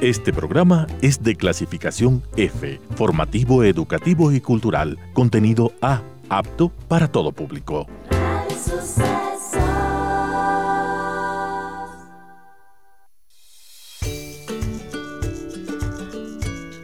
Este 0.00 0.32
programa 0.32 0.86
es 1.02 1.22
de 1.22 1.36
clasificación 1.36 2.22
F, 2.34 2.80
formativo, 2.94 3.64
educativo 3.64 4.32
y 4.32 4.40
cultural, 4.40 4.98
contenido 5.12 5.72
A, 5.82 6.00
apto 6.30 6.70
para 6.88 7.08
todo 7.08 7.32
público. 7.32 7.86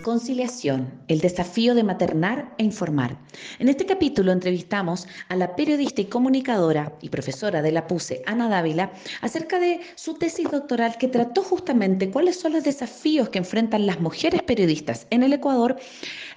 Conciliación, 0.06 1.02
el 1.08 1.18
desafío 1.18 1.74
de 1.74 1.82
maternar 1.82 2.54
e 2.58 2.62
informar. 2.62 3.18
En 3.58 3.68
este 3.68 3.86
capítulo 3.86 4.30
entrevistamos 4.30 5.08
a 5.28 5.34
la 5.34 5.56
periodista 5.56 6.00
y 6.00 6.04
comunicadora 6.04 6.92
y 7.02 7.08
profesora 7.08 7.60
de 7.60 7.72
la 7.72 7.88
PUSE, 7.88 8.22
Ana 8.24 8.48
Dávila, 8.48 8.92
acerca 9.20 9.58
de 9.58 9.80
su 9.96 10.14
tesis 10.14 10.48
doctoral 10.48 10.96
que 10.96 11.08
trató 11.08 11.42
justamente 11.42 12.08
cuáles 12.08 12.38
son 12.38 12.52
los 12.52 12.62
desafíos 12.62 13.30
que 13.30 13.38
enfrentan 13.38 13.84
las 13.84 13.98
mujeres 13.98 14.44
periodistas 14.44 15.08
en 15.10 15.24
el 15.24 15.32
Ecuador 15.32 15.74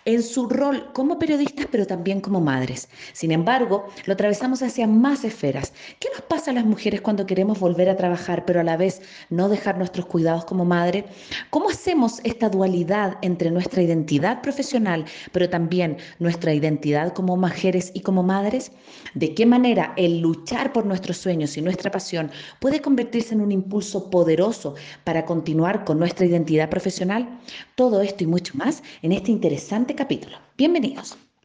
en 0.09 0.23
su 0.23 0.49
rol 0.49 0.89
como 0.93 1.19
periodistas, 1.19 1.67
pero 1.69 1.85
también 1.85 2.19
como 2.19 2.41
madres. 2.41 2.89
Sin 3.13 3.31
embargo, 3.31 3.85
lo 4.05 4.13
atravesamos 4.13 4.63
hacia 4.63 4.87
más 4.87 5.23
esferas. 5.23 5.71
¿Qué 5.99 6.07
nos 6.11 6.23
pasa 6.23 6.49
a 6.49 6.55
las 6.55 6.65
mujeres 6.65 7.01
cuando 7.01 7.27
queremos 7.27 7.59
volver 7.59 7.89
a 7.89 7.95
trabajar, 7.95 8.43
pero 8.43 8.59
a 8.59 8.63
la 8.63 8.75
vez 8.75 9.03
no 9.29 9.49
dejar 9.49 9.77
nuestros 9.77 10.07
cuidados 10.07 10.45
como 10.45 10.65
madre? 10.65 11.05
¿Cómo 11.51 11.69
hacemos 11.69 12.21
esta 12.23 12.49
dualidad 12.49 13.19
entre 13.21 13.51
nuestra 13.51 13.83
identidad 13.83 14.41
profesional, 14.41 15.05
pero 15.31 15.47
también 15.47 15.97
nuestra 16.17 16.55
identidad 16.55 17.13
como 17.13 17.37
mujeres 17.37 17.91
y 17.93 17.99
como 17.99 18.23
madres? 18.23 18.71
¿De 19.13 19.35
qué 19.35 19.45
manera 19.45 19.93
el 19.95 20.21
luchar 20.21 20.73
por 20.73 20.87
nuestros 20.87 21.17
sueños 21.17 21.55
y 21.55 21.61
nuestra 21.61 21.91
pasión 21.91 22.31
puede 22.59 22.81
convertirse 22.81 23.35
en 23.35 23.41
un 23.41 23.51
impulso 23.51 24.09
poderoso 24.09 24.73
para 25.03 25.25
continuar 25.25 25.85
con 25.85 25.99
nuestra 25.99 26.25
identidad 26.25 26.67
profesional? 26.67 27.39
Todo 27.75 28.01
esto 28.01 28.23
y 28.23 28.27
mucho 28.27 28.57
más 28.57 28.81
en 29.03 29.11
este 29.11 29.29
interesante 29.31 29.98
capítulo. 29.99 30.37
Bienvenidos. 30.55 31.17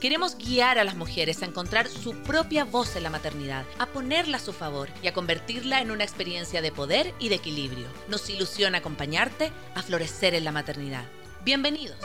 Queremos 0.00 0.36
guiar 0.36 0.78
a 0.78 0.84
las 0.84 0.96
mujeres 0.96 1.42
a 1.42 1.46
encontrar 1.46 1.88
su 1.88 2.14
propia 2.22 2.64
voz 2.64 2.96
en 2.96 3.02
la 3.02 3.10
maternidad, 3.10 3.64
a 3.78 3.86
ponerla 3.86 4.38
a 4.38 4.40
su 4.40 4.52
favor 4.52 4.88
y 5.02 5.08
a 5.08 5.12
convertirla 5.12 5.80
en 5.80 5.90
una 5.90 6.04
experiencia 6.04 6.62
de 6.62 6.72
poder 6.72 7.14
y 7.18 7.28
de 7.28 7.36
equilibrio. 7.36 7.86
Nos 8.08 8.28
ilusiona 8.30 8.78
acompañarte 8.78 9.52
a 9.74 9.82
florecer 9.82 10.34
en 10.34 10.44
la 10.44 10.52
maternidad. 10.52 11.04
Bienvenidos. 11.44 11.98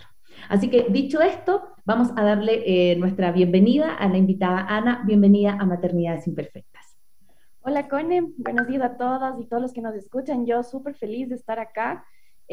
Así 0.49 0.69
que 0.69 0.87
dicho 0.89 1.21
esto, 1.21 1.63
vamos 1.85 2.09
a 2.15 2.23
darle 2.23 2.63
eh, 2.65 2.95
nuestra 2.97 3.31
bienvenida 3.31 3.93
a 3.95 4.07
la 4.07 4.17
invitada 4.17 4.65
Ana. 4.67 5.03
Bienvenida 5.05 5.55
a 5.59 5.65
Maternidades 5.65 6.25
Imperfectas. 6.27 6.97
Hola, 7.61 7.87
Cone. 7.87 8.33
Buenos 8.37 8.67
días 8.67 8.81
a 8.81 8.97
todas 8.97 9.39
y 9.39 9.45
todos 9.45 9.61
los 9.61 9.71
que 9.71 9.81
nos 9.81 9.93
escuchan. 9.95 10.47
Yo 10.47 10.63
súper 10.63 10.95
feliz 10.95 11.29
de 11.29 11.35
estar 11.35 11.59
acá. 11.59 12.03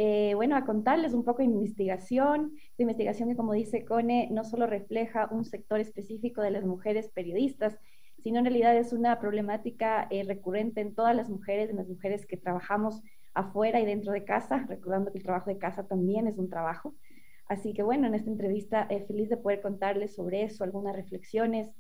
Eh, 0.01 0.35
bueno, 0.37 0.55
a 0.55 0.65
contarles 0.65 1.13
un 1.13 1.25
poco 1.25 1.39
de 1.39 1.47
investigación, 1.47 2.53
de 2.77 2.85
investigación 2.85 3.29
que, 3.29 3.35
como 3.35 3.53
dice 3.53 3.85
Cone, 3.85 4.29
no 4.31 4.45
solo 4.45 4.69
refleja 4.69 5.27
un 5.33 5.45
sector 5.45 5.81
específico 5.81 6.41
de 6.41 6.53
las 6.53 6.65
mujeres 6.65 7.11
periodistas, 7.13 7.77
sino 8.23 8.39
en 8.39 8.45
realidad 8.45 8.77
es 8.77 8.93
una 8.93 9.19
problemática 9.19 10.07
eh, 10.11 10.23
recurrente 10.23 10.83
en 10.83 10.95
todas 10.95 11.17
las 11.17 11.29
mujeres, 11.29 11.69
en 11.69 11.79
las 11.79 11.89
mujeres 11.89 12.27
que 12.27 12.37
trabajamos 12.37 13.03
afuera 13.35 13.81
y 13.81 13.87
dentro 13.87 14.13
de 14.13 14.25
casa, 14.25 14.65
recordando 14.69 15.11
que 15.11 15.19
el 15.19 15.25
trabajo 15.25 15.51
de 15.51 15.59
casa 15.59 15.89
también 15.89 16.29
es 16.29 16.39
un 16.39 16.49
trabajo. 16.49 16.95
Así 17.49 17.75
que 17.75 17.83
bueno, 17.83 18.07
en 18.07 18.15
esta 18.15 18.31
entrevista 18.31 18.87
eh, 18.91 19.05
feliz 19.05 19.29
de 19.29 19.37
poder 19.37 19.61
contarles 19.61 20.15
sobre 20.15 20.45
eso, 20.45 20.63
algunas 20.63 20.95
reflexiones 20.95 21.73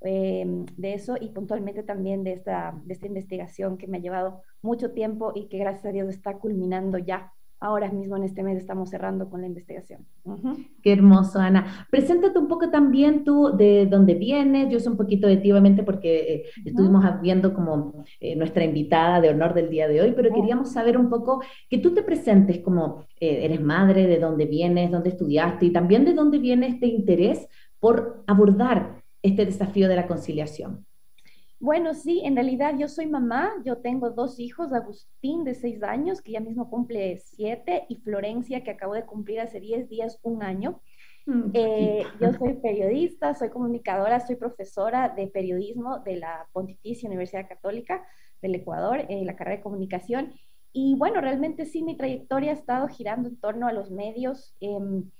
em, 0.00 0.64
de 0.78 0.94
eso 0.94 1.16
y 1.20 1.28
puntualmente 1.28 1.82
también 1.82 2.24
de 2.24 2.32
esta, 2.32 2.74
de 2.86 2.94
esta 2.94 3.06
investigación 3.06 3.76
que 3.76 3.86
me 3.86 3.98
ha 3.98 4.00
llevado 4.00 4.40
mucho 4.62 4.92
tiempo 4.92 5.32
y 5.34 5.48
que 5.50 5.58
gracias 5.58 5.84
a 5.84 5.92
Dios 5.92 6.08
está 6.08 6.38
culminando 6.38 6.96
ya 6.96 7.34
ahora 7.60 7.90
mismo 7.90 8.16
en 8.16 8.24
este 8.24 8.42
mes 8.42 8.58
estamos 8.58 8.90
cerrando 8.90 9.28
con 9.28 9.40
la 9.40 9.46
investigación. 9.46 10.06
Qué 10.82 10.92
hermoso, 10.92 11.38
Ana. 11.38 11.86
Preséntate 11.90 12.38
un 12.38 12.48
poco 12.48 12.70
también 12.70 13.24
tú 13.24 13.56
de 13.56 13.86
dónde 13.86 14.14
vienes. 14.14 14.68
Yo 14.70 14.78
sé 14.78 14.88
un 14.88 14.96
poquito 14.96 15.26
de 15.26 15.38
ti, 15.38 15.50
obviamente, 15.52 15.82
porque 15.82 16.34
eh, 16.34 16.44
estuvimos 16.64 17.04
viendo 17.22 17.54
como 17.54 18.04
eh, 18.20 18.36
nuestra 18.36 18.64
invitada 18.64 19.20
de 19.20 19.30
honor 19.30 19.54
del 19.54 19.70
día 19.70 19.88
de 19.88 20.00
hoy, 20.00 20.12
pero 20.14 20.32
queríamos 20.34 20.72
saber 20.72 20.98
un 20.98 21.08
poco 21.08 21.42
que 21.68 21.78
tú 21.78 21.94
te 21.94 22.02
presentes 22.02 22.60
como 22.60 23.04
eh, 23.20 23.44
eres 23.44 23.60
madre, 23.60 24.06
de 24.06 24.18
dónde 24.18 24.46
vienes, 24.46 24.90
dónde 24.90 25.10
estudiaste 25.10 25.66
y 25.66 25.72
también 25.72 26.04
de 26.04 26.14
dónde 26.14 26.38
viene 26.38 26.68
este 26.68 26.86
interés 26.86 27.48
por 27.80 28.22
abordar 28.26 29.02
este 29.22 29.46
desafío 29.46 29.88
de 29.88 29.96
la 29.96 30.06
conciliación. 30.06 30.86
Bueno, 31.58 31.94
sí, 31.94 32.20
en 32.24 32.34
realidad 32.34 32.74
yo 32.78 32.86
soy 32.86 33.06
mamá, 33.06 33.50
yo 33.64 33.78
tengo 33.78 34.10
dos 34.10 34.38
hijos, 34.38 34.72
Agustín 34.74 35.42
de 35.44 35.54
seis 35.54 35.82
años, 35.82 36.20
que 36.20 36.32
ya 36.32 36.40
mismo 36.40 36.68
cumple 36.68 37.16
siete, 37.16 37.86
y 37.88 37.96
Florencia, 37.96 38.62
que 38.62 38.72
acabo 38.72 38.92
de 38.92 39.06
cumplir 39.06 39.40
hace 39.40 39.58
diez 39.58 39.88
días 39.88 40.18
un 40.22 40.42
año. 40.42 40.82
Mm, 41.24 41.50
eh, 41.54 42.04
yo 42.20 42.32
soy 42.38 42.54
periodista, 42.54 43.34
soy 43.34 43.48
comunicadora, 43.48 44.20
soy 44.20 44.36
profesora 44.36 45.08
de 45.08 45.28
periodismo 45.28 46.00
de 46.00 46.16
la 46.16 46.46
Pontificia 46.52 47.08
Universidad 47.08 47.48
Católica 47.48 48.06
del 48.42 48.54
Ecuador, 48.54 49.06
en 49.08 49.26
la 49.26 49.34
carrera 49.34 49.56
de 49.56 49.62
comunicación. 49.62 50.34
Y 50.74 50.94
bueno, 50.96 51.22
realmente 51.22 51.64
sí, 51.64 51.82
mi 51.82 51.96
trayectoria 51.96 52.50
ha 52.50 52.54
estado 52.54 52.86
girando 52.88 53.30
en 53.30 53.40
torno 53.40 53.66
a 53.66 53.72
los 53.72 53.90
medios. 53.90 54.54
Em, 54.60 55.10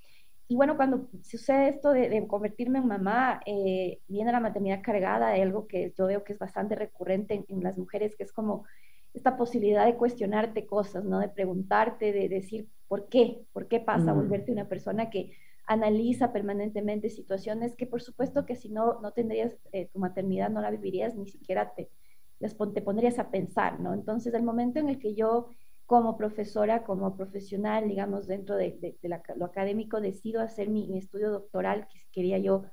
y 0.48 0.54
bueno, 0.54 0.76
cuando 0.76 1.08
sucede 1.22 1.68
esto 1.68 1.90
de, 1.90 2.24
convertirme 2.28 2.78
en 2.78 2.86
mamá, 2.86 3.40
eh, 3.46 4.00
viene 4.06 4.30
la 4.30 4.40
maternidad 4.40 4.80
cargada 4.82 5.30
de 5.30 5.42
algo 5.42 5.66
que 5.66 5.92
yo 5.96 6.06
veo 6.06 6.22
que 6.22 6.34
es 6.34 6.38
bastante 6.38 6.76
recurrente 6.76 7.44
en, 7.48 7.62
las 7.62 7.76
mujeres, 7.76 8.14
que 8.16 8.22
es 8.22 8.32
como 8.32 8.64
esta 9.12 9.36
posibilidad 9.36 9.86
de 9.86 9.96
cuestionarte 9.96 10.66
cosas, 10.66 11.04
¿no? 11.04 11.18
De 11.18 11.28
preguntarte, 11.28 12.12
de 12.12 12.28
decir, 12.28 12.68
¿por 12.86 13.08
qué? 13.08 13.44
¿Por 13.52 13.66
qué 13.66 13.80
pasa? 13.80 14.14
Mm. 14.14 14.16
Volverte 14.16 14.52
una 14.52 14.68
persona 14.68 15.10
que 15.10 15.32
analiza 15.66 16.32
permanentemente 16.32 17.10
situaciones 17.10 17.74
que 17.74 17.86
por 17.86 18.00
supuesto 18.00 18.46
que 18.46 18.54
si 18.54 18.68
no, 18.68 19.00
no 19.00 19.10
tendrías 19.10 19.58
eh, 19.72 19.88
tu 19.92 19.98
maternidad, 19.98 20.48
no 20.48 20.60
la 20.60 20.70
vivirías, 20.70 21.16
ni 21.16 21.26
siquiera 21.26 21.72
te, 21.74 21.90
te 22.38 22.82
pondrías 22.82 23.18
a 23.18 23.30
pensar, 23.30 23.80
¿no? 23.80 23.94
Entonces, 23.94 24.32
el 24.32 24.44
momento 24.44 24.78
en 24.78 24.90
el 24.90 25.00
que 25.00 25.16
yo 25.16 25.48
como 25.86 26.16
profesora, 26.16 26.82
como 26.82 27.16
profesional, 27.16 27.88
digamos, 27.88 28.26
dentro 28.26 28.56
de, 28.56 28.96
lo 29.36 29.44
académico, 29.44 30.00
decido 30.00 30.40
hacer 30.40 30.68
mi, 30.68 30.98
estudio 30.98 31.30
doctoral, 31.30 31.86
que 31.88 32.00
quería 32.12 32.38
yo, 32.38 32.64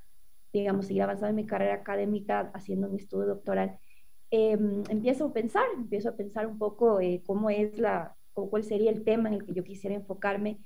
digamos, 0.52 0.88
seguir 0.88 1.04
avanzando 1.04 1.30
en 1.30 1.36
mi 1.36 1.46
carrera 1.46 1.76
académica 1.76 2.52
haciendo 2.56 2.90
mi 2.90 2.98
estudio 2.98 3.28
doctoral, 3.28 3.78
em, 4.32 4.84
empiezo 4.90 5.26
a 5.28 5.34
pensar, 5.34 5.66
empiezo 5.78 6.10
a 6.10 6.16
pensar 6.16 6.48
un 6.48 6.58
poco 6.58 7.00
eh, 7.00 7.22
cómo 7.26 7.52
es 7.52 7.78
la, 7.78 8.18
cuál 8.34 8.64
sería 8.64 8.90
el 8.90 9.04
tema 9.04 9.30
en 9.30 9.36
el 9.36 9.46
que 9.46 9.54
yo 9.54 9.64
quisiera 9.64 9.96
enfocarme. 9.96 10.60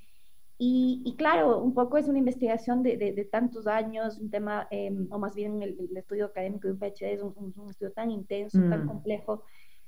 Y, 0.60 1.14
claro, 1.20 1.62
un 1.62 1.76
poco 1.76 1.98
es 1.98 2.08
una 2.08 2.18
investigación 2.18 2.82
de, 2.82 3.30
tantos 3.32 3.68
años, 3.68 4.18
un 4.18 4.32
tema, 4.32 4.68
em, 4.72 5.08
o 5.12 5.20
más 5.20 5.36
bien 5.36 5.62
el, 5.62 5.78
estudio 5.96 6.26
académico 6.26 6.68
de 6.68 6.74
un 6.74 6.80
PhD 6.80 7.14
es 7.14 7.22
un, 7.22 7.54
estudio 7.70 7.92
tan 7.92 8.10
intenso, 8.10 8.58
tan 8.68 8.86
mm. 8.86 8.88
complejo, 8.88 9.44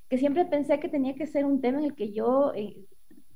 que 0.09 0.17
siempre 0.17 0.45
pensé 0.45 0.79
que 0.79 0.89
tenía 0.89 1.13
que 1.13 1.27
ser 1.27 1.45
un 1.45 1.61
tema 1.61 1.79
en 1.79 1.85
el 1.85 1.95
que 1.95 2.11
yo 2.11 2.51
eh, 2.55 2.77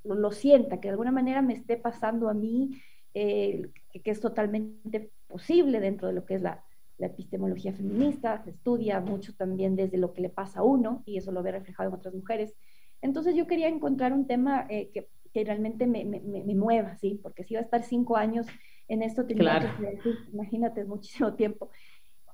lo, 0.03 0.31
sienta, 0.31 0.79
que 0.79 0.87
de 0.87 0.93
alguna 0.93 1.11
manera 1.11 1.41
me 1.41 1.53
esté 1.53 1.77
pasando 1.77 2.29
a 2.29 2.33
mí, 2.33 2.81
eh, 3.13 3.69
que, 3.91 4.11
es 4.11 4.19
totalmente 4.19 5.11
posible 5.27 5.79
dentro 5.79 6.07
de 6.07 6.15
lo 6.15 6.25
que 6.25 6.35
es 6.35 6.41
la, 6.41 6.63
epistemología 6.99 7.73
feminista, 7.73 8.41
se 8.45 8.51
estudia 8.51 9.01
mucho 9.01 9.35
también 9.35 9.75
desde 9.75 9.97
lo 9.97 10.13
que 10.13 10.21
le 10.21 10.29
pasa 10.29 10.61
a 10.61 10.63
uno 10.63 11.03
y 11.05 11.17
eso 11.17 11.33
lo 11.33 11.43
ve 11.43 11.51
reflejado 11.51 11.89
en 11.89 11.95
otras 11.95 12.13
mujeres. 12.13 12.55
Entonces 13.01 13.35
yo 13.35 13.45
quería 13.45 13.67
encontrar 13.67 14.13
un 14.13 14.25
tema 14.25 14.65
eh, 14.69 14.89
que, 14.93 15.09
que, 15.33 15.43
realmente 15.43 15.85
me, 15.85 16.05
me, 16.05 16.21
me, 16.21 16.55
mueva, 16.55 16.95
¿sí? 16.95 17.19
Porque 17.21 17.43
si 17.43 17.55
iba 17.55 17.59
a 17.59 17.65
estar 17.65 17.83
cinco 17.83 18.15
años 18.15 18.47
en 18.87 19.01
esto, 19.01 19.25
tenía 19.25 19.75
que, 19.77 20.13
imagínate, 20.31 20.79
es 20.79 20.87
muchísimo 20.87 21.33
tiempo. 21.33 21.71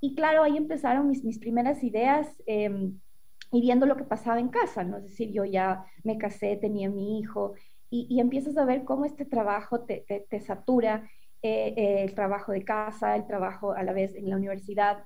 Y 0.01 0.13
claro, 0.13 0.43
ahí 0.43 0.55
empezaron 0.55 1.07
mis, 1.07 1.23
mis 1.23 1.39
primeras 1.39 1.83
ideas. 1.83 2.27
Eh, 2.45 2.91
y 3.51 3.61
viendo 3.61 3.85
lo 3.85 3.95
que 3.95 4.03
pasaba 4.03 4.39
en 4.39 4.49
casa, 4.49 4.83
¿no? 4.83 4.97
Es 4.97 5.03
decir, 5.03 5.31
yo 5.31 5.45
ya 5.45 5.85
me 6.03 6.17
casé, 6.17 6.57
tenía 6.57 6.89
mi 6.89 7.19
hijo, 7.19 7.55
y, 7.91 8.19
empiezas 8.19 8.57
a 8.57 8.65
ver 8.65 8.83
cómo 8.83 9.05
este 9.05 9.25
trabajo 9.25 9.81
te, 9.81 10.05
te, 10.29 10.39
satura, 10.41 11.09
eh, 11.41 11.73
eh, 11.75 12.03
el 12.03 12.13
trabajo 12.13 12.51
de 12.51 12.63
casa, 12.63 13.15
el 13.15 13.25
trabajo 13.25 13.73
a 13.73 13.83
la 13.83 13.93
vez 13.93 14.15
en 14.15 14.29
la 14.29 14.35
universidad. 14.35 15.03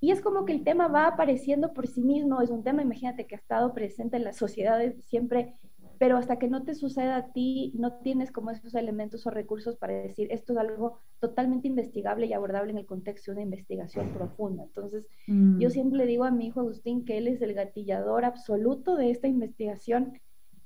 Y 0.00 0.10
es 0.10 0.20
como 0.20 0.44
que 0.44 0.52
el 0.52 0.64
tema 0.64 0.88
va 0.88 1.06
apareciendo 1.06 1.72
por 1.72 1.86
sí 1.86 2.02
mismo, 2.02 2.42
es 2.42 2.50
un 2.50 2.64
tema, 2.64 2.82
imagínate, 2.82 3.26
que 3.26 3.36
ha 3.36 3.38
estado 3.38 3.72
presente 3.72 4.16
en 4.16 4.24
las 4.24 4.36
sociedades 4.36 5.04
siempre 5.04 5.54
pero 5.98 6.16
hasta 6.16 6.38
que 6.38 6.48
no 6.48 6.64
te 6.64 6.74
suceda 6.74 7.16
a 7.16 7.32
ti, 7.32 7.72
no 7.74 7.94
tienes 8.00 8.32
como 8.32 8.50
esos 8.50 8.74
elementos 8.74 9.26
o 9.26 9.30
recursos 9.30 9.76
para 9.76 9.94
decir 9.94 10.28
esto 10.30 10.52
es 10.52 10.58
algo 10.58 10.98
totalmente 11.20 11.68
investigable 11.68 12.26
y 12.26 12.32
abordable 12.32 12.72
en 12.72 12.78
el 12.78 12.86
contexto 12.86 13.30
de 13.30 13.36
una 13.36 13.42
investigación 13.42 14.12
profunda. 14.12 14.64
Entonces, 14.64 15.06
yo 15.26 15.68
mm. 15.68 15.70
siempre 15.70 15.98
le 15.98 16.06
digo 16.06 16.24
a 16.24 16.30
mi 16.30 16.46
hijo 16.46 16.60
Agustín 16.60 17.04
que 17.04 17.18
él 17.18 17.28
es 17.28 17.42
el 17.42 17.54
gatillador 17.54 18.24
absoluto 18.24 18.96
de 18.96 19.10
esta 19.10 19.28
investigación, 19.28 20.20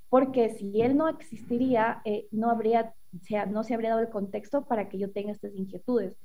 porque 0.09 0.49
si 0.51 0.81
él 0.81 0.97
no 0.97 1.09
existiría, 1.09 2.01
eh, 2.05 2.29
no, 2.31 2.51
habría, 2.51 2.95
sea, 3.23 3.47
no 3.47 3.65
se 3.65 3.75
habría 3.75 3.91
dado 3.91 4.03
el 4.03 4.11
contexto 4.11 4.67
para 4.67 4.89
que 4.89 4.99
yo 4.99 5.11
tenga 5.11 5.33
estas 5.33 5.55
inquietudes. 5.55 6.17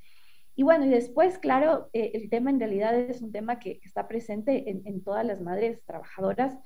Y 0.56 0.64
bueno, 0.64 0.86
y 0.86 0.90
después, 0.90 1.40
claro, 1.40 1.90
eh, 1.94 2.12
el 2.14 2.30
tema 2.30 2.52
en 2.52 2.60
realidad 2.60 2.96
es 2.96 3.22
un 3.22 3.32
tema 3.32 3.60
que, 3.60 3.80
está 3.84 4.08
presente 4.08 4.70
en, 4.70 4.84
en 4.86 5.04
todas 5.04 5.26
las 5.26 5.42
madres 5.42 5.84
trabajadoras 5.86 6.58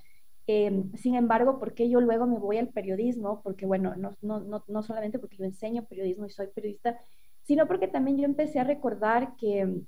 Em, 0.50 0.94
sin 0.96 1.16
embargo, 1.16 1.60
¿por 1.60 1.74
qué 1.74 1.90
yo 1.90 2.00
luego 2.00 2.26
me 2.26 2.40
voy 2.40 2.58
al 2.58 2.70
periodismo? 2.70 3.42
Porque, 3.44 3.66
bueno, 3.66 3.96
no, 3.98 4.16
no, 4.22 4.40
no, 4.40 4.64
no, 4.66 4.82
solamente 4.82 5.20
porque 5.20 5.36
yo 5.36 5.44
enseño 5.44 5.86
periodismo 5.86 6.26
y 6.26 6.30
soy 6.30 6.48
periodista, 6.48 6.98
sino 7.44 7.68
porque 7.68 7.90
también 7.90 8.18
yo 8.18 8.24
empecé 8.24 8.60
a 8.60 8.64
recordar 8.64 9.36
que 9.36 9.60
em, 9.60 9.86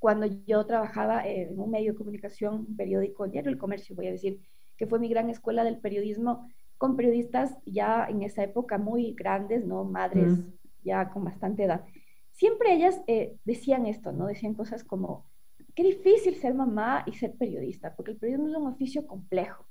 cuando 0.00 0.26
yo 0.26 0.66
trabajaba 0.66 1.26
en 1.26 1.58
un 1.60 1.70
medio 1.70 1.92
de 1.92 1.98
comunicación, 1.98 2.66
un 2.68 2.76
periódico, 2.76 3.28
diario 3.28 3.52
El 3.52 3.58
Comercio, 3.58 3.94
voy 3.94 4.08
a 4.08 4.12
decir, 4.12 4.40
que 4.76 4.88
fue 4.88 4.98
mi 4.98 5.08
gran 5.08 5.30
escuela 5.30 5.62
del 5.62 5.78
periodismo, 5.78 6.48
con 6.76 6.96
periodistas 6.96 7.56
ya 7.64 8.06
en 8.08 8.22
esa 8.22 8.42
época 8.42 8.78
muy 8.78 9.12
grandes, 9.14 9.64
¿no? 9.64 9.84
Madres 9.84 10.40
ya 10.82 11.08
con 11.08 11.24
bastante 11.24 11.64
edad. 11.64 11.84
Siempre 12.32 12.74
ellas 12.74 13.00
eh, 13.06 13.36
decían 13.44 13.86
esto, 13.86 14.10
¿no? 14.10 14.26
Decían 14.26 14.54
cosas 14.54 14.82
como, 14.82 15.24
qué 15.76 15.84
difícil 15.84 16.34
ser 16.34 16.52
mamá 16.52 17.04
y 17.06 17.12
ser 17.12 17.34
periodista, 17.34 17.94
porque 17.94 18.10
el 18.10 18.18
periodismo 18.18 18.48
es 18.48 18.56
un 18.56 18.66
oficio 18.66 19.06
complejo 19.06 19.64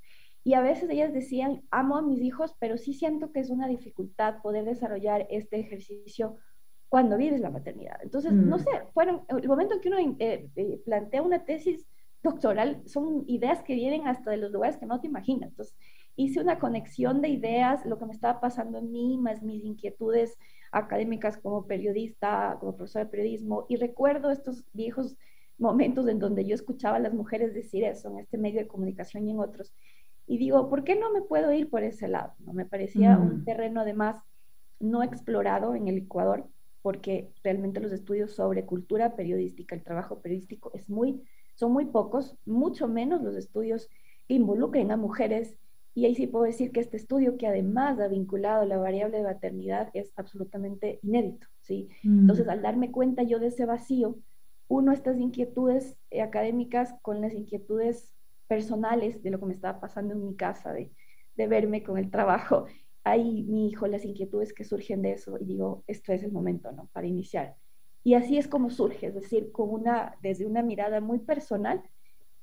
y 0.44 0.52
a 0.52 0.60
veces 0.60 0.90
ellas 0.90 1.12
decían, 1.12 1.62
amo 1.70 1.96
a 1.96 2.02
mis 2.02 2.20
hijos, 2.20 2.54
pero 2.60 2.76
sí 2.76 2.92
siento 2.92 3.32
que 3.32 3.40
es 3.40 3.48
una 3.48 3.66
dificultad 3.66 4.42
poder 4.42 4.66
desarrollar 4.66 5.26
este 5.30 5.58
ejercicio 5.58 6.36
cuando 6.90 7.16
vives 7.16 7.40
la 7.40 7.50
maternidad. 7.50 7.98
Entonces, 8.02 8.32
no 8.32 8.56
mm. 8.56 8.60
sé, 8.60 8.70
fueron, 8.92 9.22
el 9.28 9.48
momento 9.48 9.74
en 9.74 9.80
que 9.80 9.88
uno 9.88 10.16
eh, 10.18 10.50
eh, 10.54 10.80
plantea 10.84 11.22
una 11.22 11.44
tesis 11.44 11.86
doctoral, 12.22 12.82
son 12.86 13.24
ideas 13.26 13.62
que 13.62 13.74
vienen 13.74 14.06
hasta 14.06 14.30
de 14.30 14.36
los 14.36 14.52
lugares 14.52 14.76
que 14.76 14.86
no 14.86 15.00
te 15.00 15.06
imaginas. 15.06 15.50
Entonces, 15.50 15.76
hice 16.16 16.40
una 16.40 16.58
conexión 16.58 17.20
de 17.22 17.28
ideas, 17.28 17.84
lo 17.86 17.98
que 17.98 18.06
me 18.06 18.12
estaba 18.12 18.40
pasando 18.40 18.78
en 18.78 18.92
mí, 18.92 19.18
más 19.18 19.42
mis 19.42 19.64
inquietudes 19.64 20.36
académicas 20.72 21.38
como 21.38 21.66
periodista, 21.66 22.56
como 22.60 22.76
profesora 22.76 23.06
de 23.06 23.10
periodismo, 23.10 23.66
y 23.68 23.76
recuerdo 23.76 24.30
estos 24.30 24.64
viejos 24.72 25.16
momentos 25.58 26.08
en 26.08 26.18
donde 26.18 26.44
yo 26.44 26.54
escuchaba 26.54 26.96
a 26.96 27.00
las 27.00 27.14
mujeres 27.14 27.54
decir 27.54 27.84
eso 27.84 28.10
en 28.10 28.18
este 28.18 28.38
medio 28.38 28.60
de 28.60 28.68
comunicación 28.68 29.26
y 29.26 29.30
en 29.30 29.40
otros. 29.40 29.72
Y 30.26 30.38
digo, 30.38 30.68
¿por 30.68 30.84
qué 30.84 30.96
no 30.96 31.12
me 31.12 31.22
puedo 31.22 31.52
ir 31.52 31.68
por 31.68 31.82
ese 31.82 32.08
lado? 32.08 32.34
¿No? 32.38 32.52
Me 32.52 32.64
parecía 32.64 33.18
un 33.18 33.40
mm. 33.40 33.44
terreno 33.44 33.80
además 33.82 34.16
no 34.80 35.02
explorado 35.02 35.74
en 35.74 35.88
el 35.88 35.98
Ecuador, 35.98 36.46
porque 36.82 37.32
realmente 37.42 37.80
los 37.80 37.92
estudios 37.92 38.32
sobre 38.32 38.64
cultura 38.64 39.16
periodística, 39.16 39.74
el 39.74 39.82
trabajo 39.82 40.20
periodístico 40.20 40.70
es 40.74 40.88
muy, 40.88 41.22
son 41.54 41.72
muy 41.72 41.86
pocos, 41.86 42.36
mucho 42.44 42.88
menos 42.88 43.22
los 43.22 43.36
estudios 43.36 43.88
que 44.28 44.34
involucren 44.34 44.90
a 44.90 44.96
mujeres. 44.96 45.56
Y 45.94 46.06
ahí 46.06 46.14
sí 46.14 46.26
puedo 46.26 46.44
decir 46.44 46.72
que 46.72 46.80
este 46.80 46.96
estudio, 46.96 47.36
que 47.36 47.46
además 47.46 48.00
ha 48.00 48.08
vinculado 48.08 48.64
la 48.64 48.78
variable 48.78 49.18
de 49.18 49.22
maternidad, 49.22 49.90
es 49.94 50.12
absolutamente 50.16 50.98
inédito. 51.02 51.46
¿sí? 51.60 51.88
Mm. 52.02 52.20
Entonces, 52.20 52.48
al 52.48 52.62
darme 52.62 52.90
cuenta 52.90 53.22
yo 53.22 53.38
de 53.38 53.48
ese 53.48 53.64
vacío, 53.64 54.18
uno 54.68 54.92
estas 54.92 55.18
inquietudes 55.18 55.96
académicas 56.20 56.94
con 57.02 57.20
las 57.20 57.32
inquietudes 57.32 58.13
personales 58.46 59.22
de 59.22 59.30
lo 59.30 59.40
que 59.40 59.46
me 59.46 59.54
estaba 59.54 59.80
pasando 59.80 60.14
en 60.14 60.24
mi 60.24 60.36
casa, 60.36 60.72
de, 60.72 60.90
de 61.36 61.46
verme 61.46 61.82
con 61.82 61.98
el 61.98 62.10
trabajo. 62.10 62.66
Ahí 63.04 63.42
mi 63.42 63.68
hijo, 63.68 63.86
las 63.86 64.04
inquietudes 64.04 64.54
que 64.54 64.64
surgen 64.64 65.02
de 65.02 65.12
eso, 65.12 65.36
y 65.38 65.44
digo, 65.44 65.84
esto 65.86 66.12
es 66.12 66.22
el 66.22 66.32
momento, 66.32 66.72
¿no? 66.72 66.88
Para 66.92 67.06
iniciar. 67.06 67.54
Y 68.02 68.14
así 68.14 68.38
es 68.38 68.48
como 68.48 68.70
surge, 68.70 69.06
es 69.06 69.14
decir, 69.14 69.52
con 69.52 69.70
una, 69.70 70.14
desde 70.22 70.46
una 70.46 70.62
mirada 70.62 71.00
muy 71.00 71.18
personal, 71.18 71.82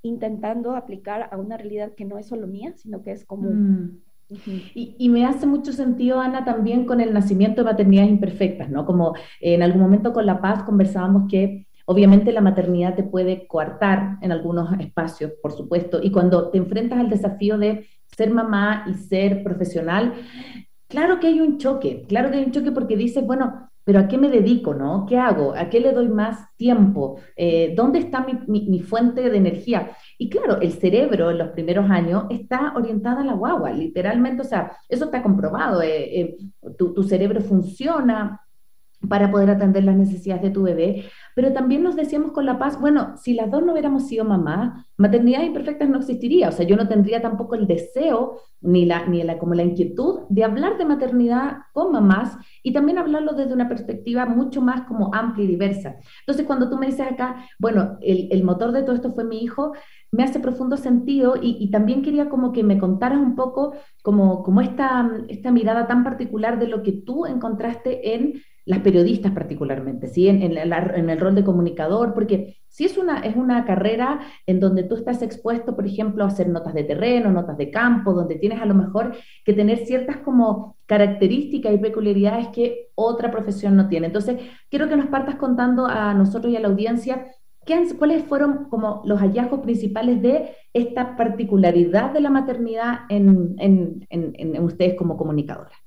intentando 0.03 0.75
aplicar 0.75 1.29
a 1.31 1.37
una 1.37 1.57
realidad 1.57 1.93
que 1.95 2.05
no 2.05 2.17
es 2.17 2.27
solo 2.27 2.47
mía, 2.47 2.73
sino 2.75 3.03
que 3.03 3.11
es 3.11 3.25
común. 3.25 4.01
Mm. 4.29 4.35
y, 4.75 4.95
y, 4.97 5.09
me 5.09 5.25
hace 5.25 5.45
mucho 5.45 5.73
sentido, 5.73 6.19
Ana, 6.19 6.45
también 6.45 6.85
con 6.85 7.01
el 7.01 7.13
nacimiento 7.13 7.61
de 7.61 7.71
maternidades 7.71 8.11
imperfectas, 8.11 8.69
¿no? 8.69 8.85
Como 8.85 9.13
en 9.39 9.61
algún 9.61 9.81
momento 9.81 10.13
con 10.13 10.25
La 10.25 10.41
Paz 10.41 10.63
conversábamos 10.63 11.29
que 11.29 11.67
Obviamente 11.91 12.31
la 12.31 12.39
maternidad 12.39 12.95
te 12.95 13.03
puede 13.03 13.45
coartar 13.47 14.17
en 14.21 14.31
algunos 14.31 14.71
espacios, 14.79 15.33
por 15.41 15.51
supuesto, 15.51 15.99
y 16.01 16.09
cuando 16.09 16.49
te 16.49 16.57
enfrentas 16.57 16.97
al 16.97 17.09
desafío 17.09 17.57
de 17.57 17.85
ser 18.15 18.31
mamá 18.31 18.85
y 18.87 18.93
ser 18.93 19.43
profesional, 19.43 20.13
claro 20.87 21.19
que 21.19 21.27
hay 21.27 21.41
un 21.41 21.57
choque, 21.57 22.05
claro 22.07 22.31
que 22.31 22.37
hay 22.37 22.45
un 22.45 22.53
choque 22.53 22.71
porque 22.71 22.95
dices, 22.95 23.25
bueno, 23.25 23.69
pero 23.83 23.99
¿a 23.99 24.07
qué 24.07 24.17
me 24.17 24.29
dedico, 24.29 24.73
no? 24.73 25.05
¿Qué 25.05 25.17
hago? 25.17 25.53
¿A 25.53 25.69
qué 25.69 25.81
le 25.81 25.91
doy 25.91 26.07
más 26.07 26.55
tiempo? 26.55 27.19
Eh, 27.35 27.73
¿Dónde 27.75 27.99
está 27.99 28.25
mi, 28.47 28.79
fuente 28.79 29.29
de 29.29 29.35
energía? 29.35 29.91
Y 30.17 30.29
claro, 30.29 30.61
el 30.61 30.71
cerebro 30.71 31.29
en 31.29 31.39
los 31.39 31.49
primeros 31.49 31.89
años 31.89 32.23
está 32.29 32.71
orientado 32.73 33.19
a 33.19 33.25
la 33.25 33.33
guagua, 33.33 33.69
literalmente, 33.71 34.43
o 34.43 34.45
sea, 34.45 34.71
eso 34.87 35.05
está 35.05 35.21
comprobado, 35.21 35.81
eh, 35.81 36.21
eh, 36.21 36.37
tu, 36.77 36.93
tu 36.93 37.03
cerebro 37.03 37.41
funciona 37.41 38.39
para 39.07 39.31
poder 39.31 39.49
atender 39.49 39.83
las 39.83 39.95
necesidades 39.95 40.43
de 40.43 40.49
tu 40.51 40.63
bebé, 40.63 41.05
pero 41.35 41.53
también 41.53 41.83
nos 41.83 41.95
decíamos 41.95 42.31
con 42.31 42.45
La 42.45 42.59
Paz, 42.59 42.79
bueno, 42.79 43.15
si 43.17 43.33
las 43.33 43.49
dos 43.49 43.63
no 43.63 43.71
hubiéramos 43.71 44.07
sido 44.07 44.25
mamás, 44.25 44.85
maternidad 44.97 45.41
imperfectas 45.41 45.89
no 45.89 45.97
existiría, 45.97 46.49
o 46.49 46.51
sea, 46.51 46.65
yo 46.65 46.75
no 46.75 46.87
tendría 46.87 47.21
tampoco 47.21 47.55
el 47.55 47.67
deseo 47.67 48.39
ni 48.61 48.85
la, 48.85 49.07
ni 49.07 49.23
la, 49.23 49.39
como 49.39 49.55
la 49.55 49.63
inquietud 49.63 50.21
de 50.29 50.43
hablar 50.43 50.77
de 50.77 50.85
maternidad 50.85 51.57
con 51.73 51.91
mamás 51.91 52.37
y 52.61 52.73
también 52.73 52.99
hablarlo 52.99 53.33
desde 53.33 53.53
una 53.53 53.67
perspectiva 53.67 54.25
mucho 54.25 54.61
más 54.61 54.83
como 54.83 55.13
amplia 55.13 55.45
y 55.45 55.47
diversa. 55.47 55.95
Entonces, 56.19 56.45
cuando 56.45 56.69
tú 56.69 56.77
me 56.77 56.85
dices 56.85 57.07
acá, 57.11 57.45
bueno, 57.57 57.97
el, 58.01 58.27
el 58.31 58.43
motor 58.43 58.71
de 58.71 58.83
todo 58.83 58.95
esto 58.95 59.13
fue 59.13 59.23
mi 59.23 59.39
hijo, 59.39 59.73
me 60.11 60.23
hace 60.23 60.39
profundo 60.39 60.77
sentido 60.77 61.35
y, 61.41 61.71
también 61.71 62.01
quería 62.01 62.29
como 62.29 62.51
que 62.51 62.63
me 62.63 62.77
contaras 62.77 63.19
un 63.19 63.35
poco 63.35 63.73
como, 64.03 64.43
como 64.43 64.61
esta, 64.61 65.09
esta 65.29 65.51
mirada 65.51 65.87
tan 65.87 66.03
particular 66.03 66.59
de 66.59 66.67
lo 66.67 66.83
que 66.83 66.91
tú 66.91 67.25
encontraste 67.25 68.13
en 68.13 68.41
las 68.65 68.79
periodistas 68.79 69.31
particularmente, 69.31 70.07
¿sí? 70.07 70.27
En, 70.27 70.41
el 70.43 71.19
rol 71.19 71.33
de 71.33 71.43
comunicador, 71.43 72.13
porque 72.13 72.57
si 72.67 72.85
es 72.85 72.97
una, 72.97 73.19
es 73.21 73.35
una 73.35 73.65
carrera 73.65 74.19
en 74.45 74.59
donde 74.59 74.83
tú 74.83 74.95
estás 74.95 75.21
expuesto, 75.21 75.75
por 75.75 75.87
ejemplo, 75.87 76.23
a 76.23 76.27
hacer 76.27 76.47
notas 76.47 76.73
de 76.73 76.83
terreno, 76.83 77.31
notas 77.31 77.57
de 77.57 77.71
campo, 77.71 78.13
donde 78.13 78.35
tienes 78.35 78.61
a 78.61 78.65
lo 78.65 78.75
mejor 78.75 79.15
que 79.45 79.53
tener 79.53 79.79
ciertas 79.85 80.17
como 80.17 80.77
características 80.85 81.73
y 81.73 81.77
peculiaridades 81.79 82.49
que 82.49 82.89
otra 82.95 83.31
profesión 83.31 83.75
no 83.75 83.87
tiene. 83.87 84.07
Entonces, 84.07 84.39
quiero 84.69 84.87
que 84.87 84.97
nos 84.97 85.07
partas 85.07 85.35
contando 85.35 85.87
a 85.87 86.13
nosotros 86.13 86.53
y 86.53 86.57
a 86.57 86.59
la 86.59 86.67
audiencia 86.67 87.25
¿Qué, 87.25 87.40
¿Cuáles 87.97 88.23
fueron 88.25 88.69
como 88.69 89.01
los 89.05 89.19
hallazgos 89.19 89.61
principales 89.61 90.21
de 90.21 90.55
esta 90.73 91.15
particularidad 91.15 92.11
de 92.11 92.21
la 92.21 92.29
maternidad 92.29 93.01
en, 93.09 93.55
en, 93.59 94.07
en, 94.09 94.33
en 94.35 94.63
ustedes 94.63 94.95
como 94.95 95.15
comunicadoras? 95.15 95.77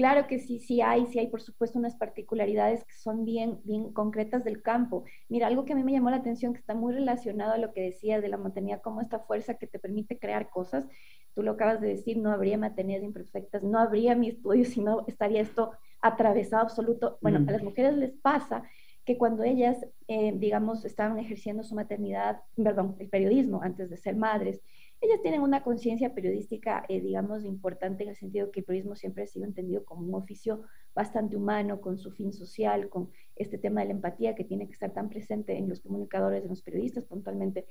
Claro 0.00 0.26
que 0.26 0.38
sí, 0.38 0.60
sí 0.60 0.80
hay, 0.80 1.04
sí 1.06 1.18
hay 1.18 1.26
por 1.26 1.42
supuesto 1.42 1.78
unas 1.78 1.94
particularidades 1.94 2.84
que 2.84 2.94
son 2.94 3.26
bien, 3.26 3.60
bien 3.64 3.92
concretas 3.92 4.44
del 4.44 4.62
campo. 4.62 5.04
Mira, 5.28 5.46
algo 5.46 5.66
que 5.66 5.74
a 5.74 5.76
mí 5.76 5.84
me 5.84 5.92
llamó 5.92 6.08
la 6.08 6.16
atención, 6.16 6.54
que 6.54 6.60
está 6.60 6.74
muy 6.74 6.94
relacionado 6.94 7.52
a 7.52 7.58
lo 7.58 7.74
que 7.74 7.82
decías 7.82 8.22
de 8.22 8.28
la 8.28 8.38
maternidad 8.38 8.80
como 8.80 9.02
esta 9.02 9.18
fuerza 9.18 9.58
que 9.58 9.66
te 9.66 9.78
permite 9.78 10.18
crear 10.18 10.48
cosas. 10.48 10.86
Tú 11.34 11.42
lo 11.42 11.52
acabas 11.52 11.82
de 11.82 11.88
decir, 11.88 12.16
no 12.16 12.32
habría 12.32 12.56
maternidades 12.56 13.04
imperfectas, 13.04 13.62
no 13.62 13.78
habría 13.78 14.14
mi 14.14 14.28
estudio 14.28 14.64
si 14.64 14.80
no 14.80 15.04
estaría 15.06 15.42
esto 15.42 15.72
atravesado 16.00 16.62
absoluto. 16.62 17.18
Bueno, 17.20 17.40
mm. 17.40 17.48
a 17.50 17.52
las 17.52 17.62
mujeres 17.62 17.94
les 17.94 18.12
pasa 18.22 18.62
que 19.10 19.18
cuando 19.18 19.42
ellas, 19.42 19.84
eh, 20.06 20.32
digamos, 20.36 20.84
estaban 20.84 21.18
ejerciendo 21.18 21.64
su 21.64 21.74
maternidad, 21.74 22.42
perdón, 22.54 22.94
el 23.00 23.08
periodismo 23.08 23.60
antes 23.60 23.90
de 23.90 23.96
ser 23.96 24.14
madres, 24.14 24.62
ellas 25.00 25.20
tienen 25.20 25.40
una 25.40 25.64
conciencia 25.64 26.14
periodística, 26.14 26.84
eh, 26.88 27.00
digamos, 27.00 27.44
importante 27.44 28.04
en 28.04 28.10
el 28.10 28.14
sentido 28.14 28.52
que 28.52 28.60
el 28.60 28.66
periodismo 28.66 28.94
siempre 28.94 29.24
ha 29.24 29.26
sido 29.26 29.46
entendido 29.46 29.84
como 29.84 30.06
un 30.06 30.14
oficio 30.14 30.62
bastante 30.94 31.36
humano, 31.36 31.80
con 31.80 31.98
su 31.98 32.12
fin 32.12 32.32
social, 32.32 32.88
con 32.88 33.10
este 33.34 33.58
tema 33.58 33.80
de 33.80 33.88
la 33.88 33.94
empatía 33.94 34.36
que 34.36 34.44
tiene 34.44 34.68
que 34.68 34.74
estar 34.74 34.92
tan 34.92 35.08
presente 35.08 35.58
en 35.58 35.68
los 35.68 35.80
comunicadores, 35.80 36.44
en 36.44 36.50
los 36.50 36.62
periodistas 36.62 37.04
puntualmente. 37.04 37.66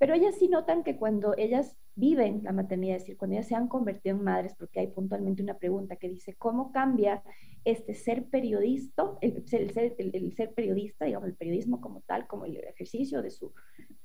Pero 0.00 0.14
ellas 0.14 0.36
sí 0.38 0.48
notan 0.48 0.82
que 0.82 0.96
cuando 0.96 1.34
ellas 1.36 1.76
viven 1.94 2.40
la 2.42 2.52
maternidad, 2.52 2.96
es 2.96 3.02
decir, 3.02 3.18
cuando 3.18 3.36
ellas 3.36 3.48
se 3.48 3.54
han 3.54 3.68
convertido 3.68 4.16
en 4.16 4.24
madres, 4.24 4.54
porque 4.58 4.80
hay 4.80 4.86
puntualmente 4.86 5.42
una 5.42 5.58
pregunta 5.58 5.96
que 5.96 6.08
dice, 6.08 6.36
¿cómo 6.36 6.72
cambia 6.72 7.22
este 7.66 7.92
ser 7.92 8.24
periodista, 8.24 9.04
el, 9.20 9.46
ser, 9.46 10.54
periodista, 10.54 11.04
digamos, 11.04 11.28
el 11.28 11.36
periodismo 11.36 11.82
como 11.82 12.00
tal, 12.00 12.26
como 12.26 12.46
el 12.46 12.56
ejercicio 12.56 13.20
de 13.20 13.30
su, 13.30 13.52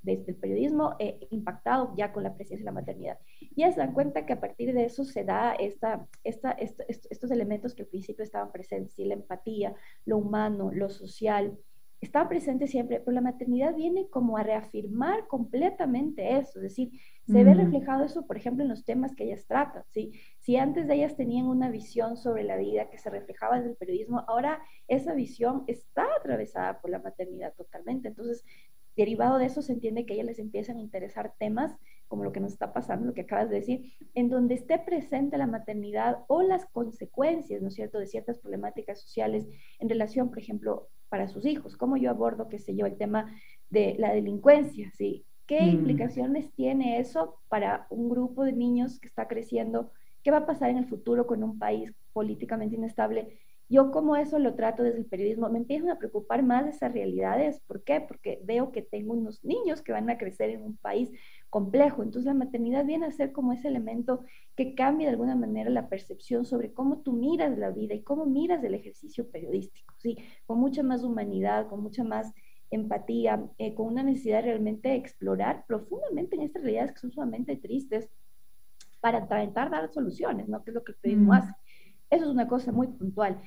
del 0.01 0.19
periodismo 0.35 0.97
eh, 0.99 1.17
impactado 1.31 1.93
ya 1.95 2.11
con 2.11 2.23
la 2.23 2.35
presencia 2.35 2.65
de 2.65 2.65
la 2.65 2.73
maternidad? 2.73 3.17
Y 3.39 3.63
ellas 3.63 3.77
dan 3.77 3.93
cuenta 3.93 4.25
que 4.25 4.33
a 4.33 4.41
partir 4.41 4.73
de 4.73 4.83
eso 4.83 5.05
se 5.05 5.23
da 5.23 5.53
esta, 5.53 6.05
esta, 6.25 6.51
estos 6.51 7.31
elementos 7.31 7.73
que 7.73 7.83
al 7.83 7.87
principio 7.87 8.25
estaban 8.25 8.51
presentes, 8.51 8.99
la 8.99 9.13
empatía, 9.13 9.73
lo 10.03 10.17
humano, 10.17 10.71
lo 10.73 10.89
social, 10.89 11.57
está 12.01 12.27
presente 12.29 12.67
siempre, 12.67 12.99
pero 12.99 13.13
la 13.13 13.21
maternidad 13.21 13.75
viene 13.75 14.07
como 14.09 14.37
a 14.37 14.43
reafirmar 14.43 15.27
completamente 15.27 16.37
eso, 16.37 16.59
es 16.59 16.63
decir, 16.63 16.91
se 17.25 17.43
ve 17.43 17.53
reflejado 17.53 18.05
eso, 18.05 18.27
por 18.27 18.37
ejemplo, 18.37 18.63
en 18.63 18.69
los 18.69 18.85
temas 18.85 19.15
que 19.15 19.23
ellas 19.23 19.45
tratan, 19.47 19.83
¿sí? 19.89 20.11
Si 20.39 20.57
antes 20.57 20.87
de 20.87 20.95
ellas 20.95 21.15
tenían 21.15 21.47
una 21.47 21.71
visión 21.71 22.17
sobre 22.17 22.43
la 22.43 22.57
vida 22.57 22.89
que 22.89 22.99
se 22.99 23.09
reflejaba 23.09 23.57
en 23.57 23.65
el 23.65 23.75
periodismo, 23.75 24.23
ahora 24.27 24.61
esa 24.87 25.13
visión 25.13 25.63
está 25.67 26.05
atravesada 26.19 26.81
por 26.81 26.91
la 26.91 26.99
maternidad 26.99 27.53
totalmente, 27.55 28.09
entonces, 28.09 28.43
derivado 28.95 29.37
de 29.37 29.45
eso 29.45 29.61
se 29.61 29.73
entiende 29.73 30.05
que 30.05 30.13
a 30.13 30.15
ellas 30.15 30.27
les 30.27 30.39
empiezan 30.39 30.77
a 30.77 30.81
interesar 30.81 31.33
temas 31.37 31.75
como 32.07 32.23
lo 32.23 32.31
que 32.31 32.39
nos 32.39 32.53
está 32.53 32.73
pasando, 32.73 33.07
lo 33.07 33.13
que 33.13 33.21
acabas 33.21 33.49
de 33.49 33.57
decir, 33.57 33.93
en 34.13 34.29
donde 34.29 34.55
esté 34.55 34.79
presente 34.79 35.37
la 35.37 35.47
maternidad 35.47 36.19
o 36.27 36.41
las 36.41 36.65
consecuencias, 36.67 37.61
¿no 37.61 37.69
es 37.69 37.75
cierto?, 37.75 37.99
de 37.99 38.07
ciertas 38.07 38.39
problemáticas 38.39 39.01
sociales 39.01 39.47
en 39.79 39.89
relación, 39.89 40.29
por 40.29 40.39
ejemplo, 40.39 40.89
para 41.09 41.27
sus 41.27 41.45
hijos. 41.45 41.77
¿Cómo 41.77 41.97
yo 41.97 42.09
abordo, 42.09 42.47
qué 42.49 42.59
sé 42.59 42.75
yo, 42.75 42.85
el 42.85 42.97
tema 42.97 43.33
de 43.69 43.95
la 43.97 44.13
delincuencia? 44.13 44.91
¿sí? 44.95 45.25
¿Qué 45.45 45.61
mm. 45.61 45.69
implicaciones 45.69 46.51
tiene 46.53 46.99
eso 46.99 47.39
para 47.47 47.87
un 47.89 48.09
grupo 48.09 48.43
de 48.43 48.53
niños 48.53 48.99
que 48.99 49.07
está 49.07 49.27
creciendo? 49.27 49.91
¿Qué 50.23 50.31
va 50.31 50.37
a 50.37 50.45
pasar 50.45 50.69
en 50.69 50.77
el 50.77 50.87
futuro 50.87 51.27
con 51.27 51.43
un 51.43 51.59
país 51.59 51.93
políticamente 52.13 52.75
inestable? 52.75 53.39
Yo 53.67 53.91
como 53.91 54.15
eso 54.15 54.37
lo 54.37 54.55
trato 54.55 54.83
desde 54.83 54.99
el 54.99 55.05
periodismo, 55.05 55.49
me 55.49 55.57
empiezan 55.57 55.89
a 55.89 55.97
preocupar 55.97 56.43
más 56.43 56.65
de 56.65 56.71
esas 56.71 56.93
realidades. 56.93 57.59
¿Por 57.61 57.83
qué? 57.83 57.99
Porque 58.01 58.39
veo 58.43 58.71
que 58.71 58.83
tengo 58.83 59.13
unos 59.13 59.43
niños 59.43 59.81
que 59.81 59.91
van 59.91 60.09
a 60.09 60.17
crecer 60.17 60.51
en 60.51 60.61
un 60.61 60.77
país 60.77 61.11
complejo. 61.49 62.03
Entonces 62.03 62.25
la 62.25 62.33
maternidad 62.33 62.85
viene 62.85 63.05
a 63.05 63.11
ser 63.11 63.31
como 63.31 63.53
ese 63.53 63.67
elemento 63.67 64.23
que 64.55 64.75
cambia 64.75 65.07
de 65.07 65.13
alguna 65.13 65.35
manera 65.35 65.69
la 65.69 65.89
percepción 65.89 66.45
sobre 66.45 66.73
cómo 66.73 66.99
tú 66.99 67.13
miras 67.13 67.57
la 67.57 67.71
vida 67.71 67.93
y 67.93 68.03
cómo 68.03 68.25
miras 68.25 68.63
el 68.63 68.73
ejercicio 68.73 69.29
periodístico, 69.29 69.93
¿sí? 69.97 70.17
Con 70.45 70.59
mucha 70.59 70.83
más 70.83 71.03
humanidad, 71.03 71.67
con 71.67 71.81
mucha 71.81 72.03
más 72.03 72.33
empatía, 72.71 73.43
eh, 73.57 73.73
con 73.73 73.87
una 73.87 74.03
necesidad 74.03 74.37
de 74.37 74.49
realmente 74.49 74.95
explorar 74.95 75.65
profundamente 75.67 76.35
en 76.35 76.43
estas 76.43 76.63
realidades 76.63 76.91
que 76.91 76.99
son 76.99 77.11
sumamente 77.11 77.55
tristes 77.55 78.09
para 78.99 79.19
intentar 79.19 79.69
dar 79.69 79.91
soluciones, 79.93 80.47
¿no? 80.47 80.63
Que 80.63 80.71
es 80.71 80.75
lo 80.75 80.83
que 80.83 80.93
el 80.93 80.97
periodismo 80.97 81.33
mm. 81.33 81.35
hace. 81.35 81.53
Eso 82.09 82.25
es 82.25 82.31
una 82.31 82.47
cosa 82.47 82.71
muy 82.71 82.87
puntual. 82.87 83.39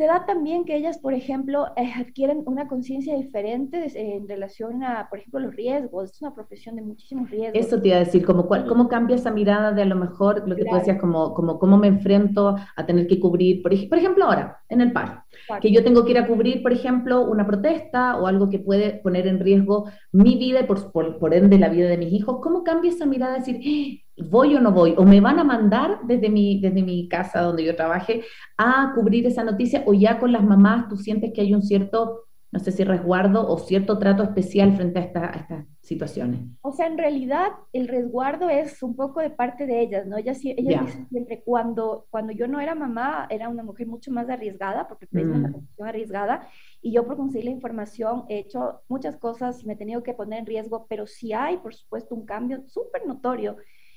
Se 0.00 0.06
da 0.06 0.24
también 0.24 0.64
que 0.64 0.76
ellas, 0.76 0.96
por 0.96 1.12
ejemplo, 1.12 1.66
eh, 1.76 1.92
adquieren 1.94 2.42
una 2.46 2.68
conciencia 2.68 3.14
diferente 3.14 3.86
en 3.94 4.26
relación 4.26 4.82
a, 4.82 5.10
por 5.10 5.18
ejemplo, 5.18 5.40
los 5.40 5.54
riesgos. 5.54 6.12
Es 6.12 6.22
una 6.22 6.34
profesión 6.34 6.76
de 6.76 6.80
muchísimos 6.80 7.28
riesgos. 7.28 7.66
Eso 7.66 7.82
te 7.82 7.88
iba 7.88 7.98
a 7.98 8.00
decir, 8.00 8.24
como 8.24 8.46
cuál, 8.46 8.66
¿cómo 8.66 8.88
cambia 8.88 9.16
esa 9.16 9.30
mirada 9.30 9.72
de 9.72 9.82
a 9.82 9.84
lo 9.84 9.96
mejor, 9.96 10.48
lo 10.48 10.56
que 10.56 10.64
tú 10.64 10.74
decías, 10.74 10.98
como, 10.98 11.34
como 11.34 11.58
cómo 11.58 11.76
me 11.76 11.88
enfrento 11.88 12.56
a 12.76 12.86
tener 12.86 13.06
que 13.08 13.20
cubrir, 13.20 13.62
por, 13.62 13.72
por 13.90 13.98
ejemplo, 13.98 14.24
ahora, 14.24 14.62
en 14.70 14.80
el 14.80 14.90
paro, 14.90 15.22
que 15.60 15.70
yo 15.70 15.84
tengo 15.84 16.02
que 16.06 16.12
ir 16.12 16.18
a 16.18 16.26
cubrir, 16.26 16.62
por 16.62 16.72
ejemplo, 16.72 17.20
una 17.20 17.46
protesta 17.46 18.18
o 18.18 18.26
algo 18.26 18.48
que 18.48 18.58
puede 18.58 19.00
poner 19.02 19.26
en 19.26 19.38
riesgo 19.38 19.90
mi 20.12 20.38
vida 20.38 20.60
y 20.60 20.64
por, 20.64 20.92
por, 20.92 21.18
por 21.18 21.34
ende 21.34 21.58
la 21.58 21.68
vida 21.68 21.90
de 21.90 21.98
mis 21.98 22.14
hijos. 22.14 22.38
¿Cómo 22.40 22.64
cambia 22.64 22.90
esa 22.90 23.04
mirada 23.04 23.34
de 23.34 23.38
decir, 23.40 24.00
voy 24.28 24.54
o 24.54 24.60
no 24.60 24.72
voy, 24.72 24.94
o 24.96 25.04
me 25.04 25.20
van 25.20 25.38
a 25.38 25.44
mandar 25.44 26.00
desde 26.04 26.28
mi, 26.28 26.60
desde 26.60 26.82
mi 26.82 27.08
casa 27.08 27.40
donde 27.40 27.64
yo 27.64 27.76
trabaje 27.76 28.24
a 28.56 28.92
cubrir 28.94 29.26
esa 29.26 29.44
noticia, 29.44 29.82
o 29.86 29.94
ya 29.94 30.18
con 30.18 30.32
las 30.32 30.44
mamás 30.44 30.88
tú 30.88 30.96
sientes 30.96 31.32
que 31.32 31.40
hay 31.40 31.54
un 31.54 31.62
cierto, 31.62 32.24
no 32.52 32.58
sé 32.58 32.72
si 32.72 32.84
resguardo 32.84 33.48
o 33.48 33.58
cierto 33.58 33.98
trato 33.98 34.22
especial 34.22 34.76
frente 34.76 34.98
a, 34.98 35.02
esta, 35.02 35.24
a 35.26 35.36
estas 35.36 35.66
situaciones. 35.80 36.40
O 36.62 36.72
sea, 36.72 36.86
en 36.86 36.98
realidad 36.98 37.48
el 37.72 37.88
resguardo 37.88 38.48
es 38.48 38.82
un 38.82 38.94
poco 38.94 39.20
de 39.20 39.30
parte 39.30 39.66
de 39.66 39.80
ellas, 39.80 40.06
¿no? 40.06 40.16
Ellas, 40.16 40.40
ellas 40.44 40.86
dicen 40.86 41.08
siempre, 41.08 41.42
cuando, 41.44 42.06
cuando 42.10 42.32
yo 42.32 42.46
no 42.48 42.60
era 42.60 42.74
mamá, 42.74 43.26
era 43.30 43.48
una 43.48 43.62
mujer 43.62 43.86
mucho 43.86 44.10
más 44.10 44.28
arriesgada, 44.28 44.86
porque 44.88 45.06
es 45.06 45.12
una 45.12 45.48
mm. 45.48 45.52
profesión 45.52 45.88
arriesgada, 45.88 46.48
y 46.82 46.92
yo 46.92 47.06
por 47.06 47.16
conseguir 47.16 47.46
la 47.46 47.50
información 47.52 48.24
he 48.28 48.38
hecho 48.38 48.80
muchas 48.88 49.16
cosas 49.16 49.62
y 49.62 49.66
me 49.66 49.72
he 49.72 49.76
tenido 49.76 50.02
que 50.02 50.14
poner 50.14 50.40
en 50.40 50.46
riesgo, 50.46 50.86
pero 50.88 51.06
sí 51.06 51.32
hay, 51.32 51.56
por 51.58 51.74
supuesto, 51.74 52.14
un 52.14 52.26
cambio 52.26 52.62
súper 52.66 53.06
notorio 53.06 53.56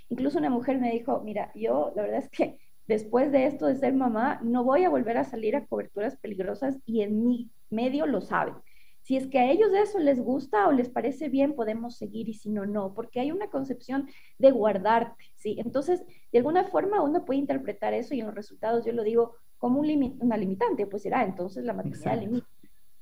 Incluso 0.09 0.39
una 0.39 0.49
mujer 0.49 0.79
me 0.79 0.91
dijo, 0.91 1.21
mira, 1.21 1.51
yo 1.55 1.91
la 1.95 2.03
verdad 2.03 2.19
es 2.19 2.29
que 2.29 2.57
después 2.87 3.31
de 3.31 3.45
esto 3.45 3.65
de 3.65 3.75
ser 3.75 3.93
mamá, 3.93 4.39
no 4.43 4.63
voy 4.63 4.83
a 4.83 4.89
volver 4.89 5.17
a 5.17 5.23
salir 5.23 5.55
a 5.55 5.65
coberturas 5.65 6.17
peligrosas 6.17 6.79
y 6.85 7.01
en 7.01 7.25
mi 7.25 7.51
medio 7.69 8.05
lo 8.05 8.21
saben. 8.21 8.55
Si 9.01 9.17
es 9.17 9.27
que 9.27 9.39
a 9.39 9.51
ellos 9.51 9.69
eso 9.73 9.99
les 9.99 10.21
gusta 10.21 10.67
o 10.67 10.71
les 10.71 10.89
parece 10.89 11.27
bien, 11.27 11.55
podemos 11.55 11.97
seguir 11.97 12.29
y 12.29 12.33
si 12.33 12.49
no, 12.49 12.65
no, 12.65 12.93
porque 12.93 13.19
hay 13.19 13.31
una 13.31 13.49
concepción 13.49 14.07
de 14.37 14.51
guardarte, 14.51 15.25
¿sí? 15.35 15.57
Entonces, 15.59 16.05
de 16.31 16.37
alguna 16.37 16.63
forma 16.63 17.01
uno 17.01 17.25
puede 17.25 17.39
interpretar 17.39 17.93
eso 17.93 18.13
y 18.15 18.21
en 18.21 18.27
los 18.27 18.35
resultados 18.35 18.85
yo 18.85 18.93
lo 18.93 19.03
digo 19.03 19.35
como 19.57 19.79
un 19.81 20.17
una 20.21 20.37
limitante, 20.37 20.87
pues 20.87 21.03
será, 21.03 21.23
entonces 21.23 21.65
la 21.65 21.73
maternidad 21.73 22.19
limita. 22.19 22.47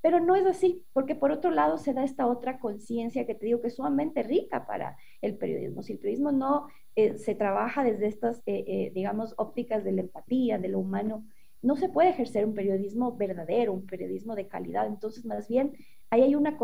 Pero 0.01 0.20
no 0.20 0.36
es 0.36 0.46
así, 0.46 0.84
porque 0.93 1.15
por 1.15 1.31
otro 1.31 1.51
lado 1.51 1.77
se 1.77 1.93
da 1.93 2.03
esta 2.03 2.25
otra 2.27 2.60
conciencia 2.60 3.25
que 3.25 3.36
te 3.36 3.46
digo 3.46 3.62
que 3.62 3.67
es 3.67 3.75
sumamente 3.75 4.24
rica 4.24 4.65
para 4.65 4.98
el 5.22 5.38
periodismo. 5.38 5.84
Si 5.84 5.93
el 5.93 6.00
periodismo 6.00 6.31
no 6.31 6.67
eh, 6.96 7.17
se 7.17 7.36
trabaja 7.36 7.84
desde 7.84 8.08
estas, 8.08 8.39
eh, 8.46 8.63
eh, 8.67 8.91
digamos, 8.93 9.34
ópticas 9.38 9.84
de 9.84 9.91
la 9.91 10.01
empatía, 10.01 10.58
de 10.58 10.70
lo 10.70 10.79
humano, 10.79 11.25
no 11.62 11.75
se 11.75 11.89
puede 11.89 12.10
ejercer 12.10 12.46
un 12.46 12.55
periodismo 12.55 13.15
verdadero, 13.15 13.74
un 13.74 13.86
periodismo 13.86 14.36
de 14.36 14.48
calidad. 14.48 14.88
Entonces, 14.88 15.25
más 15.25 15.48
bien, 15.48 15.74
ahí 16.10 16.24
hay 16.24 16.36
una 16.36 16.58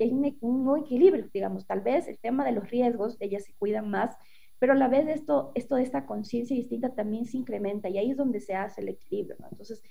hay 0.00 0.10
un, 0.10 0.36
un, 0.40 0.78
equilibrio, 0.78 1.28
digamos. 1.32 1.66
Tal 1.66 1.80
vez 1.80 2.08
el 2.08 2.18
tema 2.18 2.44
de 2.44 2.52
los 2.52 2.68
riesgos, 2.68 3.16
ellas 3.20 3.44
se 3.44 3.54
cuidan 3.54 3.90
más, 3.90 4.16
pero 4.58 4.72
a 4.72 4.76
la 4.76 4.88
vez 4.88 5.06
esto, 5.08 5.52
esto 5.54 5.76
de 5.76 5.82
esta 5.82 6.06
conciencia 6.06 6.56
distinta 6.56 6.94
también 6.94 7.26
se 7.26 7.36
incrementa 7.36 7.88
y 7.88 7.98
ahí 7.98 8.10
es 8.10 8.16
donde 8.16 8.40
se 8.40 8.54
hace 8.54 8.80
el 8.80 8.88
equilibrio. 8.88 9.36
Entonces, 9.50 9.82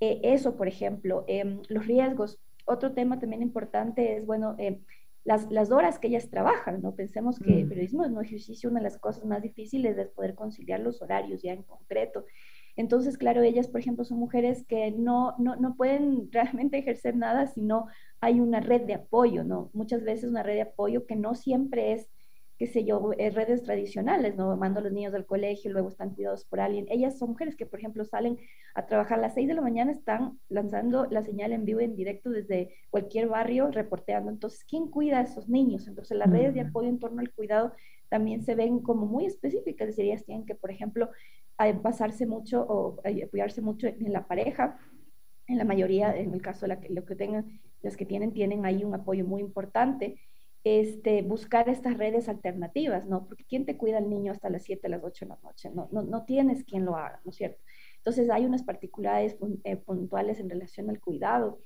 Eh, 0.00 0.20
eso, 0.22 0.56
por 0.56 0.68
ejemplo, 0.68 1.24
em, 1.26 1.62
los 1.68 1.86
riesgos. 1.86 2.38
Otro 2.64 2.92
tema 2.92 3.18
también 3.18 3.42
importante 3.42 4.16
es, 4.16 4.26
bueno, 4.26 4.54
em, 4.58 4.82
las, 5.24 5.50
las, 5.50 5.70
horas 5.70 5.98
que 5.98 6.08
ellas 6.08 6.30
trabajan, 6.30 6.82
¿no? 6.82 6.94
Pensemos 6.94 7.38
que 7.38 7.60
el 7.60 7.66
mm. 7.66 7.68
periodismo 7.68 8.04
es 8.04 8.12
un 8.12 8.24
ejercicio, 8.24 8.70
una 8.70 8.80
de 8.80 8.84
las 8.84 8.98
cosas 8.98 9.24
más 9.24 9.42
difíciles 9.42 9.98
es 9.98 10.08
poder 10.10 10.34
conciliar 10.34 10.80
los 10.80 11.02
horarios 11.02 11.42
ya 11.42 11.52
en 11.52 11.62
concreto. 11.62 12.24
Entonces, 12.76 13.16
claro, 13.16 13.42
ellas, 13.42 13.68
por 13.68 13.80
ejemplo, 13.80 14.04
son 14.04 14.18
mujeres 14.18 14.64
que 14.66 14.90
no, 14.92 15.34
no, 15.38 15.56
no 15.56 15.76
pueden 15.76 16.30
realmente 16.32 16.78
ejercer 16.78 17.16
nada 17.16 17.46
si 17.46 17.62
no 17.62 17.86
hay 18.20 18.40
una 18.40 18.60
red 18.60 18.82
de 18.82 18.94
apoyo, 18.94 19.44
¿no? 19.44 19.70
Muchas 19.72 20.04
veces 20.04 20.28
una 20.28 20.42
red 20.42 20.54
de 20.54 20.62
apoyo 20.62 21.06
que 21.06 21.16
no 21.16 21.34
siempre 21.34 21.92
es 21.92 22.08
qué 22.58 22.66
sé 22.66 22.84
yo, 22.84 23.10
eh, 23.18 23.30
redes 23.30 23.62
tradicionales, 23.62 24.34
¿no? 24.34 24.56
Mando 24.56 24.80
a 24.80 24.82
los 24.82 24.92
niños 24.92 25.12
al 25.14 25.26
colegio, 25.26 25.70
luego 25.70 25.88
están 25.88 26.14
cuidados 26.14 26.44
por 26.46 26.60
alguien. 26.60 26.86
Ellas 26.88 27.18
son 27.18 27.30
mujeres 27.30 27.54
que, 27.54 27.66
por 27.66 27.78
ejemplo, 27.78 28.04
salen 28.04 28.38
a 28.74 28.86
trabajar 28.86 29.18
a 29.18 29.22
las 29.22 29.34
6 29.34 29.46
de 29.48 29.54
la 29.54 29.60
mañana, 29.60 29.92
están 29.92 30.38
lanzando 30.48 31.06
la 31.10 31.22
señal 31.22 31.52
en 31.52 31.66
vivo, 31.66 31.80
en 31.80 31.96
directo 31.96 32.30
desde 32.30 32.74
cualquier 32.88 33.28
barrio, 33.28 33.70
reporteando. 33.70 34.30
Entonces, 34.30 34.64
¿quién 34.64 34.88
cuida 34.88 35.18
a 35.18 35.22
esos 35.22 35.48
niños? 35.48 35.86
Entonces, 35.86 36.16
las 36.16 36.30
redes 36.30 36.54
de 36.54 36.62
apoyo 36.62 36.88
en 36.88 36.98
torno 36.98 37.20
al 37.20 37.32
cuidado 37.32 37.72
también 38.08 38.42
se 38.42 38.54
ven 38.54 38.80
como 38.80 39.04
muy 39.04 39.26
específicas. 39.26 39.88
Es 39.88 39.96
decir, 39.96 40.10
ellas 40.10 40.24
tienen 40.24 40.46
que, 40.46 40.54
por 40.54 40.70
ejemplo, 40.70 41.10
basarse 41.82 42.26
mucho 42.26 42.64
o 42.66 43.00
apoyarse 43.24 43.60
mucho 43.60 43.86
en 43.86 44.12
la 44.12 44.26
pareja. 44.26 44.78
En 45.46 45.58
la 45.58 45.64
mayoría, 45.64 46.16
en 46.16 46.32
el 46.32 46.40
caso 46.40 46.62
de 46.62 46.68
la 46.68 46.80
que, 46.80 46.88
lo 46.88 47.04
que 47.04 47.16
tengan, 47.16 47.60
las 47.82 47.96
que 47.98 48.06
tienen, 48.06 48.32
tienen 48.32 48.64
ahí 48.64 48.82
un 48.82 48.94
apoyo 48.94 49.26
muy 49.26 49.42
importante 49.42 50.18
este, 50.68 51.22
buscar 51.22 51.68
estas 51.68 51.96
redes 51.96 52.28
alternativas, 52.28 53.06
¿no? 53.06 53.24
Porque 53.28 53.44
¿quién 53.48 53.64
te 53.64 53.76
cuida 53.76 53.98
al 53.98 54.10
niño 54.10 54.32
hasta 54.32 54.50
las 54.50 54.64
7, 54.64 54.88
las 54.88 55.04
8 55.04 55.24
de 55.24 55.28
la 55.28 55.38
noche? 55.44 55.70
No, 55.72 55.88
no, 55.92 56.02
no 56.02 56.24
tienes 56.24 56.64
quien 56.64 56.84
lo 56.84 56.96
haga, 56.96 57.20
¿no 57.24 57.30
es 57.30 57.36
cierto? 57.36 57.62
Entonces 57.98 58.28
hay 58.30 58.44
unas 58.44 58.64
particularidades 58.64 59.36
eh, 59.62 59.76
puntuales 59.76 60.40
en 60.40 60.50
relación 60.50 60.90
al 60.90 60.98
cuidado. 60.98 61.60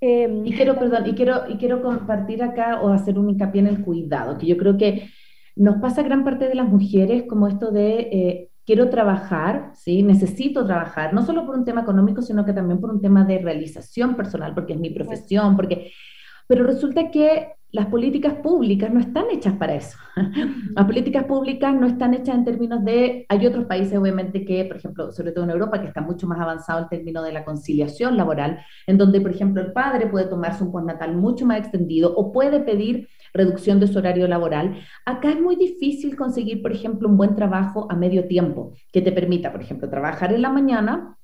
Em, 0.00 0.46
y 0.46 0.56
quiero, 0.56 0.78
perdón, 0.78 1.06
y 1.06 1.12
quiero, 1.12 1.50
y 1.50 1.58
quiero 1.58 1.82
compartir 1.82 2.42
acá 2.42 2.80
o 2.80 2.88
hacer 2.88 3.18
un 3.18 3.28
hincapié 3.28 3.60
en 3.60 3.66
el 3.66 3.84
cuidado, 3.84 4.38
que 4.38 4.46
yo 4.46 4.56
creo 4.56 4.78
que 4.78 5.10
nos 5.54 5.76
pasa 5.76 6.02
gran 6.02 6.24
parte 6.24 6.48
de 6.48 6.54
las 6.54 6.66
mujeres 6.66 7.24
como 7.28 7.46
esto 7.46 7.70
de 7.70 7.98
eh, 8.10 8.50
quiero 8.64 8.88
trabajar, 8.88 9.72
¿sí? 9.74 10.02
necesito 10.02 10.64
trabajar, 10.64 11.12
no 11.12 11.26
solo 11.26 11.44
por 11.44 11.56
un 11.56 11.66
tema 11.66 11.82
económico, 11.82 12.22
sino 12.22 12.46
que 12.46 12.54
también 12.54 12.80
por 12.80 12.88
un 12.88 13.02
tema 13.02 13.26
de 13.26 13.36
realización 13.36 14.16
personal, 14.16 14.54
porque 14.54 14.72
es 14.72 14.80
mi 14.80 14.88
profesión, 14.88 15.56
porque... 15.56 15.92
Pero 16.46 16.64
resulta 16.64 17.10
que 17.10 17.57
las 17.70 17.86
políticas 17.86 18.34
públicas 18.34 18.90
no 18.90 18.98
están 18.98 19.26
hechas 19.30 19.54
para 19.54 19.74
eso. 19.74 19.98
Las 20.74 20.86
políticas 20.86 21.24
públicas 21.24 21.74
no 21.74 21.86
están 21.86 22.14
hechas 22.14 22.34
en 22.34 22.44
términos 22.44 22.82
de, 22.82 23.26
hay 23.28 23.46
otros 23.46 23.66
países 23.66 23.98
obviamente 23.98 24.44
que, 24.44 24.64
por 24.64 24.78
ejemplo, 24.78 25.12
sobre 25.12 25.32
todo 25.32 25.44
en 25.44 25.50
Europa, 25.50 25.80
que 25.80 25.88
está 25.88 26.00
mucho 26.00 26.26
más 26.26 26.40
avanzado 26.40 26.80
el 26.80 26.88
término 26.88 27.22
de 27.22 27.32
la 27.32 27.44
conciliación 27.44 28.16
laboral, 28.16 28.60
en 28.86 28.96
donde, 28.96 29.20
por 29.20 29.30
ejemplo, 29.30 29.60
el 29.60 29.72
padre 29.72 30.06
puede 30.06 30.26
tomarse 30.26 30.64
un 30.64 30.72
postnatal 30.72 31.14
mucho 31.14 31.44
más 31.44 31.58
extendido 31.58 32.14
o 32.16 32.32
puede 32.32 32.60
pedir 32.60 33.08
reducción 33.34 33.80
de 33.80 33.86
su 33.86 33.98
horario 33.98 34.26
laboral. 34.28 34.80
Acá 35.04 35.30
es 35.30 35.40
muy 35.40 35.56
difícil 35.56 36.16
conseguir, 36.16 36.62
por 36.62 36.72
ejemplo, 36.72 37.06
un 37.06 37.18
buen 37.18 37.34
trabajo 37.34 37.86
a 37.90 37.96
medio 37.96 38.26
tiempo 38.26 38.72
que 38.92 39.02
te 39.02 39.12
permita, 39.12 39.52
por 39.52 39.60
ejemplo, 39.60 39.90
trabajar 39.90 40.32
en 40.32 40.40
la 40.40 40.50
mañana 40.50 41.18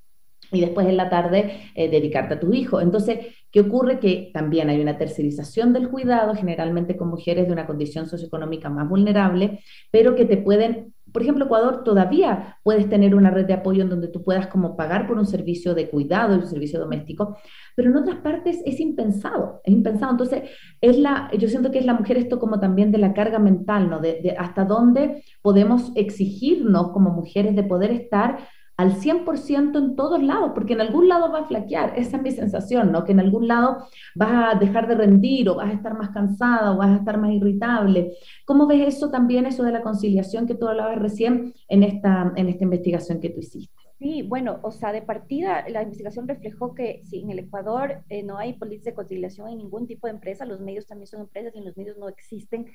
y 0.51 0.61
después 0.61 0.87
en 0.87 0.97
la 0.97 1.09
tarde 1.09 1.71
eh, 1.73 1.89
dedicarte 1.89 2.35
a 2.35 2.39
tu 2.39 2.53
hijo. 2.53 2.81
Entonces, 2.81 3.19
¿qué 3.55 3.61
ocurre? 3.61 4.01
Que 4.01 4.31
también 4.33 4.69
hay 4.69 4.81
una 4.81 4.97
tercerización 4.97 5.71
del 5.71 5.87
cuidado, 5.87 6.35
generalmente 6.35 6.97
con 6.97 7.07
mujeres 7.07 7.47
de 7.47 7.53
una 7.53 7.65
condición 7.65 8.05
socioeconómica 8.05 8.69
más 8.69 8.89
vulnerable, 8.89 9.61
pero 9.91 10.13
que 10.13 10.25
te 10.25 10.35
pueden, 10.35 10.93
por 11.13 11.21
ejemplo, 11.21 11.45
Ecuador 11.45 11.85
todavía 11.85 12.57
puedes 12.63 12.89
tener 12.89 13.15
una 13.15 13.31
red 13.31 13.45
de 13.45 13.53
apoyo 13.53 13.83
en 13.83 13.89
donde 13.89 14.09
tú 14.09 14.21
puedas 14.25 14.47
como 14.47 14.75
pagar 14.75 15.07
por 15.07 15.17
un 15.17 15.25
servicio 15.25 15.73
de 15.73 15.89
cuidado, 15.89 16.35
un 16.35 16.45
servicio 16.45 16.81
doméstico, 16.81 17.37
pero 17.77 17.91
en 17.91 17.95
otras 17.95 18.17
partes 18.17 18.61
es 18.65 18.81
impensado, 18.81 19.61
es 19.63 19.73
impensado. 19.73 20.11
Entonces, 20.11 20.49
es 20.81 20.97
la, 20.97 21.31
yo 21.39 21.47
siento 21.47 21.71
que 21.71 21.79
es 21.79 21.85
la 21.85 21.93
mujer 21.93 22.17
esto 22.17 22.39
como 22.39 22.59
también 22.59 22.91
de 22.91 22.97
la 22.97 23.13
carga 23.13 23.39
mental, 23.39 23.89
¿no? 23.89 24.01
De, 24.01 24.19
de 24.21 24.31
hasta 24.31 24.65
dónde 24.65 25.23
podemos 25.41 25.93
exigirnos 25.95 26.91
como 26.91 27.11
mujeres 27.11 27.55
de 27.55 27.63
poder 27.63 27.91
estar 27.91 28.49
al 28.77 28.95
100% 28.95 29.77
en 29.77 29.95
todos 29.95 30.21
lados, 30.21 30.51
porque 30.53 30.73
en 30.73 30.81
algún 30.81 31.07
lado 31.07 31.31
va 31.31 31.39
a 31.39 31.47
flaquear, 31.47 31.93
esa 31.97 32.17
es 32.17 32.23
mi 32.23 32.31
sensación, 32.31 32.91
¿no? 32.91 33.05
Que 33.05 33.13
en 33.13 33.21
algún 33.21 33.47
lado 33.47 33.87
vas 34.15 34.55
a 34.55 34.59
dejar 34.59 34.87
de 34.87 34.95
rendir 34.95 35.47
o 35.49 35.55
vas 35.55 35.69
a 35.69 35.73
estar 35.73 35.97
más 35.97 36.09
cansada 36.09 36.73
o 36.73 36.77
vas 36.77 36.89
a 36.89 36.97
estar 36.97 37.17
más 37.17 37.31
irritable. 37.31 38.17
¿Cómo 38.45 38.67
ves 38.67 38.95
eso 38.95 39.09
también, 39.09 39.45
eso 39.45 39.63
de 39.63 39.71
la 39.71 39.81
conciliación 39.81 40.45
que 40.45 40.55
tú 40.55 40.67
hablabas 40.67 40.99
recién 40.99 41.53
en 41.69 41.83
esta, 41.83 42.33
en 42.35 42.49
esta 42.49 42.63
investigación 42.63 43.19
que 43.21 43.29
tú 43.29 43.39
hiciste? 43.39 43.73
Sí, 43.97 44.23
bueno, 44.23 44.59
o 44.61 44.71
sea, 44.71 44.91
de 44.91 45.01
partida 45.01 45.67
la 45.69 45.81
investigación 45.81 46.27
reflejó 46.27 46.75
que 46.75 47.01
si 47.05 47.21
en 47.21 47.31
el 47.31 47.39
Ecuador 47.39 48.03
eh, 48.09 48.23
no 48.23 48.37
hay 48.37 48.53
políticas 48.53 48.91
de 48.91 48.95
conciliación 48.95 49.47
en 49.47 49.57
ningún 49.57 49.87
tipo 49.87 50.07
de 50.07 50.13
empresa, 50.13 50.45
los 50.45 50.59
medios 50.59 50.85
también 50.85 51.07
son 51.07 51.21
empresas 51.21 51.53
y 51.55 51.61
los 51.61 51.77
medios 51.77 51.97
no 51.97 52.09
existen, 52.09 52.65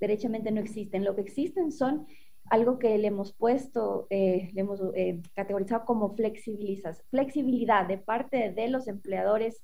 derechamente 0.00 0.50
no 0.50 0.60
existen. 0.60 1.04
Lo 1.04 1.14
que 1.14 1.20
existen 1.20 1.70
son 1.70 2.06
algo 2.50 2.78
que 2.78 2.98
le 2.98 3.08
hemos 3.08 3.32
puesto, 3.32 4.06
eh, 4.10 4.50
le 4.52 4.60
hemos 4.60 4.80
eh, 4.94 5.20
categorizado 5.34 5.84
como 5.84 6.14
flexibilidad 6.14 7.86
de 7.86 7.98
parte 7.98 8.50
de 8.50 8.68
los 8.68 8.88
empleadores 8.88 9.62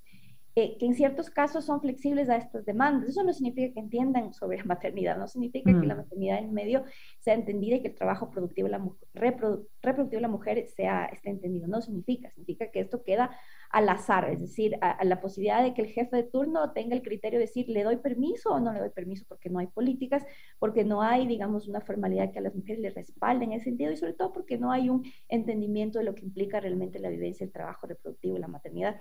que 0.57 0.87
en 0.87 0.95
ciertos 0.95 1.29
casos 1.29 1.67
son 1.67 1.83
flexibles 1.83 2.31
a 2.31 2.37
estas 2.37 2.65
demandas. 2.65 3.11
Eso 3.11 3.23
no 3.23 3.35
significa 3.35 3.75
que 3.75 3.81
entiendan 3.81 4.33
sobre 4.33 4.57
la 4.57 4.65
maternidad, 4.65 5.19
no 5.19 5.29
significa 5.29 5.71
que 5.71 5.87
la 5.87 5.95
mm. 5.95 5.99
maternidad 5.99 6.39
en 6.39 6.55
medio 6.55 6.85
sea 7.21 7.35
entendida 7.35 7.77
y 7.77 7.83
que 7.83 7.89
el 7.89 7.95
trabajo 7.95 8.31
productivo 8.31 8.67
de 8.67 8.79
la 8.79 8.89
reproductivo 9.13 10.17
de 10.17 10.21
la 10.23 10.29
mujer 10.29 10.67
sea, 10.69 11.05
esté 11.07 11.29
entendido. 11.29 11.69
No 11.69 11.83
significa, 11.83 12.31
significa 12.31 12.71
que 12.71 12.81
esto 12.81 13.03
queda 13.05 13.37
al 13.71 13.89
azar, 13.91 14.31
es 14.31 14.41
decir, 14.41 14.79
a, 14.81 15.05
la 15.05 15.21
posibilidad 15.21 15.63
de 15.63 15.75
que 15.75 15.83
el 15.83 15.89
jefe 15.89 16.17
de 16.17 16.23
turno 16.23 16.73
tenga 16.73 16.97
el 16.97 17.03
criterio 17.03 17.39
de 17.39 17.45
decir, 17.45 17.69
¿le 17.69 17.83
doy 17.83 17.97
permiso 17.97 18.51
o 18.51 18.61
no 18.61 18.73
le 18.73 18.81
doy 18.81 18.91
permiso? 18.91 19.27
Porque 19.29 19.51
no 19.51 19.59
hay 19.59 19.67
políticas, 19.67 20.25
porque 20.59 20.85
no 20.85 21.03
hay, 21.03 21.27
digamos, 21.27 21.69
una 21.69 21.83
formalidad 21.83 22.33
que 22.33 22.39
a 22.39 22.43
las 22.43 22.55
mujeres 22.55 22.81
les 22.81 22.95
respalde 22.95 23.45
en 23.45 23.53
ese 23.53 23.65
sentido 23.65 23.93
y 23.93 23.99
sobre 23.99 24.15
todo 24.15 24.33
porque 24.33 24.57
no 24.57 24.73
hay 24.73 24.89
un 24.89 25.05
entendimiento 25.29 25.99
de 25.99 26.07
lo 26.07 26.15
que 26.15 26.25
implica 26.25 26.61
realmente 26.61 26.99
la 26.99 27.11
vivencia, 27.11 27.45
el 27.45 27.53
trabajo 27.53 27.87
reproductivo 27.87 28.37
y 28.39 28.41
la 28.41 28.49
maternidad. 28.49 28.97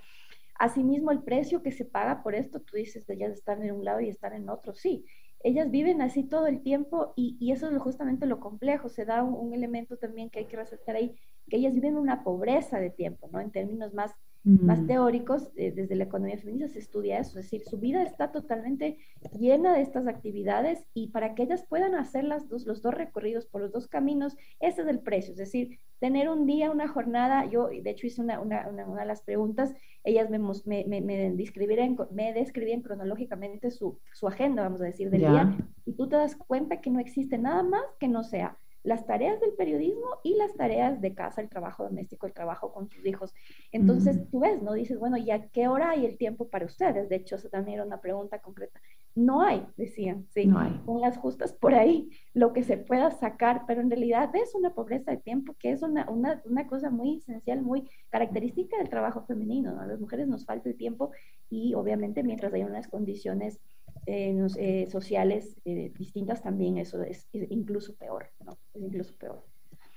Asimismo, 0.56 1.12
el 1.12 1.24
precio 1.24 1.62
que 1.62 1.72
se 1.72 1.86
paga 1.86 2.24
por 2.24 2.36
esto, 2.36 2.62
tú 2.62 2.78
dices, 2.78 3.10
ellas 3.10 3.34
están 3.34 3.64
en 3.64 3.76
un 3.76 3.86
lado 3.86 4.02
y 4.02 4.10
están 4.10 4.34
en 4.34 4.50
otro, 4.50 4.74
sí. 4.74 5.06
Ellas 5.44 5.70
viven 5.70 6.02
así 6.02 6.24
todo 6.24 6.48
el 6.48 6.64
tiempo 6.64 7.14
y, 7.16 7.38
y 7.40 7.52
eso 7.52 7.70
es 7.70 7.78
justamente 7.82 8.26
lo 8.26 8.40
complejo. 8.40 8.90
Se 8.90 9.06
da 9.06 9.22
un, 9.24 9.34
un, 9.36 9.54
elemento 9.54 9.98
también 9.98 10.30
que 10.30 10.40
hay 10.40 10.46
que 10.46 10.58
resaltar 10.58 10.96
ahí, 10.96 11.16
que 11.50 11.58
ellas 11.58 11.74
viven 11.74 11.98
una 11.98 12.24
pobreza 12.24 12.80
de 12.80 12.90
tiempo, 12.90 13.30
¿no? 13.32 13.40
En 13.40 13.52
términos 13.52 13.94
más 13.94 14.16
más 14.46 14.86
teóricos, 14.86 15.50
eh, 15.56 15.72
desde 15.72 15.96
la 15.96 16.04
economía 16.04 16.38
feminista 16.38 16.68
se 16.68 16.78
estudia 16.78 17.18
eso, 17.18 17.40
es 17.40 17.46
decir, 17.46 17.64
su 17.64 17.80
vida 17.80 18.04
está 18.04 18.32
totalmente 18.32 19.00
llena 19.40 19.74
de 19.74 19.82
estas 19.82 20.08
actividades 20.08 20.86
y 20.94 21.08
para 21.08 21.34
que 21.34 21.44
ellas 21.44 21.66
puedan 21.68 21.96
hacer 21.96 22.24
las 22.26 22.48
dos, 22.48 22.68
los 22.68 22.84
dos 22.84 22.94
recorridos 22.94 23.48
por 23.48 23.62
los 23.62 23.72
dos 23.72 23.88
caminos, 23.88 24.38
ese 24.60 24.84
es 24.84 24.88
el 24.88 25.00
precio, 25.00 25.32
es 25.32 25.38
decir, 25.38 25.80
tener 26.00 26.30
un 26.30 26.46
día, 26.46 26.70
una 26.70 26.88
jornada, 26.88 27.46
yo 27.46 27.70
de 27.70 27.90
hecho 27.90 28.06
hice 28.06 28.22
una, 28.22 28.40
una, 28.40 28.70
una, 28.70 29.02
de 29.02 29.08
las 29.08 29.22
preguntas, 29.22 29.74
ellas 30.04 30.30
me, 30.30 30.38
me, 30.38 30.86
me, 30.86 31.02
me, 31.02 31.32
describían, 31.32 31.98
me 32.12 32.32
describían 32.32 32.82
cronológicamente 32.82 33.72
su, 33.72 33.98
su 34.14 34.28
agenda, 34.28 34.62
vamos 34.62 34.82
a 34.82 34.86
decir, 34.86 35.10
del 35.10 35.22
día, 35.22 35.58
y 35.86 35.94
tú 35.94 36.08
te 36.08 36.18
das 36.18 36.36
cuenta 36.36 36.82
que 36.82 36.92
no 36.92 37.00
existe 37.00 37.40
nada 37.40 37.64
más 37.64 37.84
que 38.00 38.08
no 38.08 38.24
sea 38.24 38.60
las 38.86 39.06
tareas 39.06 39.40
del 39.42 39.54
periodismo 39.54 40.20
y 40.24 40.36
las 40.36 40.54
tareas 40.54 41.02
de 41.02 41.14
casa, 41.14 41.42
el 41.42 41.50
trabajo 41.50 41.84
doméstico, 41.84 42.28
el 42.28 42.34
trabajo 42.34 42.72
con 42.72 42.88
sus 42.90 43.06
hijos. 43.06 43.34
Entonces, 43.72 44.30
tú 44.30 44.40
ves, 44.40 44.62
¿no? 44.62 44.74
Dices, 44.74 45.00
bueno, 45.00 45.18
¿y 45.18 45.32
a 45.32 45.48
qué 45.50 45.68
hora 45.68 45.90
hay 45.90 46.06
el 46.06 46.18
tiempo 46.18 46.48
para 46.48 46.66
ustedes? 46.66 47.10
De 47.10 47.16
hecho, 47.16 47.36
eso 47.36 47.50
también 47.50 47.80
era 47.80 47.86
una 47.86 48.00
pregunta 48.00 48.40
concreta. 48.40 48.80
No 49.16 49.42
hay, 49.42 49.66
decían, 49.76 50.28
sí, 50.30 50.46
no 50.46 50.60
hay. 50.60 50.80
con 50.86 51.02
las 51.02 51.18
justas 51.18 51.54
por 51.54 51.74
ahí, 51.74 52.10
lo 52.34 52.54
que 52.54 52.64
se 52.64 52.78
pueda 52.78 53.12
sacar, 53.12 53.64
pero 53.66 53.82
en 53.82 53.90
realidad 53.90 54.30
es 54.36 54.54
una 54.54 54.74
pobreza 54.74 55.12
de 55.12 55.18
tiempo 55.18 55.56
que 55.58 55.72
es 55.72 55.82
una, 55.82 56.10
una, 56.10 56.42
una 56.46 56.68
cosa 56.68 56.90
muy 56.90 57.18
esencial, 57.18 57.62
muy 57.62 57.90
característica 58.10 58.78
del 58.78 58.90
trabajo 58.90 59.26
femenino, 59.26 59.74
¿no? 59.74 59.82
A 59.82 59.88
las 59.88 60.00
mujeres 60.00 60.28
nos 60.28 60.46
falta 60.46 60.70
el 60.70 60.78
tiempo 60.78 61.12
y 61.50 61.74
obviamente 61.74 62.24
mientras 62.24 62.54
hay 62.54 62.64
unas 62.64 62.88
condiciones 62.88 63.60
eh, 64.06 64.48
eh, 64.58 64.88
sociales 64.92 65.60
eh, 65.66 65.92
distintas, 65.98 66.44
también 66.44 66.78
eso 66.78 67.02
es, 67.02 67.28
incluso 67.34 67.96
peor, 67.96 68.28
¿no? 68.46 68.58
Es 68.74 68.82
incluso 68.82 69.14
peor. 69.18 69.44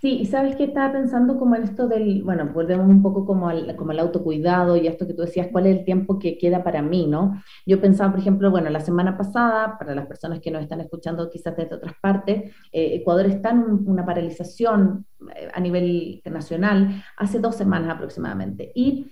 Sí, 0.01 0.21
y 0.21 0.27
sabes 0.27 0.55
que 0.57 0.65
estaba 0.65 0.93
pensando 0.93 1.39
como 1.39 1.57
en 1.57 1.65
esto 1.65 1.89
del, 1.89 2.23
bueno, 2.23 2.51
volvemos 2.55 2.89
un 2.89 3.03
poco 3.03 3.27
como 3.27 3.49
al, 3.49 3.75
como 3.75 3.91
al 3.91 3.99
autocuidado 3.99 4.77
y 4.77 4.87
esto 4.87 5.07
que 5.07 5.13
tú 5.13 5.23
decías, 5.23 5.49
cuál 5.51 5.67
es 5.67 5.77
el 5.77 5.85
tiempo 5.85 6.19
que 6.19 6.39
queda 6.39 6.63
para 6.63 6.83
mí, 6.83 7.07
¿no? 7.07 7.43
Yo 7.67 7.81
pensaba, 7.81 8.13
por 8.13 8.21
ejemplo, 8.21 8.51
bueno, 8.51 8.71
la 8.71 8.81
semana 8.81 9.19
pasada, 9.19 9.77
para 9.77 9.95
las 9.97 10.07
personas 10.07 10.41
que 10.41 10.53
nos 10.53 10.63
están 10.63 10.81
escuchando 10.81 11.29
quizás 11.29 11.57
desde 11.57 11.75
otras 11.75 11.95
partes, 12.01 12.55
Ecuador 12.71 13.27
está 13.27 13.51
en 13.51 13.89
una 13.89 14.07
paralización 14.07 15.05
a 15.53 15.61
nivel 15.61 16.23
nacional 16.25 17.03
hace 17.17 17.41
dos 17.41 17.57
semanas 17.57 17.97
aproximadamente. 17.97 18.71
Y 18.77 19.11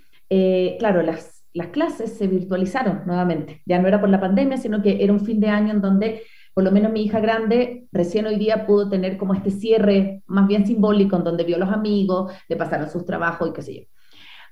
claro, 0.79 1.03
las 1.03 1.36
las 1.57 1.69
clases 1.69 2.13
se 2.17 2.27
virtualizaron 2.27 3.03
nuevamente. 3.07 3.63
Ya 3.67 3.79
no 3.81 3.89
era 3.89 4.01
por 4.01 4.11
la 4.11 4.21
pandemia, 4.21 4.59
sino 4.59 4.83
que 4.83 5.03
era 5.03 5.13
un 5.13 5.21
fin 5.21 5.41
de 5.41 5.49
año 5.49 5.73
en 5.73 5.81
donde 5.81 6.23
por 6.55 6.65
lo 6.65 6.71
menos 6.73 6.93
mi 6.93 7.03
hija 7.03 7.21
grande 7.21 7.87
recién 7.93 8.27
hoy 8.27 8.37
día 8.37 8.67
pudo 8.67 8.89
tener 8.89 9.17
como 9.19 9.35
este 9.35 9.51
cierre 9.51 10.23
más 10.27 10.47
bien 10.49 10.67
simbólico 10.67 11.17
en 11.17 11.25
donde 11.25 11.45
vio 11.45 11.57
a 11.57 11.59
los 11.59 11.71
amigos, 11.71 12.33
le 12.49 12.57
pasaron 12.57 12.89
sus 12.91 13.05
trabajos 13.05 13.49
y 13.49 13.53
qué 13.53 13.63
sé 13.63 13.75
yo. 13.75 13.83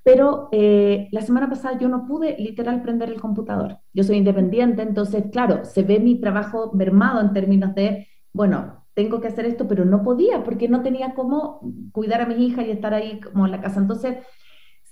pero 0.02 0.48
eh, 0.52 1.08
la 1.12 1.22
semana 1.22 1.48
pasada 1.48 1.78
yo 1.78 1.88
no 1.88 2.06
pude 2.06 2.36
literal 2.38 2.82
prender 2.82 3.10
el 3.10 3.20
computador. 3.20 3.78
Yo 3.94 4.04
soy 4.04 4.16
independiente, 4.18 4.82
entonces, 4.82 5.24
claro, 5.32 5.64
se 5.64 5.82
ve 5.82 5.98
mi 6.00 6.20
trabajo 6.20 6.72
mermado 6.74 7.20
en 7.20 7.32
términos 7.32 7.74
de, 7.74 8.08
bueno, 8.32 8.84
tengo 8.94 9.20
que 9.20 9.28
hacer 9.28 9.46
esto, 9.46 9.66
pero 9.68 9.84
no 9.84 10.02
podía 10.02 10.44
porque 10.44 10.68
no 10.68 10.82
tenía 10.82 11.14
cómo 11.14 11.60
cuidar 11.92 12.20
a 12.20 12.26
mis 12.26 12.38
hijas 12.38 12.66
y 12.66 12.70
estar 12.70 12.94
ahí 12.94 13.20
como 13.20 13.46
en 13.46 13.52
la 13.52 13.60
casa. 13.62 13.80
Entonces, 13.80 14.18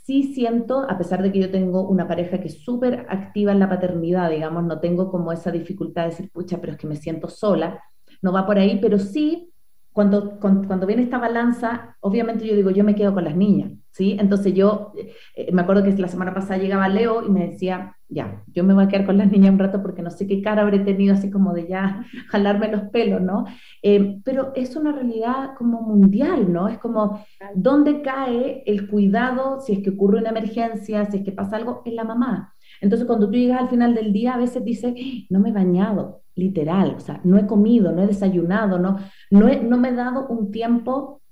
sí 0.02 0.34
siento, 0.34 0.88
a 0.88 0.98
pesar 0.98 1.22
de 1.22 1.32
que 1.32 1.40
yo 1.40 1.50
tengo 1.50 1.88
una 1.88 2.08
pareja 2.08 2.40
que 2.40 2.48
es 2.48 2.64
súper 2.64 3.06
activa 3.08 3.52
en 3.52 3.60
la 3.60 3.68
paternidad, 3.68 4.30
digamos, 4.30 4.64
no 4.64 4.80
tengo 4.80 5.10
como 5.10 5.32
esa 5.32 5.50
dificultad 5.52 6.02
de 6.04 6.10
decir, 6.10 6.30
pucha, 6.30 6.60
pero 6.60 6.72
es 6.72 6.78
que 6.78 6.86
me 6.86 6.96
siento 6.96 7.28
sola, 7.28 7.82
no 8.20 8.32
va 8.32 8.46
por 8.46 8.58
ahí, 8.58 8.78
pero 8.80 8.98
sí 8.98 9.51
cuando, 9.92 10.38
cuando, 10.40 10.86
viene 10.86 11.02
esta 11.02 11.18
balanza, 11.18 11.96
obviamente 12.00 12.46
yo 12.46 12.56
digo, 12.56 12.70
yo 12.70 12.82
me 12.82 12.94
quedo 12.94 13.12
con 13.12 13.24
las 13.24 13.36
niñas, 13.36 13.72
¿sí? 13.90 14.16
Entonces 14.18 14.54
yo 14.54 14.92
eh, 15.36 15.52
me 15.52 15.62
acuerdo 15.62 15.84
que 15.84 15.92
la 15.92 16.08
semana 16.08 16.32
pasada 16.32 16.58
llegaba 16.58 16.88
Leo 16.88 17.22
y 17.26 17.30
me 17.30 17.48
decía, 17.48 17.96
ya, 18.08 18.42
yo 18.46 18.64
me 18.64 18.72
voy 18.74 18.84
a 18.84 18.88
quedar 18.88 19.04
con 19.04 19.18
las 19.18 19.30
niñas 19.30 19.52
un 19.52 19.58
rato 19.58 19.82
porque 19.82 20.02
no 20.02 20.10
sé 20.10 20.26
qué 20.26 20.40
cara 20.40 20.62
habré 20.62 20.78
tenido 20.80 21.14
así 21.14 21.30
como 21.30 21.52
de 21.52 21.68
ya 21.68 22.04
jalarme 22.28 22.68
los 22.68 22.82
pelos, 22.90 23.20
¿no? 23.20 23.44
Eh, 23.82 24.20
pero 24.24 24.52
es 24.54 24.76
una 24.76 24.92
realidad 24.92 25.50
como 25.58 25.82
mundial, 25.82 26.50
¿no? 26.50 26.68
Es 26.68 26.78
como, 26.78 27.24
¿dónde 27.54 28.00
cae 28.02 28.62
el 28.66 28.88
cuidado 28.88 29.60
si 29.60 29.74
es 29.74 29.78
que 29.80 29.90
ocurre 29.90 30.20
una 30.20 30.30
emergencia, 30.30 31.04
si 31.04 31.18
es 31.18 31.24
que 31.24 31.32
pasa 31.32 31.56
algo? 31.56 31.82
En 31.84 31.96
la 31.96 32.04
mamá. 32.04 32.54
Entonces 32.82 33.06
cuando 33.06 33.30
tú 33.30 33.36
llegas 33.36 33.62
al 33.62 33.68
final 33.68 33.94
del 33.94 34.12
día, 34.12 34.34
a 34.34 34.38
veces 34.38 34.64
dices, 34.64 34.92
no 35.30 35.38
me 35.38 35.50
he 35.50 35.52
bañado, 35.52 36.22
literal, 36.34 36.96
o 36.96 37.00
sea, 37.00 37.20
no 37.22 37.38
he 37.38 37.46
comido, 37.46 37.92
no 37.92 38.02
he 38.02 38.06
desayunado, 38.08 38.78
no, 38.78 38.98
no, 39.30 39.48
no 39.48 39.78
me 39.78 39.88
he 39.88 39.94
dado 39.94 40.26
un 40.26 40.50
tiempo 40.50 41.22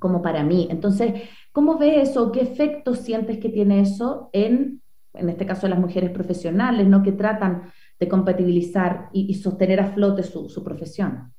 como 0.00 0.20
para 0.20 0.42
mí. 0.42 0.66
Entonces, 0.68 1.22
¿cómo 1.52 1.78
ves 1.78 2.10
eso? 2.10 2.32
¿Qué 2.32 2.40
efectos 2.40 2.98
sientes 2.98 3.38
que 3.38 3.50
tiene 3.50 3.80
eso 3.80 4.30
en, 4.32 4.82
en 5.14 5.28
este 5.28 5.46
caso, 5.46 5.68
las 5.68 5.78
mujeres 5.78 6.10
profesionales, 6.10 6.88
¿no? 6.88 7.04
Que 7.04 7.12
tratan 7.12 7.70
de 8.00 8.08
compatibilizar 8.08 9.10
y, 9.12 9.32
sostener 9.34 9.78
a 9.78 9.92
flote 9.92 10.24
su, 10.24 10.48
su, 10.48 10.64
profesión. 10.64 11.32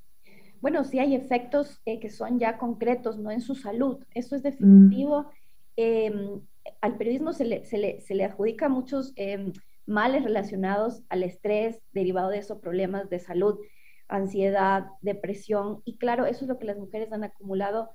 Bueno, 0.61 0.85
sí 0.85 0.99
hay 0.99 1.15
efectos 1.15 1.81
eh, 1.85 1.99
que 1.99 2.09
son 2.09 2.39
ya 2.39 2.57
concretos, 2.57 3.17
¿no? 3.17 3.31
En 3.31 3.41
su 3.41 3.55
salud. 3.55 3.97
Eso 4.13 4.35
es 4.35 4.43
definitivo. 4.43 5.23
Mm. 5.23 5.25
Em, 5.75 6.41
al 6.81 6.97
periodismo 6.97 7.33
se 7.33 7.45
le, 7.45 7.65
se 7.65 8.23
adjudica 8.23 8.69
muchos... 8.69 9.13
Eh, 9.15 9.51
males 9.85 10.23
relacionados 10.23 11.03
al 11.09 11.23
estrés, 11.23 11.81
derivado 11.91 12.29
de 12.29 12.39
esos 12.39 12.59
problemas 12.59 13.09
de 13.09 13.19
salud, 13.19 13.59
ansiedad, 14.07 14.85
depresión. 15.01 15.81
Y 15.85 15.97
claro, 15.97 16.25
eso 16.25 16.45
es 16.45 16.49
lo 16.49 16.59
que 16.59 16.65
las 16.65 16.77
mujeres 16.77 17.11
han 17.11 17.23
acumulado. 17.23 17.89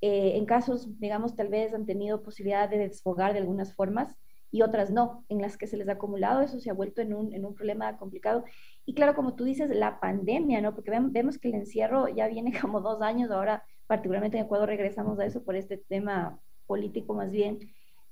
Eh, 0.00 0.36
en 0.36 0.46
casos, 0.46 0.98
digamos, 1.00 1.36
tal 1.36 1.48
vez 1.48 1.72
han 1.74 1.86
tenido 1.86 2.22
posibilidad 2.22 2.68
de 2.68 2.78
desfogar 2.78 3.32
de 3.32 3.38
algunas 3.38 3.74
formas 3.74 4.14
y 4.50 4.62
otras 4.62 4.90
no, 4.90 5.24
en 5.28 5.40
las 5.40 5.56
que 5.56 5.66
se 5.66 5.76
les 5.76 5.88
ha 5.88 5.92
acumulado, 5.92 6.40
eso 6.40 6.60
se 6.60 6.70
ha 6.70 6.74
vuelto 6.74 7.02
en 7.02 7.12
un, 7.14 7.34
en 7.34 7.44
un 7.44 7.54
problema 7.54 7.96
complicado. 7.98 8.44
Y 8.84 8.94
claro, 8.94 9.14
como 9.14 9.34
tú 9.34 9.44
dices, 9.44 9.68
la 9.70 9.98
pandemia, 10.00 10.60
¿no? 10.60 10.74
Porque 10.74 10.92
vemos 11.10 11.38
que 11.38 11.48
el 11.48 11.54
encierro 11.54 12.08
ya 12.08 12.28
viene 12.28 12.52
como 12.60 12.80
dos 12.80 13.02
años, 13.02 13.30
ahora 13.30 13.64
particularmente 13.86 14.38
en 14.38 14.44
Ecuador 14.44 14.68
regresamos 14.68 15.18
a 15.18 15.26
eso 15.26 15.44
por 15.44 15.56
este 15.56 15.78
tema 15.78 16.38
político 16.66 17.14
más 17.14 17.30
bien. 17.30 17.58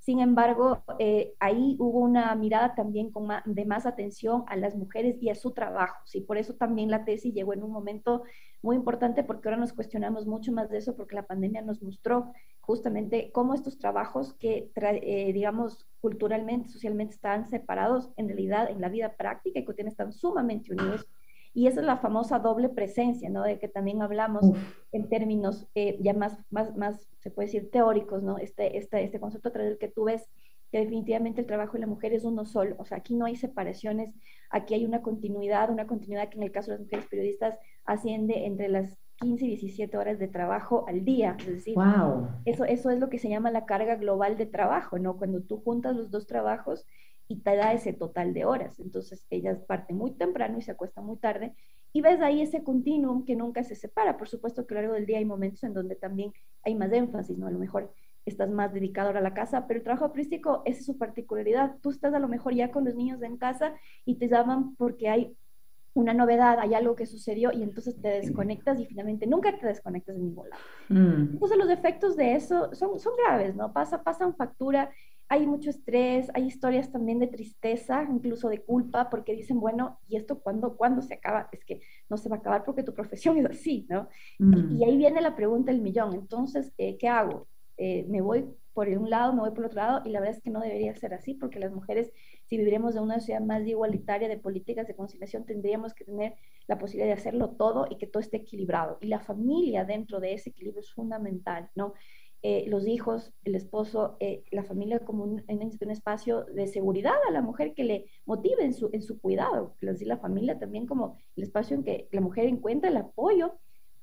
Sin 0.05 0.21
embargo, 0.21 0.85
eh, 0.99 1.33
ahí 1.41 1.77
hubo 1.79 2.01
una 2.01 2.35
mirada 2.35 2.75
también 2.75 3.11
con 3.11 3.27
de 3.47 3.65
más 3.65 3.87
atención 3.87 4.45
a 4.49 4.57
las 4.57 4.77
mujeres 4.77 5.17
y 5.23 5.31
a 5.31 5.35
su 5.35 5.53
trabajo. 5.53 5.97
¿sí? 6.05 6.21
Por 6.21 6.37
eso 6.37 6.53
también 6.57 6.91
la 6.91 7.07
tesis 7.07 7.33
llegó 7.33 7.55
en 7.55 7.63
un 7.63 7.71
momento 7.71 8.23
muy 8.61 8.77
importante 8.77 9.25
porque 9.25 9.49
ahora 9.49 9.59
nos 9.59 9.73
cuestionamos 9.73 10.27
mucho 10.27 10.53
más 10.53 10.69
de 10.69 10.77
eso 10.77 10.95
porque 10.95 11.15
la 11.15 11.27
pandemia 11.27 11.63
nos 11.63 11.83
mostró 11.83 12.35
justamente 12.61 13.31
cómo 13.33 13.55
estos 13.55 13.79
trabajos 13.79 14.35
que, 14.35 14.71
eh, 14.77 15.33
digamos, 15.33 15.87
culturalmente, 16.03 16.69
socialmente 16.69 17.15
están 17.15 17.49
separados, 17.49 18.11
en 18.19 18.29
realidad 18.29 18.71
en 18.71 18.83
la 18.83 18.91
vida 18.91 19.17
práctica 19.17 19.61
y 19.61 19.65
que 19.65 19.83
están 19.89 20.13
sumamente 20.13 20.73
unidos 20.73 21.09
y 21.55 21.69
esa 21.69 21.81
es 21.81 21.87
la 21.87 21.97
famosa 21.97 22.41
doble 22.41 22.69
presencia, 22.69 23.31
¿no? 23.31 23.45
De 23.45 23.61
que 23.61 23.69
también 23.69 24.03
hablamos 24.03 24.45
en 24.91 25.09
términos 25.09 25.69
eh, 25.77 25.97
ya 26.01 26.13
más, 26.13 26.37
más, 26.51 26.77
más, 26.77 27.09
se 27.21 27.31
puede 27.31 27.47
decir, 27.47 27.71
teóricos, 27.71 28.25
¿no? 28.25 28.39
Este, 28.39 28.77
este, 28.77 29.05
este 29.05 29.21
concepto 29.21 29.49
a 29.49 29.53
través 29.53 29.71
del 29.71 29.79
que 29.79 29.89
tú 29.89 30.05
ves 30.05 30.29
que 30.73 30.81
definitivamente 30.81 31.41
el 31.41 31.47
trabajo 31.47 31.75
de 31.75 31.79
la 31.79 31.87
mujer 31.87 32.13
es 32.13 32.25
uno 32.25 32.45
solo. 32.45 32.75
O 32.81 32.85
sea, 32.85 32.99
aquí 32.99 33.15
no 33.15 33.27
hay 33.27 33.37
separaciones, 33.37 34.13
aquí 34.51 34.75
hay 34.75 34.85
una 34.85 35.03
continuidad, 35.03 35.71
una 35.71 35.87
continuidad 35.87 36.29
que 36.29 36.39
en 36.39 36.43
el 36.43 36.51
caso 36.51 36.73
de 36.73 36.79
las 36.79 36.87
mujeres 36.87 37.07
periodistas 37.07 37.57
asciende 37.85 38.47
entre 38.47 38.69
las 38.69 38.99
15 39.21 39.45
y 39.45 39.49
17 39.51 39.97
horas 39.97 40.19
de 40.19 40.27
trabajo 40.27 40.85
al 40.89 41.05
día. 41.05 41.37
Es 41.39 41.47
decir, 41.47 41.77
wow. 41.77 42.27
eso, 42.45 42.65
eso 42.65 42.91
es 42.91 42.99
lo 42.99 43.09
que 43.09 43.21
se 43.21 43.29
llama 43.29 43.53
la 43.53 43.67
carga 43.67 43.95
global 43.95 44.37
de 44.37 44.47
trabajo, 44.47 44.99
¿no? 44.99 45.17
Cuando 45.17 45.41
tú 45.41 45.59
juntas 45.59 45.95
los 45.95 46.11
dos 46.11 46.27
trabajos 46.27 46.85
y 47.29 47.41
te 47.41 47.57
da 47.57 47.73
ese 47.73 47.93
total 47.93 48.35
de 48.35 48.45
horas. 48.45 48.79
Entonces, 48.81 49.27
ellas 49.31 49.59
parten 49.67 49.97
muy 49.97 50.13
temprano 50.13 50.59
y 50.59 50.63
se 50.63 50.73
acuestan 50.73 51.07
muy 51.07 51.17
tarde 51.17 51.55
y 51.93 52.01
ves 52.01 52.21
ahí 52.21 52.43
ese 52.43 52.65
continuum 52.65 53.25
que 53.25 53.37
nunca 53.37 53.63
se 53.63 53.77
separa. 53.77 54.17
Por 54.17 54.29
supuesto 54.29 54.67
que 54.67 54.75
a 54.75 54.77
lo 54.77 54.81
largo 54.83 54.95
del 54.95 55.07
día 55.07 55.19
hay 55.19 55.25
momentos 55.25 55.63
en 55.63 55.73
donde 55.73 55.95
también 55.95 56.33
hay 56.63 56.75
más 56.75 56.93
énfasis, 56.93 57.39
¿no? 57.39 57.47
A 57.47 57.53
lo 57.53 57.59
mejor 57.59 57.93
estás 58.27 58.51
más 58.51 58.73
dedicado 58.73 59.09
ahora 59.09 59.21
a 59.21 59.23
la 59.23 59.35
casa, 59.35 59.67
pero 59.67 59.79
el 59.79 59.85
trabajo 59.85 60.07
artístico 60.07 60.63
es 60.65 60.85
su 60.85 60.99
particularidad. 60.99 61.77
Tú 61.81 61.91
estás 61.91 62.13
a 62.13 62.19
lo 62.19 62.27
mejor 62.27 62.53
ya 62.55 62.73
con 62.73 62.85
los 62.85 62.97
niños 62.97 63.23
en 63.23 63.37
casa 63.37 63.75
y 64.05 64.17
te 64.17 64.29
llaman 64.29 64.75
porque 64.77 65.09
hay 65.09 65.37
una 65.93 66.13
novedad, 66.13 66.59
hay 66.59 66.75
algo 66.75 66.97
que 66.97 67.07
sucedió 67.07 67.53
y 67.53 67.63
entonces 67.63 68.01
te 68.01 68.09
desconectas 68.09 68.81
y 68.81 68.87
finalmente 68.87 69.29
nunca 69.29 69.57
te 69.57 69.67
desconectas 69.67 70.17
de 70.17 70.23
ningún 70.23 70.49
lado. 70.49 70.63
Mm. 70.89 71.35
Entonces 71.35 71.57
los 71.57 71.71
efectos 71.71 72.17
de 72.17 72.35
eso 72.35 72.75
son, 72.75 72.99
son 72.99 73.13
graves, 73.17 73.55
¿no? 73.55 73.73
Pasa, 73.73 74.03
pasan 74.03 74.35
factura 74.35 74.91
hay 75.29 75.47
mucho 75.47 75.71
estrés, 75.71 76.31
hay 76.35 76.47
historias 76.47 76.93
también 76.93 77.19
de 77.19 77.27
tristeza, 77.27 78.07
incluso 78.11 78.49
de 78.49 78.63
culpa, 78.63 79.09
porque 79.09 79.35
dicen, 79.35 79.59
bueno, 79.59 79.99
¿y 80.07 80.17
esto 80.17 80.41
cuándo, 80.41 80.77
cuándo 80.77 81.03
se 81.03 81.15
acaba? 81.15 81.49
Es 81.53 81.65
que 81.65 81.81
no 82.09 82.17
se 82.17 82.29
va 82.29 82.37
a 82.37 82.39
acabar 82.41 82.65
porque 82.65 82.83
tu 82.83 82.95
profesión 82.95 83.39
es 83.39 83.47
así, 83.47 83.87
¿no? 83.89 84.09
Y, 84.39 84.45
mm. 84.45 84.83
ahí 84.85 84.97
viene 84.97 85.21
la 85.21 85.35
pregunta 85.35 85.73
del 85.73 85.81
millón. 85.81 86.15
Entonces, 86.15 86.73
eh, 86.79 86.97
¿qué 86.99 87.09
hago? 87.09 87.49
Eh, 87.77 88.05
¿Me 88.09 88.21
voy 88.21 88.45
por 88.75 88.89
un 88.89 89.09
lado, 89.09 89.33
me 89.33 89.41
voy 89.41 89.53
por 89.53 89.65
otro 89.65 89.77
lado? 89.77 90.03
Y 90.05 90.11
la 90.11 90.21
verdad 90.21 90.37
es 90.37 90.43
que 90.43 90.51
no 90.51 90.61
debería 90.61 90.95
ser 90.95 91.15
así, 91.15 91.35
porque 91.35 91.59
las 91.59 91.73
mujeres, 91.73 92.13
si 92.45 92.57
viviremos 92.59 92.95
en 92.97 93.03
una 93.03 93.19
sociedad 93.21 93.41
más 93.41 93.67
igualitaria 93.67 94.29
de 94.29 94.37
políticas 94.37 94.87
de 94.87 94.95
conciliación, 94.95 95.47
tendríamos 95.47 95.95
que 95.95 96.05
tener 96.05 96.35
la 96.67 96.77
posibilidad 96.77 97.07
de 97.07 97.21
hacerlo 97.21 97.51
todo 97.51 97.87
y 97.89 97.97
que 97.97 98.07
todo 98.07 98.21
esté 98.21 98.39
equilibrado. 98.39 98.99
Y 99.01 99.07
la 99.07 99.21
familia 99.21 99.85
dentro 99.85 100.21
de 100.21 100.35
ese 100.35 100.51
equilibrio 100.51 100.81
es 100.81 100.93
fundamental, 100.93 101.71
¿no? 101.75 101.95
Eh, 102.47 102.67
los 102.69 102.87
hijos, 102.87 103.33
el 103.45 103.55
esposo, 103.55 104.19
eh, 104.21 104.45
la 104.51 104.65
familia 104.65 104.99
como 104.99 105.25
un, 105.25 105.43
un, 105.49 105.91
espacio 105.91 106.45
de 106.45 106.67
seguridad 106.67 107.15
a 107.27 107.31
la 107.31 107.41
mujer 107.41 107.73
que 107.73 107.85
le 107.85 108.05
motive 108.27 108.63
en 108.63 108.75
su, 108.75 108.91
en 108.93 109.01
su 109.01 109.19
cuidado, 109.19 109.75
decir, 109.81 110.07
la 110.07 110.19
familia 110.19 110.59
también 110.59 110.87
como 110.87 111.17
el 111.37 111.45
espacio 111.45 111.75
en 111.75 111.85
que 111.85 112.07
la 112.13 112.21
mujer 112.21 112.45
encuentra 112.45 112.91
el 112.91 112.99
apoyo 112.99 113.55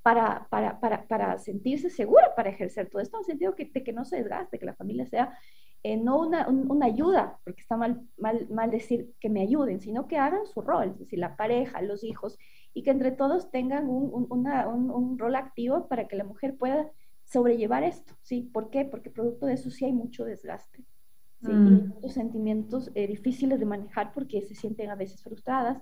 para, 0.02 0.48
para, 0.50 0.80
para, 0.80 1.08
para 1.08 1.38
sentirse 1.38 1.92
segura 1.92 2.34
para 2.36 2.50
ejercer 2.50 2.90
todo 2.90 3.04
esto, 3.04 3.18
en 3.18 3.22
el 3.22 3.26
sentido 3.28 3.56
que, 3.56 3.66
de 3.66 3.84
que 3.84 3.94
no 3.94 4.06
se 4.06 4.16
desgaste, 4.16 4.58
que 4.58 4.66
la 4.66 4.74
familia 4.74 5.06
sea 5.06 5.38
eh, 5.84 5.98
no 5.98 6.20
una, 6.20 6.48
una, 6.48 6.88
ayuda, 6.88 7.40
porque 7.44 7.62
está 7.62 7.78
mal, 7.78 8.08
mal, 8.18 8.48
mal 8.50 8.72
decir 8.72 9.14
que 9.20 9.30
me 9.30 9.42
ayuden, 9.42 9.82
sino 9.82 10.08
que 10.08 10.18
hagan 10.18 10.48
su 10.48 10.62
rol, 10.62 10.90
es 10.94 11.00
decir, 11.00 11.20
la 11.20 11.38
pareja, 11.38 11.84
los 11.84 12.04
hijos, 12.04 12.40
y 12.74 12.82
que 12.82 12.90
entre 12.90 13.12
todos 13.12 13.52
tengan 13.52 13.88
un, 13.88 14.26
una, 14.32 14.68
un, 14.68 14.90
un 14.90 15.20
rol 15.20 15.36
activo 15.36 15.88
para 15.88 16.08
que 16.08 16.16
la 16.16 16.24
mujer 16.24 16.58
pueda 16.58 16.90
sobrellevar 17.32 17.84
esto, 17.84 18.14
¿sí? 18.22 18.42
¿Por 18.42 18.70
qué? 18.70 18.86
Porque 18.86 19.10
producto 19.10 19.46
de 19.46 19.54
eso 19.54 19.70
sí 19.70 19.86
hay 19.86 19.94
mucho 19.94 20.26
desgaste, 20.26 20.84
¿sí? 21.42 21.52
Y 21.52 21.54
muchos 21.54 22.14
sentimientos 22.14 22.92
eh, 22.94 23.08
difíciles 23.08 23.60
de 23.60 23.66
manejar 23.66 24.14
porque 24.14 24.42
se 24.42 24.54
sienten 24.54 24.90
a 24.90 24.96
veces 24.96 25.24
frustradas 25.24 25.82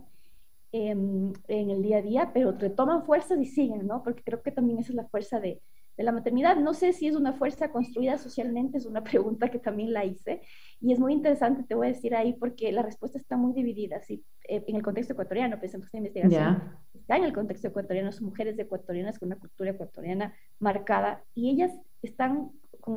em, 0.72 1.34
en 1.48 1.70
el 1.72 1.82
día 1.82 1.98
a 1.98 2.02
día, 2.02 2.32
pero 2.34 2.52
retoman 2.52 3.04
fuerzas 3.04 3.40
y 3.40 3.46
siguen, 3.46 3.88
¿no? 3.88 4.04
Porque 4.04 4.24
creo 4.24 4.44
que 4.44 4.52
también 4.52 4.80
esa 4.80 4.92
es 4.92 4.96
la 4.96 5.08
fuerza 5.08 5.40
de, 5.40 5.62
de 6.00 6.06
la 6.06 6.14
maternidad. 6.14 6.56
No 6.56 6.74
sé 6.74 6.94
si 6.94 7.08
es 7.08 7.16
una 7.16 7.34
fuerza 7.34 7.72
construida 7.72 8.18
socialmente, 8.18 8.78
es 8.78 8.86
una 8.86 9.04
pregunta 9.12 9.50
que 9.50 9.60
también 9.60 9.92
la 9.92 10.06
hice, 10.06 10.42
y 10.80 10.94
es 10.94 11.00
muy 11.00 11.12
interesante, 11.12 11.64
te 11.64 11.76
voy 11.76 11.88
a 11.88 11.90
decir 11.92 12.16
ahí, 12.16 12.34
porque 12.34 12.72
la 12.72 12.82
respuesta 12.82 13.18
está 13.18 13.36
muy 13.36 13.54
dividida, 13.54 14.02
¿sí? 14.02 14.24
Eh, 14.48 14.64
en 14.66 14.78
el 14.78 14.82
contexto 14.82 15.12
ecuatoriano, 15.12 15.60
pensando 15.60 15.86
esta 15.86 15.98
investigación, 15.98 16.64
está 16.94 17.18
en 17.18 17.26
el 17.26 17.34
contexto 17.34 17.68
ecuatoriano, 17.68 18.14
son 18.14 18.28
mujeres 18.28 18.58
ecuatorianas 18.58 19.20
con 19.20 19.28
una 19.28 19.36
cultura 19.36 19.72
ecuatoriana 19.72 20.34
marcada, 20.58 21.22
y 21.36 21.50
ellas 21.50 21.74
están 22.02 22.50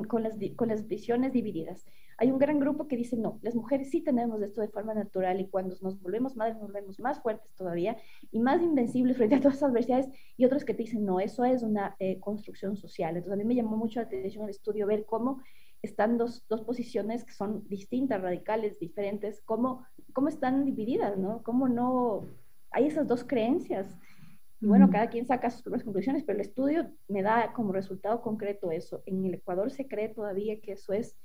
con, 0.08 0.22
las, 0.22 0.36
con 0.56 0.68
las 0.68 0.86
visiones 0.86 1.32
divididas. 1.32 1.84
Hay 2.18 2.30
un 2.30 2.38
gran 2.38 2.60
grupo 2.60 2.88
que 2.88 2.96
dice, 2.96 3.16
no, 3.16 3.38
las 3.42 3.54
mujeres 3.54 3.90
sí 3.90 4.00
tenemos 4.00 4.40
esto 4.42 4.60
de 4.60 4.68
forma 4.68 4.94
natural 4.94 5.40
y 5.40 5.48
cuando 5.48 5.74
nos 5.80 6.00
volvemos 6.00 6.36
madres 6.36 6.56
nos 6.56 6.66
volvemos 6.66 7.00
más 7.00 7.20
fuertes 7.20 7.52
todavía 7.54 7.96
y 8.30 8.38
más 8.38 8.62
invencibles 8.62 9.16
frente 9.16 9.36
a 9.36 9.40
todas 9.40 9.60
las 9.60 9.70
adversidades 9.70 10.08
y 10.36 10.44
otros 10.44 10.64
que 10.64 10.74
te 10.74 10.84
dicen, 10.84 11.04
no, 11.04 11.20
eso 11.20 11.44
es 11.44 11.62
una 11.62 11.96
eh, 11.98 12.20
construcción 12.20 12.76
social. 12.76 13.16
Entonces 13.16 13.34
a 13.34 13.36
mí 13.36 13.44
me 13.44 13.54
llamó 13.54 13.76
mucho 13.76 14.00
la 14.00 14.06
atención 14.06 14.44
el 14.44 14.50
estudio 14.50 14.86
ver 14.86 15.04
cómo 15.04 15.40
están 15.82 16.16
dos, 16.16 16.44
dos, 16.48 16.62
posiciones 16.62 17.24
que 17.24 17.32
son 17.32 17.66
distintas, 17.68 18.22
radicales, 18.22 18.78
diferentes, 18.78 19.42
cómo, 19.44 19.84
cómo 20.12 20.28
están 20.28 20.64
divididas, 20.64 21.18
¿no? 21.18 21.42
Cómo 21.42 21.68
no 21.68 22.28
hay 22.70 22.86
esas 22.86 23.06
dos 23.06 23.24
creencias. 23.24 23.98
Y 24.62 24.66
bueno, 24.66 24.90
cada 24.90 25.08
quien 25.08 25.26
saca 25.26 25.50
sus 25.50 25.62
propias 25.62 25.82
conclusiones, 25.82 26.22
pero 26.22 26.38
el 26.38 26.46
estudio 26.46 26.88
me 27.08 27.22
da 27.22 27.52
como 27.52 27.72
resultado 27.72 28.22
concreto 28.22 28.70
eso. 28.70 29.02
En 29.06 29.24
el 29.24 29.34
Ecuador 29.34 29.72
se 29.72 29.88
cree 29.88 30.08
todavía 30.08 30.60
que 30.60 30.72
eso 30.72 30.92
es 30.92 31.16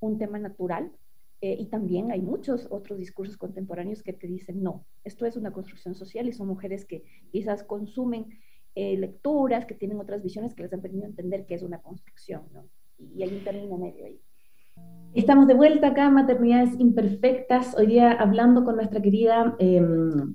un 0.00 0.16
tema 0.16 0.38
natural. 0.38 0.90
Eh, 1.42 1.54
y 1.58 1.66
también 1.66 2.10
hay 2.10 2.22
muchos 2.22 2.66
otros 2.70 2.98
discursos 2.98 3.36
contemporáneos 3.36 4.02
que 4.02 4.14
te 4.14 4.26
dicen, 4.26 4.62
no, 4.62 4.86
esto 5.04 5.26
es 5.26 5.36
una 5.36 5.52
construcción 5.52 5.94
social 5.94 6.26
y 6.26 6.32
son 6.32 6.48
mujeres 6.48 6.86
que 6.86 7.04
quizás 7.30 7.62
consumen 7.62 8.38
eh, 8.74 8.96
lecturas, 8.96 9.66
que 9.66 9.74
tienen 9.74 10.00
otras 10.00 10.22
visiones 10.22 10.54
que 10.54 10.62
les 10.62 10.72
han 10.72 10.80
permitido 10.80 11.10
entender 11.10 11.44
que 11.44 11.54
es 11.54 11.62
una 11.62 11.82
construcción, 11.82 12.44
¿no? 12.54 12.66
Y 12.98 13.22
hay 13.22 13.28
un 13.28 13.44
término 13.44 13.76
medio 13.76 14.06
ahí. 14.06 14.18
Estamos 15.12 15.46
de 15.46 15.54
vuelta 15.54 15.88
acá, 15.88 16.08
Maternidades 16.08 16.80
Imperfectas, 16.80 17.76
hoy 17.76 17.88
día 17.88 18.12
hablando 18.12 18.64
con 18.64 18.76
nuestra 18.76 19.02
querida 19.02 19.54
em, 19.58 20.34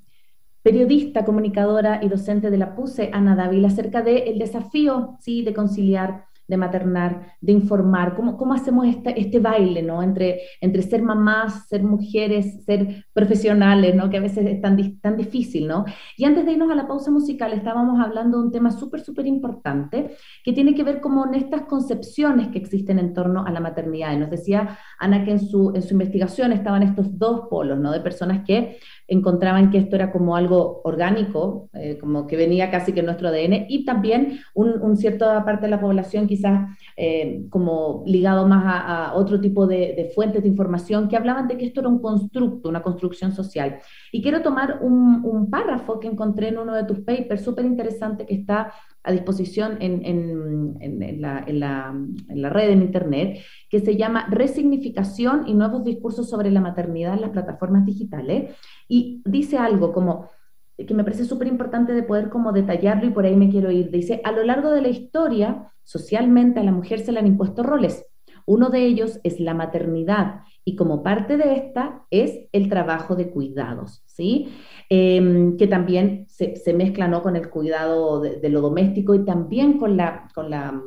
periodista, 0.64 1.26
comunicadora 1.26 2.00
y 2.04 2.10
docente 2.10 2.50
de 2.50 2.58
la 2.58 2.76
PUSE, 2.76 3.10
Ana 3.14 3.36
Dávila, 3.36 3.68
acerca 3.68 4.02
del 4.02 4.38
desafío 4.38 5.18
¿sí? 5.20 5.44
de 5.44 5.54
conciliar 5.54 6.26
de 6.52 6.58
maternar, 6.58 7.38
de 7.40 7.54
informar, 7.54 8.14
cómo, 8.14 8.36
cómo 8.36 8.54
hacemos 8.54 8.86
este, 8.86 9.18
este 9.18 9.40
baile, 9.40 9.82
¿no? 9.82 10.04
Entre, 10.04 10.42
entre 10.60 10.82
ser 10.82 11.02
mamás, 11.02 11.70
ser 11.70 11.82
mujeres, 11.82 12.66
ser 12.66 13.06
profesionales, 13.14 13.96
¿no? 13.96 14.10
Que 14.10 14.18
a 14.18 14.22
veces 14.22 14.46
es 14.46 14.62
tan, 14.62 15.00
tan 15.00 15.16
difícil, 15.16 15.66
¿no? 15.66 15.86
Y 16.18 16.26
antes 16.26 16.46
de 16.46 16.52
irnos 16.52 16.70
a 16.70 16.76
la 16.76 16.90
pausa 16.90 17.10
musical, 17.10 17.54
estábamos 17.54 18.02
hablando 18.02 18.38
de 18.38 18.44
un 18.44 18.52
tema 18.52 18.70
súper, 18.70 19.00
súper 19.00 19.28
importante, 19.28 20.18
que 20.44 20.52
tiene 20.52 20.76
que 20.76 20.84
ver 20.84 21.00
como 21.00 21.26
en 21.26 21.36
estas 21.36 21.62
concepciones 21.62 22.50
que 22.50 22.58
existen 22.58 23.00
en 23.00 23.14
torno 23.14 23.46
a 23.46 23.52
la 23.52 23.62
maternidad. 23.62 24.12
Y 24.12 24.18
nos 24.18 24.30
decía 24.30 24.78
Ana 25.00 25.24
que 25.24 25.32
en 25.32 25.40
su, 25.40 25.72
en 25.74 25.82
su 25.82 25.94
investigación 25.94 26.52
estaban 26.52 26.84
estos 26.84 27.18
dos 27.18 27.48
polos, 27.50 27.80
¿no? 27.80 27.94
De 27.94 28.02
personas 28.02 28.44
que 28.46 28.78
encontraban 29.12 29.72
que 29.72 29.78
esto 29.78 29.98
era 29.98 30.10
como 30.10 30.38
algo 30.38 30.80
orgánico, 30.86 31.70
eh, 31.74 31.98
como 32.00 32.28
que 32.28 32.38
venía 32.38 32.72
casi 32.72 32.94
que 32.94 33.02
en 33.02 33.08
nuestro 33.08 33.28
ADN, 33.28 33.66
y 33.68 33.84
también 33.84 34.40
un, 34.54 34.82
un 34.82 34.96
cierta 34.96 35.44
parte 35.44 35.66
de 35.66 35.72
la 35.72 35.82
población 35.82 36.28
quizás 36.28 36.70
eh, 36.96 37.44
como 37.50 38.04
ligado 38.06 38.48
más 38.48 38.64
a, 38.66 39.14
otro 39.16 39.42
tipo 39.42 39.68
de, 39.68 40.12
fuentes 40.16 40.44
de 40.44 40.48
información 40.48 41.10
que 41.10 41.18
hablaban 41.18 41.50
de 41.50 41.58
que 41.58 41.66
esto 41.66 41.82
era 41.82 41.90
un 41.90 42.02
constructo, 42.02 42.70
una 42.70 42.82
construcción 42.82 43.34
social. 43.34 43.80
Y 44.14 44.22
quiero 44.22 44.42
tomar 44.42 44.80
un, 44.82 45.26
un 45.26 45.50
párrafo 45.50 46.00
que 46.00 46.08
encontré 46.08 46.48
en 46.48 46.58
uno 46.58 46.74
de 46.74 46.86
tus 46.86 47.00
papers, 47.00 47.44
súper 47.44 47.66
interesante, 47.66 48.26
que 48.26 48.36
está 48.36 48.72
a 49.04 49.12
disposición 49.12 49.78
en, 49.80 50.06
en, 50.06 50.78
en, 50.80 51.22
la, 51.22 51.44
la, 51.48 51.96
en, 52.28 52.42
la, 52.42 52.50
red 52.50 52.70
en 52.70 52.84
Internet, 52.84 53.40
que 53.70 53.80
se 53.80 53.96
llama 53.96 54.28
Resignificación 54.30 55.48
y 55.48 55.54
nuevos 55.54 55.84
discursos 55.84 56.30
sobre 56.30 56.52
la 56.52 56.62
maternidad 56.62 57.16
en 57.16 57.22
las 57.22 57.32
plataformas 57.32 57.86
digitales. 57.86 58.56
Y 58.94 59.22
dice 59.24 59.58
algo 59.58 59.94
como 59.94 60.30
que 60.76 60.94
me 60.94 61.06
parece 61.06 61.24
súper 61.24 61.48
importante 61.48 61.94
de 61.94 62.04
poder 62.04 62.28
como 62.28 62.52
detallarlo 62.52 63.08
y 63.08 63.12
por 63.12 63.24
ahí 63.24 63.38
me 63.38 63.50
quiero 63.50 63.72
ir. 63.72 63.90
Dice, 63.90 64.20
a 64.26 64.34
lo 64.34 64.44
largo 64.44 64.70
de 64.70 64.82
la 64.82 64.90
historia, 64.90 65.72
socialmente 65.82 66.60
a 66.60 66.64
la 66.64 66.74
mujer 66.74 67.00
se 67.00 67.14
le 67.14 67.20
han 67.20 67.28
impuesto 67.28 67.64
roles. 67.64 68.06
Uno 68.46 68.70
de 68.70 68.84
ellos 68.84 69.22
es 69.24 69.40
la 69.40 69.54
maternidad 69.54 70.42
y 70.66 70.76
como 70.76 71.04
parte 71.04 71.38
de 71.38 71.56
esta 71.56 72.06
es 72.10 72.50
el 72.52 72.68
trabajo 72.68 73.16
de 73.16 73.30
cuidados, 73.30 74.04
¿sí? 74.08 74.50
Em, 74.90 75.56
que 75.56 75.68
también 75.68 76.26
se, 76.28 76.58
se, 76.58 76.74
mezcla 76.74 77.08
¿no? 77.08 77.22
con 77.22 77.38
el 77.38 77.50
cuidado 77.50 78.20
de, 78.20 78.50
lo 78.50 78.60
doméstico 78.60 79.16
y 79.16 79.24
también 79.24 79.78
con 79.78 79.96
la, 79.96 80.28
con 80.36 80.50
la, 80.50 80.82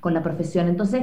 con 0.00 0.14
la 0.14 0.22
profesión. 0.22 0.68
Entonces, 0.68 1.02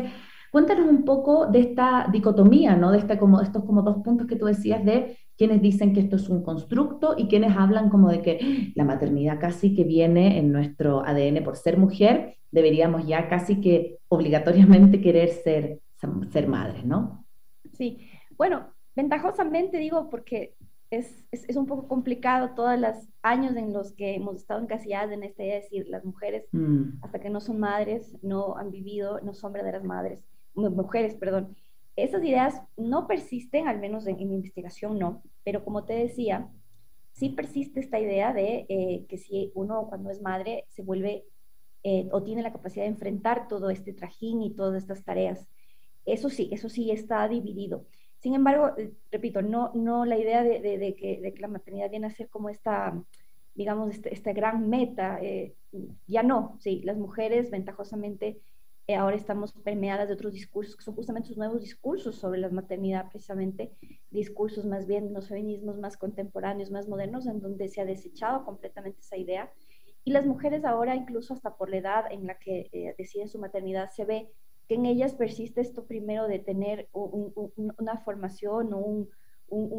cuéntanos 0.49 0.87
un 0.87 1.03
poco 1.03 1.47
de 1.47 1.59
esta 1.59 2.07
dicotomía, 2.09 2.77
¿no? 2.77 2.91
De 2.91 2.99
esta, 2.99 3.19
como, 3.19 3.41
estos 3.41 3.65
como 3.65 3.81
dos 3.81 3.97
puntos 4.01 4.27
que 4.27 4.37
tú 4.37 4.45
decías 4.45 4.85
de 4.85 5.17
quienes 5.41 5.59
dicen 5.59 5.91
que 5.91 6.01
esto 6.01 6.17
es 6.17 6.29
un 6.29 6.43
constructo 6.43 7.15
y 7.17 7.27
quienes 7.27 7.57
hablan 7.57 7.89
como 7.89 8.09
de 8.09 8.21
que 8.21 8.37
¡ah! 8.39 8.71
la 8.75 8.83
maternidad 8.83 9.39
casi 9.39 9.73
que 9.73 9.83
viene 9.83 10.37
en 10.37 10.51
nuestro 10.51 11.03
ADN 11.03 11.43
por 11.43 11.57
ser 11.57 11.79
mujer, 11.79 12.35
deberíamos 12.51 13.07
ya 13.07 13.27
casi 13.27 13.59
que 13.59 13.97
obligatoriamente 14.07 15.01
querer 15.01 15.29
ser, 15.29 15.79
ser 16.29 16.47
madres, 16.47 16.85
¿no? 16.85 17.25
Sí, 17.73 18.07
bueno, 18.37 18.67
ventajosamente 18.95 19.79
digo 19.79 20.11
porque 20.11 20.53
es, 20.91 21.25
es, 21.31 21.55
un 21.55 21.65
poco 21.65 21.87
complicado 21.87 22.51
todos 22.53 22.79
los 22.79 22.95
años 23.23 23.55
en 23.55 23.73
los 23.73 23.93
que 23.93 24.13
hemos 24.13 24.35
estado 24.35 24.61
encasilladas 24.61 25.11
en 25.11 25.23
esta 25.23 25.41
idea 25.41 25.55
de 25.55 25.61
decir, 25.61 25.87
las 25.89 26.05
mujeres, 26.05 26.45
mm. 26.51 27.01
hasta 27.01 27.19
que 27.19 27.31
no 27.31 27.41
son 27.41 27.59
madres, 27.59 28.15
no 28.21 28.57
han 28.57 28.69
vivido, 28.69 29.19
no 29.21 29.33
son 29.33 29.53
verdaderas 29.53 29.83
madres, 29.83 30.23
mujeres, 30.53 31.15
perdón. 31.15 31.55
Esas 31.95 32.23
ideas 32.23 32.61
no 32.77 33.07
persisten, 33.07 33.67
al 33.67 33.79
menos 33.79 34.07
en, 34.07 34.17
mi 34.17 34.23
investigación 34.23 34.97
no, 34.97 35.23
pero 35.43 35.63
como 35.63 35.83
te 35.83 35.93
decía, 35.93 36.49
sí 37.11 37.29
persiste 37.29 37.79
esta 37.79 37.99
idea 37.99 38.33
de 38.33 38.65
eh, 38.69 39.05
que 39.09 39.17
si 39.17 39.51
uno 39.55 39.87
cuando 39.89 40.09
es 40.09 40.21
madre 40.21 40.65
se 40.69 40.83
vuelve 40.83 41.25
eh, 41.83 42.07
o 42.11 42.23
tiene 42.23 42.43
la 42.43 42.53
capacidad 42.53 42.85
de 42.85 42.91
enfrentar 42.91 43.47
todo 43.47 43.69
este 43.69 43.93
trajín 43.93 44.41
y 44.41 44.53
todas 44.53 44.81
estas 44.81 45.03
tareas. 45.03 45.47
Eso 46.05 46.29
sí, 46.29 46.49
eso 46.51 46.69
sí 46.69 46.91
está 46.91 47.27
dividido. 47.27 47.85
Sin 48.19 48.35
embargo, 48.35 48.71
eh, 48.77 48.93
repito, 49.11 49.41
no, 49.41 49.71
no 49.73 50.05
la 50.05 50.17
idea 50.17 50.43
de, 50.43 50.61
de, 50.61 50.95
que, 50.95 51.19
de, 51.19 51.33
que, 51.33 51.41
la 51.41 51.47
maternidad 51.47 51.89
viene 51.89 52.07
a 52.07 52.11
ser 52.11 52.29
como 52.29 52.49
esta, 52.49 53.03
digamos, 53.53 53.95
este, 53.95 54.13
esta 54.13 54.31
gran 54.31 54.69
meta, 54.69 55.19
ya 56.07 56.23
no, 56.23 56.57
sí, 56.59 56.81
las 56.83 56.97
mujeres 56.97 57.49
ventajosamente 57.49 58.39
eh, 58.91 58.95
ahora 58.95 59.15
estamos 59.15 59.53
permeadas 59.53 60.07
de 60.07 60.13
otros 60.13 60.33
discursos, 60.33 60.75
que 60.75 60.83
son 60.83 60.95
justamente 60.95 61.29
sus 61.29 61.37
nuevos 61.37 61.61
discursos 61.61 62.15
sobre 62.15 62.39
la 62.39 62.49
maternidad, 62.49 63.09
precisamente 63.09 63.71
discursos 64.09 64.65
más 64.65 64.85
bien, 64.87 65.13
los 65.13 65.29
feminismos 65.29 65.77
más 65.77 65.97
contemporáneos, 65.97 66.71
más 66.71 66.87
modernos, 66.87 67.25
en 67.27 67.41
donde 67.41 67.67
se 67.67 67.81
ha 67.81 67.85
desechado 67.85 68.43
completamente 68.45 68.99
esa 68.99 69.17
idea. 69.17 69.51
Y 70.03 70.11
las 70.11 70.25
mujeres 70.25 70.65
ahora, 70.65 70.95
incluso 70.95 71.33
hasta 71.33 71.55
por 71.55 71.69
la 71.69 71.77
edad 71.77 72.11
en 72.11 72.25
la 72.27 72.37
que 72.37 72.95
deciden 72.97 73.29
su 73.29 73.39
maternidad, 73.39 73.91
se 73.91 74.05
ve 74.05 74.31
que 74.67 74.75
en 74.75 74.85
ellas 74.85 75.15
persiste 75.15 75.61
esto 75.61 75.85
primero 75.85 76.27
de 76.27 76.39
tener 76.39 76.89
una 76.93 77.97
formación 77.97 78.73
o 78.73 78.77
un, 78.77 79.09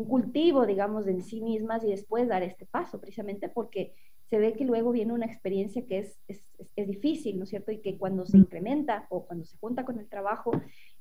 cultivo, 0.06 0.66
digamos, 0.66 1.06
en 1.06 1.22
sí 1.22 1.40
mismas 1.40 1.82
y 1.82 1.88
después 1.88 2.28
dar 2.28 2.42
este 2.42 2.66
paso, 2.66 3.00
precisamente 3.00 3.48
porque 3.48 3.94
se 4.32 4.38
ve 4.38 4.54
que 4.54 4.64
luego 4.64 4.92
viene 4.92 5.12
una 5.12 5.26
experiencia 5.26 5.84
que 5.84 5.98
es, 5.98 6.18
es, 6.26 6.86
difícil, 6.88 7.36
¿no 7.36 7.44
es 7.44 7.50
cierto? 7.50 7.70
Y 7.70 7.82
que 7.82 7.98
cuando 7.98 8.24
se 8.24 8.38
incrementa 8.38 9.06
o 9.10 9.26
cuando 9.26 9.44
se 9.44 9.58
junta 9.58 9.84
con 9.84 9.98
el 9.98 10.08
trabajo, 10.08 10.52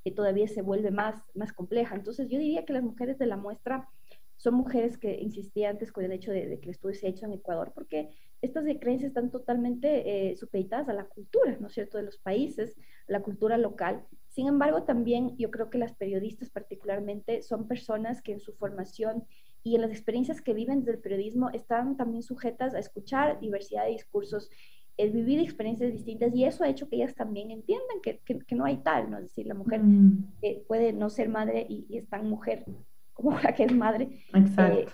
eh, 0.03 0.13
todavía 0.13 0.49
se 0.49 0.61
vuelve 0.61 0.91
más, 0.91 1.23
más 1.33 1.53
compleja. 1.53 1.95
Entonces 1.95 2.27
yo 2.27 2.37
diría 2.37 2.65
que 2.65 2.73
las 2.73 2.83
mujeres 2.83 3.17
de 3.17 3.27
la 3.27 3.37
muestra 3.37 3.87
son 4.35 4.55
mujeres 4.55 4.97
que 4.97 5.17
insistí 5.21 5.63
antes 5.63 5.93
con 5.93 6.03
el 6.03 6.11
hecho 6.11 6.33
de, 6.33 6.59
que 6.59 6.65
el 6.65 6.71
estudio 6.71 6.93
se 6.93 7.07
ha 7.07 7.09
hecho 7.09 7.25
en 7.25 7.31
Ecuador, 7.31 7.71
porque 7.73 8.09
estas 8.41 8.65
creencias 8.81 9.11
están 9.11 9.31
totalmente 9.31 10.31
eh, 10.31 10.35
supeditadas 10.35 10.89
a 10.89 10.93
la 10.93 11.05
cultura, 11.05 11.55
¿no 11.57 11.67
es 11.67 11.73
cierto?, 11.73 11.97
de 11.99 12.03
los 12.03 12.17
países, 12.17 12.75
la 13.07 13.21
cultura 13.21 13.57
local. 13.57 14.03
Sin 14.27 14.47
embargo, 14.47 14.83
también 14.83 15.37
yo 15.37 15.51
creo 15.51 15.69
que 15.69 15.77
las 15.77 15.93
periodistas 15.93 16.49
particularmente 16.49 17.43
son 17.43 17.69
personas 17.69 18.21
que 18.21 18.33
en 18.33 18.41
su 18.41 18.51
formación 18.55 19.23
y 19.63 19.75
en 19.75 19.81
las 19.81 19.91
experiencias 19.91 20.41
que 20.41 20.53
viven 20.53 20.83
del 20.83 20.99
periodismo 20.99 21.49
están 21.51 21.97
también 21.97 22.23
sujetas 22.23 22.73
a 22.73 22.79
escuchar 22.79 23.39
diversidad 23.39 23.85
de 23.85 23.91
discursos, 23.91 24.49
el 24.97 25.11
vivir 25.11 25.39
experiencias 25.39 25.91
distintas 25.91 26.33
y 26.35 26.45
eso 26.45 26.63
ha 26.63 26.69
hecho 26.69 26.89
que 26.89 26.97
ellas 26.97 27.15
también 27.15 27.51
entiendan 27.51 28.01
que, 28.01 28.19
que, 28.19 28.55
no 28.55 28.65
hay 28.65 28.77
tal, 28.77 29.09
¿no? 29.09 29.17
Es 29.17 29.23
decir, 29.23 29.47
la 29.47 29.53
mujer 29.53 29.81
mm. 29.81 30.33
eh, 30.41 30.63
puede 30.67 30.93
no 30.93 31.09
ser 31.09 31.29
madre 31.29 31.65
y, 31.67 31.85
y 31.89 31.97
es 31.97 32.07
tan 32.09 32.27
mujer 32.29 32.65
como 33.13 33.31
la 33.43 33.53
que 33.53 33.63
es 33.63 33.73
madre. 33.73 34.23
Exacto. 34.33 34.79
Eh, 34.79 34.87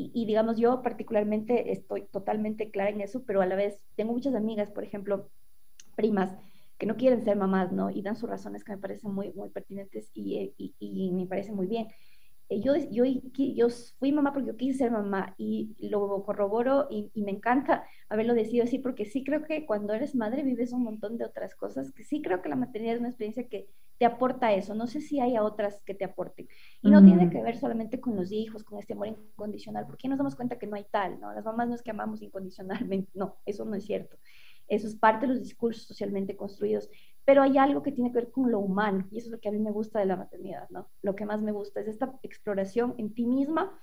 y, 0.00 0.26
digamos, 0.26 0.58
yo 0.58 0.80
particularmente 0.80 1.72
estoy 1.72 2.06
totalmente 2.06 2.70
clara 2.70 2.90
en 2.90 3.00
eso, 3.00 3.24
pero 3.24 3.40
a 3.40 3.46
la 3.46 3.56
vez 3.56 3.84
tengo 3.96 4.12
muchas 4.12 4.36
amigas, 4.36 4.70
por 4.70 4.84
ejemplo, 4.84 5.28
primas, 5.96 6.36
que 6.78 6.86
no 6.86 6.96
quieren 6.96 7.24
ser 7.24 7.36
mamás, 7.36 7.72
¿no? 7.72 7.90
Y 7.90 8.02
dan 8.02 8.14
sus 8.14 8.30
razones 8.30 8.62
que 8.62 8.70
me 8.70 8.78
parecen 8.78 9.12
muy, 9.12 9.32
muy 9.32 9.48
pertinentes 9.48 10.12
y, 10.14 10.36
eh, 10.36 10.54
y, 10.56 10.72
y 10.78 11.10
me 11.10 11.26
parece 11.26 11.50
muy 11.50 11.66
bien. 11.66 11.88
Eh, 12.48 12.60
yo, 12.60 12.74
yo, 12.90 13.04
yo 13.04 13.68
fui 13.98 14.12
mamá 14.12 14.32
porque 14.32 14.48
yo 14.48 14.56
quise 14.56 14.78
ser 14.78 14.90
mamá 14.90 15.34
y 15.36 15.76
lo 15.90 16.22
corroboro 16.24 16.86
y, 16.90 17.10
y, 17.12 17.22
me 17.22 17.30
encanta 17.30 17.84
haberlo 18.08 18.34
decidido 18.34 18.64
así 18.64 18.78
porque 18.78 19.04
sí 19.04 19.22
creo 19.22 19.44
que 19.44 19.66
cuando 19.66 19.92
eres 19.92 20.14
madre 20.14 20.42
vives 20.42 20.72
un 20.72 20.82
montón 20.82 21.18
de 21.18 21.26
otras 21.26 21.54
cosas 21.54 21.92
que 21.92 22.04
sí 22.04 22.22
creo 22.22 22.40
que 22.40 22.48
la 22.48 22.56
maternidad 22.56 22.94
es 22.94 23.00
una 23.00 23.10
experiencia 23.10 23.48
que 23.48 23.68
te 23.98 24.06
aporta 24.06 24.52
eso. 24.52 24.74
No 24.74 24.86
sé 24.86 25.00
si 25.00 25.20
hay 25.20 25.36
otras 25.38 25.82
que 25.84 25.94
te 25.94 26.04
aporten. 26.04 26.48
Y 26.82 26.90
no 26.90 27.04
tiene 27.04 27.28
que 27.30 27.42
ver 27.42 27.56
solamente 27.56 28.00
con 28.00 28.16
los 28.16 28.32
hijos, 28.32 28.64
con 28.64 28.78
este 28.78 28.92
amor 28.92 29.08
incondicional, 29.08 29.86
porque 29.86 30.08
nos 30.08 30.18
damos 30.18 30.36
cuenta 30.36 30.58
que 30.58 30.66
no 30.66 30.76
hay 30.76 30.86
tal, 30.90 31.20
¿no? 31.20 31.32
Las 31.34 31.44
mamás 31.44 31.68
no 31.68 31.74
es 31.74 31.82
que 31.82 31.90
amamos 31.90 32.22
incondicionalmente, 32.22 33.10
no, 33.14 33.36
eso 33.44 33.64
no 33.64 33.74
es 33.74 33.84
cierto. 33.84 34.16
Eso 34.68 34.86
es 34.86 34.94
parte 34.96 35.26
de 35.26 35.32
los 35.32 35.42
discursos 35.42 35.84
socialmente 35.84 36.36
construidos 36.36 36.88
pero 37.28 37.42
hay 37.42 37.58
algo 37.58 37.82
que 37.82 37.92
tiene 37.92 38.10
que 38.10 38.20
ver 38.20 38.30
con 38.30 38.50
lo 38.50 38.58
humano 38.58 39.06
y 39.10 39.18
eso 39.18 39.26
es 39.26 39.32
lo 39.32 39.38
que 39.38 39.50
a 39.50 39.52
mí 39.52 39.58
me 39.58 39.70
gusta 39.70 39.98
de 39.98 40.06
la 40.06 40.16
maternidad, 40.16 40.66
¿no? 40.70 40.88
Lo 41.02 41.14
que 41.14 41.26
más 41.26 41.42
me 41.42 41.52
gusta 41.52 41.78
es 41.78 41.86
esta 41.86 42.18
exploración 42.22 42.94
en 42.96 43.12
ti 43.12 43.26
misma 43.26 43.78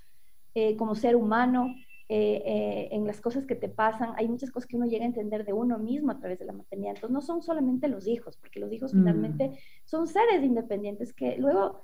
eh, 0.55 0.75
como 0.75 0.95
ser 0.95 1.15
humano, 1.15 1.67
eh, 2.09 2.41
eh, 2.43 2.87
en 2.89 3.05
las 3.05 3.21
cosas 3.21 3.45
que 3.45 3.53
te 3.53 3.69
pasan. 3.69 4.13
Hay 4.17 4.27
muchas 4.27 4.49
cosas 4.49 4.67
que 4.67 4.77
uno 4.77 4.87
llega 4.87 5.03
a 5.03 5.09
entender 5.09 5.45
de 5.45 5.53
uno 5.53 5.77
mismo 5.77 6.11
a 6.11 6.17
través 6.17 6.39
de 6.39 6.45
la 6.45 6.53
maternidad. 6.53 6.95
Entonces 6.95 7.13
no 7.13 7.21
son 7.21 7.43
solamente 7.43 7.87
los 7.87 8.07
hijos, 8.07 8.35
porque 8.35 8.59
los 8.59 8.73
hijos 8.73 8.95
mm. 8.95 8.97
finalmente 8.97 9.59
son 9.83 10.07
seres 10.07 10.43
independientes 10.43 11.13
que 11.13 11.37
luego 11.37 11.83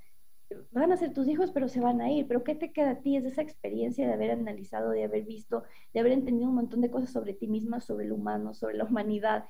van 0.72 0.92
a 0.92 0.98
ser 0.98 1.14
tus 1.14 1.28
hijos, 1.28 1.52
pero 1.52 1.68
se 1.68 1.80
van 1.80 2.02
a 2.02 2.12
ir. 2.12 2.28
Pero 2.28 2.44
¿qué 2.44 2.56
te 2.56 2.72
queda 2.72 2.90
a 2.90 3.02
ti? 3.02 3.18
Es 3.18 3.26
esa 3.26 3.44
experiencia 3.44 4.08
de 4.08 4.14
haber 4.14 4.32
analizado, 4.32 4.90
de 4.90 5.04
haber 5.04 5.26
visto, 5.26 5.64
de 5.94 6.00
haber 6.00 6.14
entendido 6.14 6.50
un 6.50 6.56
montón 6.56 6.82
de 6.82 6.90
cosas 6.90 7.12
sobre 7.12 7.36
ti 7.36 7.46
misma, 7.46 7.82
sobre 7.82 8.06
el 8.06 8.14
humano, 8.14 8.56
sobre 8.56 8.78
la 8.78 8.86
humanidad 8.90 9.46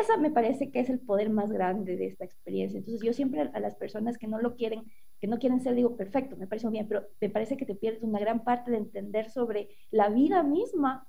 esa 0.00 0.16
me 0.16 0.30
parece 0.30 0.70
que 0.70 0.80
es 0.80 0.90
el 0.90 1.00
poder 1.00 1.30
más 1.30 1.50
grande 1.50 1.96
de 1.96 2.06
esta 2.06 2.24
experiencia. 2.24 2.78
Entonces 2.78 3.02
yo 3.02 3.12
siempre 3.12 3.40
a 3.52 3.60
las 3.60 3.74
personas 3.76 4.18
que 4.18 4.26
no 4.26 4.40
lo 4.40 4.56
quieren, 4.56 4.82
que 5.20 5.26
no 5.26 5.38
quieren 5.38 5.60
ser, 5.60 5.74
digo, 5.74 5.96
perfecto, 5.96 6.36
me 6.36 6.46
parece 6.46 6.66
muy 6.66 6.74
bien, 6.74 6.88
pero 6.88 7.04
me 7.20 7.30
parece 7.30 7.56
que 7.56 7.66
te 7.66 7.74
pierdes 7.74 8.02
una 8.02 8.18
gran 8.18 8.44
parte 8.44 8.70
de 8.70 8.78
entender 8.78 9.30
sobre 9.30 9.68
la 9.90 10.08
vida 10.08 10.42
misma. 10.42 11.06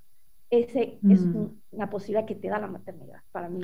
Ese 0.50 0.98
es 1.10 1.26
mm. 1.26 1.46
una 1.72 1.90
posibilidad 1.90 2.24
que 2.24 2.34
te 2.34 2.48
da 2.48 2.58
la 2.58 2.68
maternidad, 2.68 3.20
para 3.32 3.50
mí. 3.50 3.60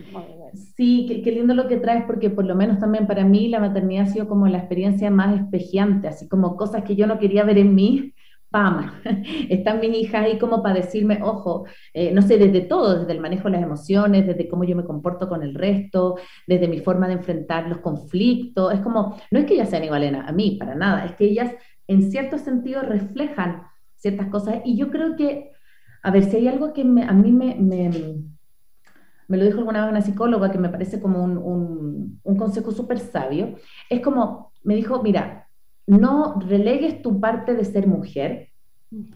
Sí, 0.76 1.06
qué, 1.08 1.22
qué, 1.22 1.32
lindo 1.32 1.54
lo 1.54 1.66
que 1.66 1.78
traes, 1.78 2.04
porque 2.04 2.28
por 2.28 2.44
lo 2.44 2.54
menos 2.54 2.78
también 2.78 3.06
para 3.06 3.24
mí 3.24 3.48
la 3.48 3.58
maternidad 3.58 4.04
ha 4.04 4.12
sido 4.12 4.28
como 4.28 4.46
la 4.48 4.58
experiencia 4.58 5.10
más 5.10 5.40
espejiante, 5.40 6.08
así 6.08 6.28
como 6.28 6.56
cosas 6.56 6.84
que 6.84 6.94
yo 6.94 7.06
no 7.06 7.18
quería 7.18 7.42
ver 7.42 7.56
en 7.56 7.74
mí, 7.74 8.12
¡pam! 8.54 9.02
Están 9.50 9.80
mis 9.80 9.96
hijas 9.96 10.26
ahí 10.26 10.38
como 10.38 10.62
para 10.62 10.76
decirme, 10.76 11.18
ojo, 11.24 11.66
eh, 11.92 12.12
no 12.12 12.22
sé, 12.22 12.38
desde 12.38 12.60
todo, 12.60 13.00
desde 13.00 13.10
el 13.10 13.18
manejo 13.20 13.48
de 13.48 13.56
las 13.56 13.62
emociones, 13.64 14.28
desde 14.28 14.46
cómo 14.46 14.62
yo 14.62 14.76
me 14.76 14.84
comporto 14.84 15.28
con 15.28 15.42
el 15.42 15.56
resto, 15.56 16.14
desde 16.46 16.68
mi 16.68 16.78
forma 16.78 17.08
de 17.08 17.14
enfrentar 17.14 17.68
los 17.68 17.78
conflictos. 17.78 18.72
Es 18.72 18.78
como, 18.78 19.18
no 19.32 19.40
es 19.40 19.46
que 19.46 19.54
ellas 19.54 19.70
sean 19.70 19.82
iguales 19.82 20.14
a 20.14 20.30
mí, 20.30 20.56
para 20.56 20.76
nada, 20.76 21.04
es 21.04 21.16
que 21.16 21.24
ellas 21.24 21.52
en 21.88 22.08
cierto 22.12 22.38
sentido 22.38 22.82
reflejan 22.82 23.64
ciertas 23.96 24.28
cosas. 24.28 24.58
Y 24.64 24.76
yo 24.76 24.88
creo 24.88 25.16
que, 25.16 25.50
a 26.04 26.12
ver, 26.12 26.22
si 26.22 26.36
hay 26.36 26.46
algo 26.46 26.72
que 26.72 26.82
a 26.82 26.84
mí 26.84 27.32
me, 27.32 27.56
me, 27.56 27.90
me, 29.26 29.36
lo 29.36 29.44
dijo 29.44 29.58
alguna 29.58 29.80
vez 29.82 29.90
una 29.90 30.00
psicóloga 30.00 30.52
que 30.52 30.58
me 30.58 30.68
parece 30.68 31.00
como 31.00 31.24
un, 31.24 31.38
un, 31.38 32.20
un 32.22 32.36
consejo 32.36 32.70
súper 32.70 33.00
sabio, 33.00 33.56
es 33.90 34.00
como, 34.00 34.52
me 34.62 34.76
dijo, 34.76 35.02
mira, 35.02 35.48
no 35.86 36.38
relegues 36.40 37.02
tu 37.02 37.20
parte 37.20 37.54
de 37.54 37.64
ser 37.64 37.86
mujer, 37.86 38.50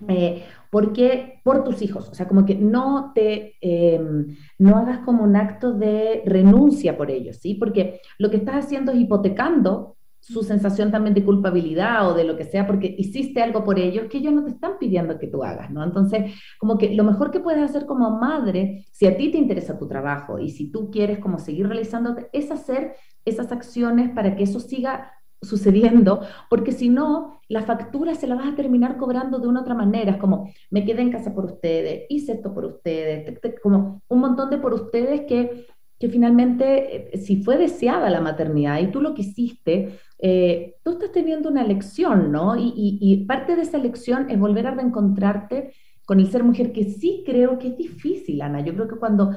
eh, 0.08 0.44
porque 0.70 1.40
por 1.44 1.64
tus 1.64 1.82
hijos, 1.82 2.08
o 2.08 2.14
sea, 2.14 2.26
como 2.26 2.44
que 2.44 2.54
no 2.56 3.12
te, 3.14 3.54
em, 3.60 4.36
no 4.58 4.76
hagas 4.76 5.00
como 5.00 5.22
un 5.22 5.36
acto 5.36 5.72
de 5.72 6.22
renuncia 6.26 6.96
por 6.96 7.10
ellos, 7.10 7.36
¿sí? 7.36 7.54
Porque 7.54 8.00
lo 8.18 8.30
que 8.30 8.38
estás 8.38 8.64
haciendo 8.64 8.92
es 8.92 8.98
hipotecando 8.98 9.96
su 10.20 10.42
sensación 10.42 10.90
también 10.90 11.14
de 11.14 11.24
culpabilidad 11.24 12.10
o 12.10 12.14
de 12.14 12.24
lo 12.24 12.36
que 12.36 12.44
sea, 12.44 12.66
porque 12.66 12.92
hiciste 12.98 13.40
algo 13.40 13.64
por 13.64 13.78
ellos 13.78 14.08
que 14.10 14.18
ellos 14.18 14.32
no 14.32 14.44
te 14.44 14.50
están 14.50 14.72
pidiendo 14.78 15.18
que 15.18 15.28
tú 15.28 15.44
hagas, 15.44 15.70
¿no? 15.70 15.84
Entonces, 15.84 16.34
como 16.58 16.76
que 16.76 16.94
lo 16.94 17.04
mejor 17.04 17.30
que 17.30 17.40
puedes 17.40 17.62
hacer 17.62 17.86
como 17.86 18.10
madre, 18.18 18.84
si 18.90 19.06
a 19.06 19.16
ti 19.16 19.30
te 19.30 19.38
interesa 19.38 19.78
tu 19.78 19.86
trabajo 19.86 20.38
y 20.38 20.50
si 20.50 20.70
tú 20.72 20.90
quieres 20.90 21.18
como 21.20 21.38
seguir 21.38 21.68
realizándote, 21.68 22.28
es 22.32 22.50
hacer 22.50 22.94
esas 23.24 23.52
acciones 23.52 24.10
para 24.10 24.34
que 24.34 24.42
eso 24.42 24.58
siga 24.58 25.12
sucediendo, 25.40 26.20
porque 26.50 26.72
si 26.72 26.88
no, 26.88 27.40
la 27.48 27.62
factura 27.62 28.14
se 28.14 28.26
la 28.26 28.34
vas 28.34 28.48
a 28.48 28.56
terminar 28.56 28.96
cobrando 28.96 29.38
de 29.38 29.48
una 29.48 29.60
otra 29.60 29.74
manera. 29.74 30.12
Es 30.12 30.16
como, 30.18 30.50
me 30.70 30.84
quedé 30.84 31.02
en 31.02 31.12
casa 31.12 31.34
por 31.34 31.44
ustedes, 31.44 32.06
hice 32.08 32.32
esto 32.32 32.52
por 32.54 32.64
ustedes, 32.64 33.38
como 33.62 34.02
un 34.08 34.20
montón 34.20 34.50
de 34.50 34.58
por 34.58 34.74
ustedes 34.74 35.22
que, 35.22 35.66
que 35.98 36.08
finalmente, 36.08 37.14
eh, 37.14 37.18
si 37.18 37.42
fue 37.42 37.56
deseada 37.56 38.10
la 38.10 38.20
maternidad 38.20 38.80
y 38.80 38.88
tú 38.88 39.00
lo 39.00 39.14
quisiste, 39.14 39.98
eh, 40.18 40.74
tú 40.82 40.92
estás 40.92 41.12
teniendo 41.12 41.48
una 41.48 41.64
lección, 41.64 42.32
¿no? 42.32 42.56
Y, 42.56 42.72
y, 42.76 42.98
y 43.00 43.24
parte 43.24 43.56
de 43.56 43.62
esa 43.62 43.78
lección 43.78 44.30
es 44.30 44.38
volver 44.38 44.66
a 44.66 44.72
reencontrarte 44.72 45.72
con 46.08 46.20
el 46.20 46.30
ser 46.30 46.42
mujer, 46.42 46.72
que 46.72 46.84
sí 46.84 47.22
creo 47.26 47.58
que 47.58 47.68
es 47.68 47.76
difícil, 47.76 48.40
Ana. 48.40 48.62
Yo 48.62 48.72
creo 48.72 48.88
que 48.88 48.96
cuando 48.96 49.36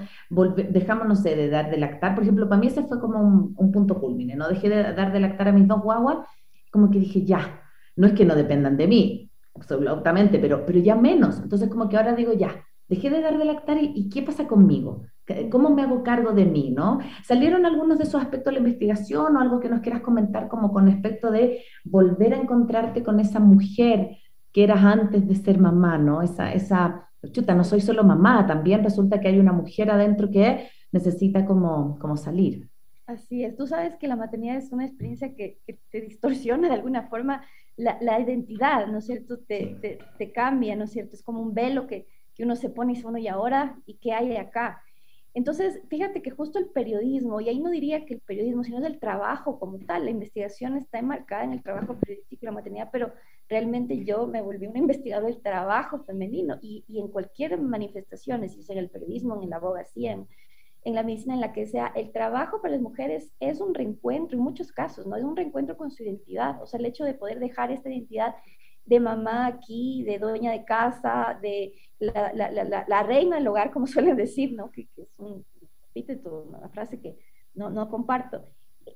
dejamos, 0.69 1.05
no 1.05 1.17
sé, 1.17 1.35
de 1.35 1.49
dar 1.49 1.69
de 1.69 1.75
lactar, 1.75 2.15
por 2.15 2.23
ejemplo, 2.23 2.47
para 2.47 2.61
mí 2.61 2.67
ese 2.67 2.83
fue 2.83 3.01
como 3.01 3.19
un, 3.19 3.71
punto 3.73 3.99
culmine, 3.99 4.37
¿no? 4.37 4.47
Dejé 4.47 4.69
de 4.69 4.93
dar 4.93 5.11
de 5.11 5.19
lactar 5.19 5.49
a 5.49 5.51
mis 5.51 5.67
dos 5.67 5.81
guaguas, 5.81 6.19
como 6.71 6.89
que 6.89 6.99
dije, 6.99 7.25
ya, 7.25 7.61
no 7.97 8.07
es 8.07 8.13
que 8.13 8.23
no 8.23 8.35
dependan 8.35 8.77
de 8.77 8.87
mí, 8.87 9.31
absolutamente, 9.53 10.39
pero, 10.39 10.65
pero 10.65 10.79
ya 10.79 10.95
menos. 10.95 11.41
Entonces, 11.41 11.67
como 11.67 11.89
que 11.89 11.97
ahora 11.97 12.15
digo, 12.15 12.31
ya, 12.31 12.63
dejé 12.87 13.09
de 13.09 13.19
dar 13.19 13.37
de 13.37 13.43
lactar 13.43 13.77
y, 13.81 14.07
¿qué 14.07 14.21
pasa 14.21 14.47
conmigo? 14.47 15.03
¿Cómo 15.51 15.71
me 15.71 15.81
hago 15.81 16.03
cargo 16.03 16.31
de 16.31 16.45
mí, 16.45 16.71
no? 16.71 16.99
¿Salieron 17.25 17.65
algunos 17.65 17.97
de 17.97 18.05
esos 18.05 18.21
aspectos 18.21 18.45
de 18.45 18.61
la 18.61 18.65
investigación 18.65 19.35
o 19.35 19.41
algo 19.41 19.59
que 19.59 19.67
nos 19.67 19.81
quieras 19.81 20.03
comentar 20.03 20.47
como 20.47 20.71
con 20.71 20.85
respecto 20.85 21.31
de 21.31 21.65
volver 21.83 22.33
a 22.33 22.37
encontrarte 22.37 23.03
con 23.03 23.19
esa 23.19 23.41
mujer 23.41 24.20
que 24.51 24.63
eras 24.63 24.83
antes 24.83 25.27
de 25.27 25.35
ser 25.35 25.59
mamá, 25.59 25.97
¿no? 25.97 26.21
Esa, 26.21 26.53
esa, 26.53 27.09
chuta, 27.31 27.55
no 27.55 27.63
soy 27.63 27.81
solo 27.81 28.03
mamá, 28.03 28.45
también 28.45 28.83
resulta 28.83 29.19
que 29.19 29.27
hay 29.27 29.39
una 29.39 29.53
mujer 29.53 29.89
adentro 29.91 30.29
que 30.29 30.69
necesita 30.91 31.45
como, 31.45 31.97
como 31.99 32.17
salir. 32.17 32.69
Así 33.05 33.43
es, 33.43 33.55
tú 33.57 33.67
sabes 33.67 33.95
que 33.97 34.07
la 34.07 34.15
maternidad 34.15 34.57
es 34.57 34.71
una 34.71 34.85
experiencia 34.85 35.35
que, 35.35 35.59
te 35.89 36.01
distorsiona 36.01 36.69
de 36.69 36.75
alguna 36.75 37.09
forma 37.09 37.43
la, 37.75 37.97
la 38.01 38.19
identidad, 38.19 38.87
¿no 38.87 38.99
es 38.99 39.05
cierto? 39.05 39.39
Te, 39.39 39.77
te, 39.81 39.99
te, 40.17 40.31
cambia, 40.31 40.75
¿no 40.75 40.85
es 40.85 40.91
cierto? 40.91 41.15
Es 41.15 41.23
como 41.23 41.41
un 41.41 41.53
velo 41.53 41.87
que, 41.87 42.07
que 42.35 42.43
uno 42.43 42.55
se 42.55 42.69
pone 42.69 42.93
y 42.93 42.95
dice, 42.95 43.03
bueno, 43.03 43.17
¿y 43.17 43.27
ahora? 43.27 43.77
¿Y 43.85 43.97
qué 43.97 44.13
hay 44.13 44.37
acá? 44.37 44.81
Entonces, 45.33 45.81
fíjate 45.89 46.21
que 46.21 46.31
justo 46.31 46.59
el 46.59 46.69
periodismo, 46.69 47.39
y 47.39 47.47
ahí 47.47 47.59
no 47.59 47.69
diría 47.69 48.05
que 48.05 48.15
el 48.15 48.21
periodismo, 48.21 48.63
sino 48.63 48.85
el 48.85 48.99
trabajo 48.99 49.59
como 49.59 49.79
tal, 49.79 50.05
la 50.05 50.11
investigación 50.11 50.75
está 50.75 50.99
enmarcada 50.99 51.45
en 51.45 51.53
el 51.53 51.63
trabajo 51.63 51.95
periodístico 51.95 52.43
y 52.43 52.45
la 52.45 52.51
maternidad, 52.51 52.89
pero 52.91 53.13
realmente 53.51 54.05
yo 54.05 54.27
me 54.27 54.41
volví 54.41 54.65
una 54.65 54.79
investigadora 54.79 55.27
del 55.27 55.41
trabajo 55.41 55.99
femenino 56.05 56.57
y, 56.61 56.85
en 56.87 57.09
cualquier 57.09 57.59
manifestación, 57.59 58.47
sea 58.47 58.73
en 58.73 58.79
el 58.79 58.89
periodismo, 58.89 59.43
en 59.43 59.49
la 59.49 59.57
abogacía, 59.57 60.13
en, 60.13 60.27
en, 60.85 60.95
la 60.95 61.03
medicina, 61.03 61.33
en 61.33 61.41
la 61.41 61.51
que 61.51 61.67
sea, 61.67 61.91
el 61.95 62.13
trabajo 62.13 62.61
para 62.61 62.75
las 62.75 62.81
mujeres 62.81 63.33
es 63.41 63.59
un 63.59 63.73
reencuentro 63.73 64.37
en 64.37 64.43
muchos 64.43 64.71
casos, 64.71 65.05
¿no? 65.05 65.17
Es 65.17 65.23
un 65.25 65.35
reencuentro 65.35 65.75
con 65.75 65.91
su 65.91 66.01
identidad, 66.01 66.63
o 66.63 66.65
sea, 66.65 66.79
el 66.79 66.85
hecho 66.85 67.03
de 67.03 67.13
poder 67.13 67.39
dejar 67.39 67.71
esta 67.71 67.89
identidad 67.89 68.35
de 68.85 68.99
mamá 69.01 69.47
aquí, 69.47 70.03
de 70.05 70.17
dueña 70.17 70.53
de 70.53 70.63
casa, 70.63 71.37
de 71.41 71.73
la, 71.99 72.31
la, 72.33 72.51
la, 72.51 72.85
la 72.87 73.03
reina 73.03 73.35
del 73.35 73.47
hogar, 73.49 73.71
como 73.71 73.85
suelen 73.87 74.15
decir, 74.15 74.53
¿no? 74.53 74.71
Que, 74.71 74.87
es 74.95 75.19
un 75.19 75.45
epíteto, 75.89 76.45
una 76.47 76.69
frase 76.69 77.01
que 77.01 77.17
no, 77.53 77.69
no 77.69 77.89
comparto. 77.89 78.45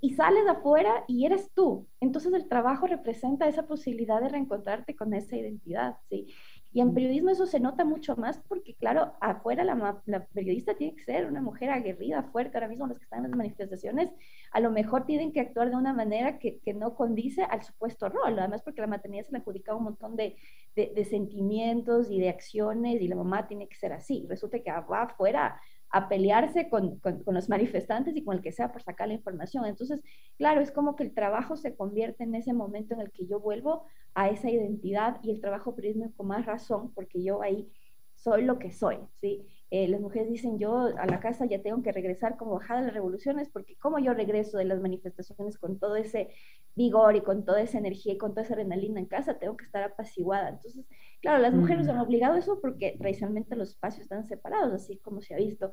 Y 0.01 0.13
sales 0.13 0.47
afuera 0.47 1.03
y 1.07 1.25
eres 1.25 1.51
tú. 1.53 1.87
Entonces 1.99 2.33
el 2.33 2.47
trabajo 2.47 2.87
representa 2.87 3.47
esa 3.47 3.67
posibilidad 3.67 4.21
de 4.21 4.29
reencontrarte 4.29 4.95
con 4.95 5.13
esa 5.13 5.35
identidad, 5.35 5.97
¿sí? 6.09 6.27
Y 6.75 6.81
en 6.81 6.93
periodismo 6.93 7.29
eso 7.29 7.45
se 7.45 7.61
nota 7.61 7.85
mucho 7.85 8.17
más 8.17 8.37
porque, 8.49 8.75
claro, 8.75 9.13
afuera 9.21 9.63
la, 9.63 10.01
la, 10.05 10.25
periodista 10.25 10.75
tiene 10.75 10.93
que 10.93 11.05
ser 11.05 11.25
una 11.25 11.41
mujer 11.41 11.69
aguerrida, 11.69 12.23
fuerte. 12.23 12.57
Ahora 12.57 12.67
mismo 12.67 12.85
los 12.85 12.97
que 12.97 13.05
están 13.05 13.23
en 13.23 13.31
las 13.31 13.37
manifestaciones 13.37 14.09
a 14.51 14.59
lo 14.59 14.71
mejor 14.71 15.05
tienen 15.05 15.31
que 15.31 15.39
actuar 15.39 15.69
de 15.69 15.77
una 15.77 15.93
manera 15.93 16.37
que, 16.37 16.59
que 16.59 16.73
no 16.73 16.93
condice 16.93 17.43
al 17.43 17.63
supuesto 17.63 18.09
rol. 18.09 18.37
Además, 18.37 18.61
porque 18.61 18.81
la 18.81 18.87
maternidad 18.87 19.23
se 19.23 19.31
le 19.31 19.37
adjudica 19.37 19.73
un 19.73 19.85
montón 19.85 20.17
de, 20.17 20.35
de, 20.75 20.91
de, 20.93 21.05
sentimientos 21.05 22.11
y 22.11 22.19
de 22.19 22.27
acciones 22.27 23.01
y 23.01 23.07
la 23.07 23.15
mamá 23.15 23.47
tiene 23.47 23.69
que 23.69 23.77
ser 23.77 23.93
así. 23.93 24.25
Resulta 24.27 24.59
que 24.59 24.69
va 24.69 25.03
afuera 25.03 25.57
a 25.89 26.09
pelearse 26.09 26.69
con, 26.69 26.99
con, 26.99 27.23
los 27.27 27.49
manifestantes 27.49 28.15
y 28.15 28.23
con 28.23 28.37
el 28.37 28.41
que 28.41 28.51
sea 28.51 28.71
por 28.71 28.81
sacar 28.81 29.07
la 29.07 29.13
información. 29.13 29.65
Entonces, 29.65 30.01
claro, 30.37 30.61
es 30.61 30.71
como 30.71 30.95
que 30.95 31.03
el 31.03 31.13
trabajo 31.13 31.55
se 31.55 31.75
convierte 31.75 32.23
en 32.23 32.35
ese 32.35 32.53
momento 32.53 32.93
en 32.93 33.01
el 33.01 33.11
que 33.11 33.25
yo 33.27 33.39
vuelvo 33.39 33.85
a 34.13 34.29
esa 34.29 34.49
identidad 34.49 35.19
y 35.23 35.31
el 35.31 35.41
trabajo 35.41 35.75
periodismo 35.75 36.11
con 36.15 36.27
más 36.27 36.45
razón, 36.45 36.91
porque 36.93 37.23
yo 37.23 37.41
ahí 37.41 37.71
soy 38.15 38.43
lo 38.43 38.59
que 38.59 38.71
soy, 38.71 38.97
¿sí? 39.21 39.45
Eh, 39.71 39.87
las 39.87 39.99
mujeres 39.99 40.29
dicen, 40.29 40.59
yo 40.59 40.91
a 40.97 41.05
la 41.07 41.19
casa 41.19 41.45
ya 41.45 41.61
tengo 41.61 41.81
que 41.81 41.91
regresar 41.91 42.37
como 42.37 42.53
bajada 42.53 42.81
de 42.81 42.85
las 42.87 42.95
revoluciones, 42.95 43.49
porque 43.49 43.75
como 43.77 43.97
yo 43.99 44.13
regreso 44.13 44.57
de 44.57 44.65
las 44.65 44.79
manifestaciones 44.79 45.57
con 45.57 45.79
todo 45.79 45.95
ese 45.95 46.29
vigor 46.75 47.15
y 47.15 47.21
con 47.21 47.45
toda 47.45 47.61
esa 47.61 47.79
energía 47.79 48.13
y 48.13 48.17
con 48.17 48.31
toda 48.31 48.43
esa 48.43 48.53
adrenalina 48.53 48.99
en 48.99 49.07
casa, 49.07 49.39
tengo 49.39 49.57
que 49.57 49.65
estar 49.65 49.83
apaciguada. 49.83 50.49
Entonces, 50.49 50.85
claro, 51.19 51.39
las 51.41 51.53
mujeres 51.53 51.87
han 51.87 51.99
obligado 51.99 52.35
eso 52.35 52.59
porque 52.61 52.95
tradicionalmente 52.99 53.55
los 53.55 53.69
espacios 53.69 54.03
están 54.03 54.25
separados, 54.25 54.73
así 54.73 54.97
como 54.99 55.21
se 55.21 55.33
ha 55.33 55.37
visto. 55.37 55.71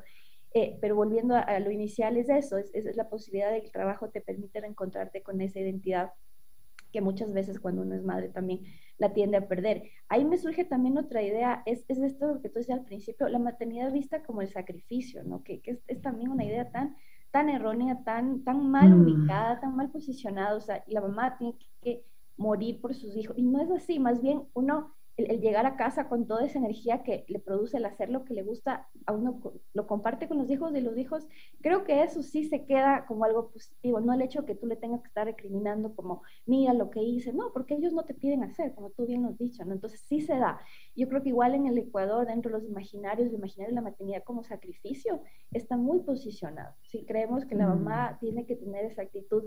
Eh, 0.55 0.79
pero 0.81 0.97
volviendo 0.97 1.35
a, 1.35 1.59
lo 1.61 1.71
inicial 1.71 2.17
es 2.17 2.29
eso, 2.29 2.59
es, 2.59 2.71
es 2.75 2.97
la 2.97 3.09
posibilidad 3.09 3.51
de 3.51 3.61
que 3.61 3.67
el 3.67 3.73
trabajo 3.73 4.11
te 4.11 4.21
permite 4.21 4.61
reencontrarte 4.61 5.23
con 5.23 5.41
esa 5.41 5.61
identidad 5.61 6.13
que 6.93 7.01
muchas 7.01 7.33
veces 7.33 7.59
cuando 7.59 7.83
uno 7.83 7.95
es 7.95 8.05
madre 8.05 8.29
también 8.29 8.61
la 9.03 9.13
tiende 9.13 9.37
a 9.37 9.49
perder. 9.49 9.83
Ahí 10.09 10.25
me 10.25 10.39
surge 10.39 10.65
también 10.65 10.97
otra 10.97 11.23
idea, 11.23 11.63
es, 11.67 11.85
es 11.89 11.99
esto 11.99 12.41
que 12.41 12.49
tú 12.49 12.61
decías 12.61 12.79
al 12.79 12.85
principio, 12.85 13.29
la 13.29 13.41
maternidad 13.41 13.93
vista 13.93 14.23
como 14.23 14.43
el 14.43 14.49
sacrificio, 14.49 15.25
¿no? 15.25 15.43
Que, 15.43 15.61
que 15.61 15.73
es, 15.73 15.83
es, 15.89 16.01
también 16.01 16.31
una 16.31 16.45
idea 16.45 16.71
tan, 16.71 16.97
tan 17.33 17.49
errónea, 17.49 18.05
tan, 18.05 18.45
tan 18.45 18.71
mal 18.71 18.91
mm. 18.91 19.03
ubicada, 19.03 19.61
tan 19.61 19.75
mal 19.75 19.91
posicionada, 19.91 20.55
o 20.55 20.61
sea, 20.61 20.85
la 20.87 21.01
mamá 21.01 21.37
tiene 21.37 21.57
que 21.83 22.05
morir 22.37 22.81
por 22.81 22.95
sus 22.95 23.17
hijos, 23.17 23.37
y 23.37 23.43
no 23.43 23.61
es 23.61 23.71
así, 23.73 23.99
más 23.99 24.23
bien 24.23 24.45
uno 24.55 24.95
el, 25.29 25.41
llegar 25.41 25.67
a 25.67 25.77
casa 25.77 26.09
con 26.09 26.27
toda 26.27 26.45
esa 26.45 26.59
energía 26.59 27.03
que 27.03 27.25
le 27.29 27.39
produce 27.39 27.77
el 27.77 27.85
hacer 27.85 28.11
lo 28.11 28.25
que 28.25 28.35
le 28.35 28.43
gusta, 28.43 28.89
a 29.07 29.13
uno 29.13 29.41
lo 29.75 29.87
comparte 29.87 30.29
con 30.29 30.39
los 30.39 30.51
hijos 30.51 30.73
de 30.73 30.81
los 30.81 30.97
hijos, 30.97 31.27
creo 31.61 31.85
que 31.85 32.03
eso 32.03 32.23
sí 32.23 32.45
se 32.45 32.65
queda 32.65 33.07
como 33.07 33.25
algo 33.25 33.51
positivo, 33.51 34.01
no 34.01 34.13
el 34.13 34.23
hecho 34.23 34.45
que 34.45 34.55
tú 34.55 34.67
le 34.67 34.77
tengas 34.77 35.03
que 35.03 35.09
estar 35.09 35.27
recriminando 35.27 35.95
como, 35.95 36.23
mira 36.47 36.73
lo 36.75 36.91
que 36.91 37.03
hice, 37.03 37.33
no, 37.33 37.53
porque 37.53 37.75
ellos 37.75 37.93
no 37.93 38.05
te 38.05 38.15
piden 38.15 38.45
hacer, 38.45 38.75
como 38.75 38.91
tú 38.91 39.07
bien 39.07 39.23
nos 39.23 39.33
has 39.33 39.39
dicho, 39.39 39.65
¿no? 39.65 39.73
Entonces 39.73 40.01
sí 40.01 40.21
se 40.21 40.37
da. 40.37 40.61
Yo 40.97 41.09
creo 41.09 41.23
que 41.23 41.31
igual 41.31 41.55
en 41.55 41.67
el 41.67 41.79
Ecuador, 41.79 42.27
dentro 42.27 42.51
de 42.51 42.59
los 42.59 42.69
imaginarios, 42.69 43.29
el 43.29 43.35
imaginario 43.35 43.73
de 43.73 43.77
la 43.77 43.83
maternidad 43.83 44.23
como 44.25 44.45
sacrificio, 44.45 45.23
está 45.53 45.77
muy 45.77 46.01
posicionado. 46.01 46.75
Si 46.83 47.05
creemos 47.05 47.45
que 47.45 47.55
la 47.55 47.67
mm. 47.67 47.71
mamá 47.71 48.19
tiene 48.21 48.47
que 48.47 48.57
tener 48.57 48.85
esa 48.85 49.03
actitud 49.03 49.45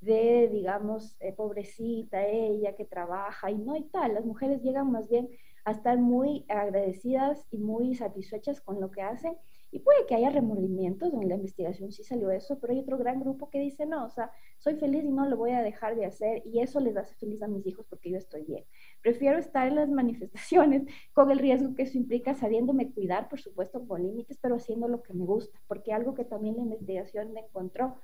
de, 0.00 0.48
digamos, 0.52 1.16
eh, 1.20 1.32
pobrecita 1.32 2.26
ella 2.26 2.74
que 2.76 2.84
trabaja 2.84 3.50
y 3.50 3.58
no 3.58 3.76
y 3.76 3.84
tal. 3.84 4.14
Las 4.14 4.24
mujeres 4.24 4.62
llegan 4.62 4.90
más 4.90 5.08
bien 5.08 5.28
a 5.64 5.72
estar 5.72 5.98
muy 5.98 6.44
agradecidas 6.48 7.44
y 7.50 7.58
muy 7.58 7.94
satisfechas 7.94 8.60
con 8.60 8.80
lo 8.80 8.90
que 8.90 9.02
hacen 9.02 9.36
Y 9.72 9.80
puede 9.80 10.06
que 10.06 10.14
haya 10.14 10.30
remordimientos, 10.30 11.12
en 11.12 11.28
la 11.28 11.34
investigación 11.34 11.90
sí 11.90 12.04
salió 12.04 12.30
eso, 12.30 12.58
pero 12.60 12.72
hay 12.72 12.78
otro 12.80 12.96
gran 12.98 13.20
grupo 13.20 13.50
que 13.50 13.58
dice, 13.58 13.84
no, 13.84 14.04
o 14.06 14.08
sea, 14.10 14.30
soy 14.58 14.76
feliz 14.76 15.04
y 15.04 15.10
no 15.10 15.26
lo 15.28 15.36
voy 15.36 15.50
a 15.50 15.62
dejar 15.62 15.96
de 15.96 16.06
hacer 16.06 16.42
y 16.46 16.60
eso 16.60 16.78
les 16.80 16.96
hace 16.96 17.14
feliz 17.16 17.42
a 17.42 17.48
mis 17.48 17.66
hijos 17.66 17.84
porque 17.90 18.10
yo 18.10 18.16
estoy 18.16 18.44
bien. 18.44 18.64
Prefiero 19.02 19.38
estar 19.38 19.66
en 19.66 19.74
las 19.74 19.88
manifestaciones 19.90 20.84
con 21.12 21.30
el 21.30 21.38
riesgo 21.40 21.74
que 21.74 21.82
eso 21.82 21.98
implica, 21.98 22.34
sabiéndome 22.34 22.92
cuidar, 22.92 23.28
por 23.28 23.40
supuesto, 23.40 23.86
con 23.86 24.02
límites, 24.02 24.38
pero 24.40 24.54
haciendo 24.56 24.86
lo 24.88 25.02
que 25.02 25.14
me 25.14 25.24
gusta, 25.24 25.60
porque 25.66 25.92
algo 25.92 26.14
que 26.14 26.24
también 26.24 26.56
la 26.56 26.62
investigación 26.62 27.32
me 27.32 27.40
encontró 27.40 27.96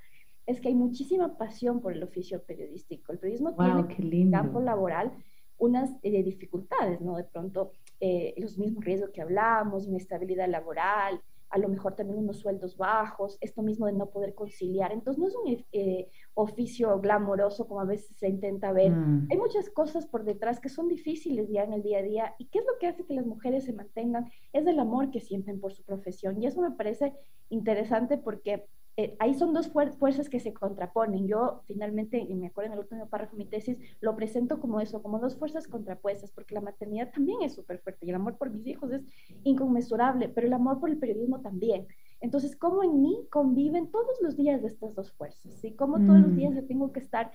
es 0.45 0.59
que 0.59 0.69
hay 0.69 0.75
muchísima 0.75 1.37
pasión 1.37 1.79
por 1.79 1.93
el 1.93 2.03
oficio 2.03 2.43
periodístico. 2.43 3.11
El 3.11 3.19
periodismo 3.19 3.55
tiene 3.55 4.23
en 4.23 4.31
campo 4.31 4.59
laboral 4.59 5.11
unas 5.57 5.91
eh, 6.01 6.23
dificultades, 6.23 6.99
¿no? 7.01 7.15
De 7.15 7.23
pronto, 7.23 7.71
eh, 7.99 8.33
los 8.37 8.57
mismos 8.57 8.83
riesgos 8.83 9.11
que 9.11 9.21
hablábamos, 9.21 9.87
inestabilidad 9.87 10.49
laboral, 10.49 11.21
a 11.49 11.57
lo 11.57 11.69
mejor 11.69 11.95
también 11.95 12.19
unos 12.19 12.39
sueldos 12.39 12.75
bajos, 12.75 13.37
esto 13.39 13.61
mismo 13.61 13.85
de 13.85 13.93
no 13.93 14.07
poder 14.07 14.33
conciliar. 14.33 14.91
Entonces 14.91 15.21
no 15.21 15.27
es 15.27 15.35
un 15.35 15.65
eh, 15.71 16.09
oficio 16.35 16.99
glamoroso 16.99 17.67
como 17.67 17.81
a 17.81 17.85
veces 17.85 18.15
se 18.17 18.27
intenta 18.27 18.71
ver. 18.71 18.91
Mm. 18.91 19.27
Hay 19.31 19.37
muchas 19.37 19.69
cosas 19.69 20.05
por 20.07 20.23
detrás 20.23 20.59
que 20.59 20.69
son 20.69 20.87
difíciles 20.87 21.49
ya 21.49 21.63
en 21.63 21.73
el 21.73 21.83
día 21.83 21.99
a 21.99 22.03
día. 22.03 22.35
¿Y 22.37 22.45
qué 22.45 22.59
es 22.59 22.65
lo 22.65 22.77
que 22.79 22.87
hace 22.87 23.05
que 23.05 23.13
las 23.13 23.25
mujeres 23.25 23.65
se 23.65 23.73
mantengan? 23.73 24.31
Es 24.51 24.65
el 24.65 24.79
amor 24.79 25.11
que 25.11 25.19
sienten 25.19 25.59
por 25.59 25.73
su 25.73 25.83
profesión. 25.83 26.41
Y 26.41 26.47
eso 26.47 26.61
me 26.61 26.71
parece 26.71 27.13
interesante 27.49 28.17
porque 28.17 28.65
eh, 28.95 29.15
ahí 29.17 29.33
son 29.33 29.53
dos 29.53 29.69
fuerzas 29.69 30.29
que 30.29 30.39
se 30.39 30.53
contraponen. 30.53 31.27
Yo 31.27 31.61
finalmente, 31.65 32.17
y 32.17 32.35
me 32.35 32.47
acuerdo 32.47 32.67
en 32.67 32.73
el 32.73 32.79
último 32.79 33.07
párrafo 33.07 33.35
de 33.35 33.43
mi 33.43 33.49
tesis, 33.49 33.77
lo 34.01 34.15
presento 34.15 34.59
como 34.59 34.79
eso, 34.79 35.01
como 35.01 35.19
dos 35.19 35.35
fuerzas 35.35 35.67
contrapuestas, 35.67 36.31
porque 36.31 36.53
la 36.53 36.61
maternidad 36.61 37.11
también 37.11 37.41
es 37.41 37.53
súper 37.53 37.79
fuerte 37.79 38.05
y 38.05 38.09
el 38.09 38.15
amor 38.15 38.37
por 38.37 38.51
mis 38.51 38.67
hijos 38.67 38.91
es 38.91 39.01
inconmensurable, 39.43 40.29
pero 40.29 40.45
el 40.45 40.53
amor 40.53 40.79
por 40.79 40.89
el 40.89 40.97
periodismo 40.97 41.41
también. 41.41 41.87
Entonces, 42.23 42.55
¿cómo 42.55 42.83
en 42.83 43.01
mí 43.01 43.27
conviven 43.29 43.91
todos 43.91 44.21
los 44.21 44.37
días 44.37 44.61
de 44.61 44.69
estas 44.69 44.95
dos 44.95 45.11
fuerzas? 45.11 45.53
¿sí? 45.59 45.75
¿Cómo 45.75 45.97
todos 45.97 46.21
los 46.21 46.31
mm. 46.31 46.35
días 46.37 46.55
yo 46.55 46.65
tengo 46.65 46.93
que 46.93 47.01
estar 47.01 47.33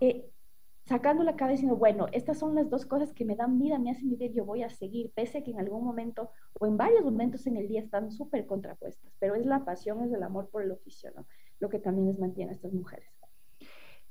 eh, 0.00 0.28
sacando 0.86 1.22
la 1.22 1.36
cabeza 1.36 1.52
diciendo, 1.52 1.76
bueno, 1.76 2.08
estas 2.10 2.40
son 2.40 2.56
las 2.56 2.68
dos 2.68 2.84
cosas 2.84 3.12
que 3.12 3.24
me 3.24 3.36
dan 3.36 3.60
vida, 3.60 3.78
me 3.78 3.92
hacen 3.92 4.10
vivir, 4.10 4.32
yo 4.32 4.44
voy 4.44 4.64
a 4.64 4.70
seguir, 4.70 5.12
pese 5.14 5.38
a 5.38 5.44
que 5.44 5.52
en 5.52 5.60
algún 5.60 5.84
momento 5.84 6.32
o 6.58 6.66
en 6.66 6.76
varios 6.76 7.04
momentos 7.04 7.46
en 7.46 7.56
el 7.56 7.68
día 7.68 7.80
están 7.80 8.10
súper 8.10 8.44
contrapuestas, 8.44 9.12
pero 9.20 9.36
es 9.36 9.46
la 9.46 9.64
pasión, 9.64 10.02
es 10.02 10.12
el 10.12 10.24
amor 10.24 10.48
por 10.50 10.64
el 10.64 10.72
oficio, 10.72 11.12
¿no? 11.14 11.26
Lo 11.60 11.68
que 11.68 11.78
también 11.78 12.08
les 12.08 12.18
mantiene 12.18 12.50
a 12.50 12.54
estas 12.54 12.72
mujeres. 12.72 13.08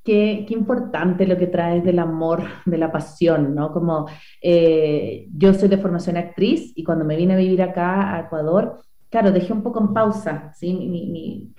Qué, 0.05 0.45
qué, 0.47 0.53
importante 0.53 1.28
lo 1.28 1.38
que 1.38 1.47
traes 1.47 1.84
del 1.84 1.99
amor, 1.99 2.43
de 2.65 2.78
la 2.78 2.93
pasión, 2.93 3.53
¿no? 3.53 3.74
Como 3.74 4.05
eh, 4.41 5.28
yo 5.36 5.53
soy 5.53 5.67
de 5.67 5.78
formación 5.78 6.15
actriz 6.15 6.71
y 6.78 6.86
cuando 6.86 7.03
me 7.03 7.17
vine 7.17 7.34
a 7.34 7.38
vivir 7.38 7.61
acá 7.61 8.15
a 8.15 8.21
Ecuador, 8.21 8.84
claro, 9.14 9.32
dejé 9.32 9.53
un 9.53 9.61
poco 9.61 9.80
en 9.80 9.93
pausa, 9.93 10.51
¿sí? 10.55 11.53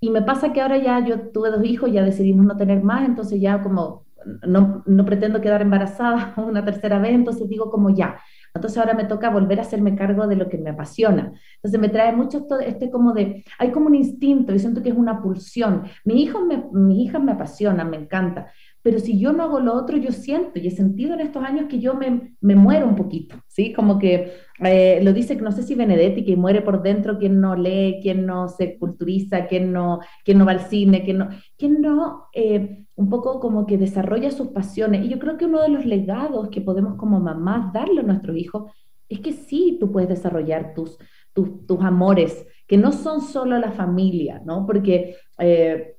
y 0.00 0.10
me 0.10 0.20
pasa 0.20 0.52
que 0.52 0.60
ahora 0.60 0.76
ya 0.76 1.02
yo 1.02 1.30
tuve 1.30 1.50
dos 1.50 1.64
hijos, 1.64 1.90
ya 1.90 2.04
decidimos 2.04 2.44
no 2.44 2.54
tener 2.58 2.82
más, 2.82 3.08
entonces 3.08 3.40
ya 3.40 3.62
como 3.62 4.04
no, 4.46 4.82
no, 4.84 5.04
pretendo 5.06 5.40
quedar 5.40 5.62
embarazada 5.62 6.34
una 6.36 6.62
tercera 6.64 6.98
vez, 6.98 7.12
entonces 7.12 7.48
digo 7.48 7.70
como 7.70 7.88
ya. 7.88 8.20
Entonces 8.54 8.78
ahora 8.78 8.92
me 8.94 9.04
toca 9.04 9.30
volver 9.30 9.58
a 9.58 9.62
hacerme 9.62 9.94
cargo 9.94 10.26
de 10.26 10.36
lo 10.36 10.48
que 10.48 10.58
me 10.58 10.70
apasiona. 10.70 11.32
Entonces 11.56 11.80
me 11.80 11.88
trae 11.88 12.12
mucho 12.12 12.38
esto, 12.38 12.58
este 12.58 12.90
como 12.90 13.12
de, 13.14 13.42
hay 13.58 13.70
como 13.70 13.86
un 13.86 13.94
instinto, 13.94 14.54
y 14.54 14.58
siento 14.58 14.82
que 14.82 14.90
es 14.90 14.96
una 14.96 15.22
pulsión. 15.22 15.84
Mi 16.04 16.22
hijo 16.22 16.44
me, 16.44 16.64
mis 16.72 17.12
me 17.18 17.32
apasionan, 17.32 17.88
me 17.88 17.96
encanta, 17.96 18.52
pero 18.82 19.00
si 19.00 19.18
yo 19.18 19.32
no 19.32 19.42
hago 19.42 19.60
lo 19.60 19.74
otro, 19.74 19.96
yo 19.96 20.12
siento 20.12 20.58
y 20.58 20.66
he 20.66 20.70
sentido 20.70 21.14
en 21.14 21.20
estos 21.20 21.42
años 21.42 21.66
que 21.68 21.80
yo 21.80 21.94
me, 21.94 22.36
me 22.40 22.54
muero 22.54 22.86
un 22.86 22.94
poquito, 22.94 23.36
¿sí? 23.48 23.72
Como 23.72 23.98
que 23.98 24.32
eh, 24.60 25.00
lo 25.02 25.12
dice, 25.12 25.36
no 25.36 25.52
sé 25.52 25.62
si 25.62 25.74
Benedetti, 25.74 26.24
que 26.24 26.36
muere 26.36 26.62
por 26.62 26.82
dentro 26.82 27.18
quien 27.18 27.40
no 27.40 27.56
lee, 27.56 27.98
quien 28.00 28.24
no 28.24 28.48
se 28.48 28.78
culturiza, 28.78 29.46
quien 29.46 29.72
no, 29.72 30.00
quien 30.24 30.38
no 30.38 30.46
va 30.46 30.52
al 30.52 30.60
cine, 30.60 31.02
quien 31.04 31.18
no, 31.18 31.28
quien 31.56 31.80
no 31.80 32.28
eh, 32.32 32.84
un 32.94 33.10
poco 33.10 33.40
como 33.40 33.66
que 33.66 33.78
desarrolla 33.78 34.30
sus 34.30 34.48
pasiones. 34.48 35.04
Y 35.04 35.08
yo 35.08 35.18
creo 35.18 35.36
que 35.36 35.46
uno 35.46 35.60
de 35.60 35.70
los 35.70 35.84
legados 35.84 36.48
que 36.48 36.60
podemos 36.60 36.94
como 36.96 37.20
mamás 37.20 37.72
darle 37.72 38.00
a 38.00 38.04
nuestros 38.04 38.36
hijos 38.36 38.72
es 39.08 39.20
que 39.20 39.32
sí, 39.32 39.76
tú 39.80 39.90
puedes 39.90 40.08
desarrollar 40.08 40.74
tus, 40.74 40.98
tus, 41.32 41.66
tus 41.66 41.80
amores, 41.82 42.46
que 42.66 42.76
no 42.76 42.92
son 42.92 43.20
solo 43.22 43.58
la 43.58 43.72
familia, 43.72 44.40
¿no? 44.44 44.64
Porque... 44.64 45.16
Eh, 45.38 45.94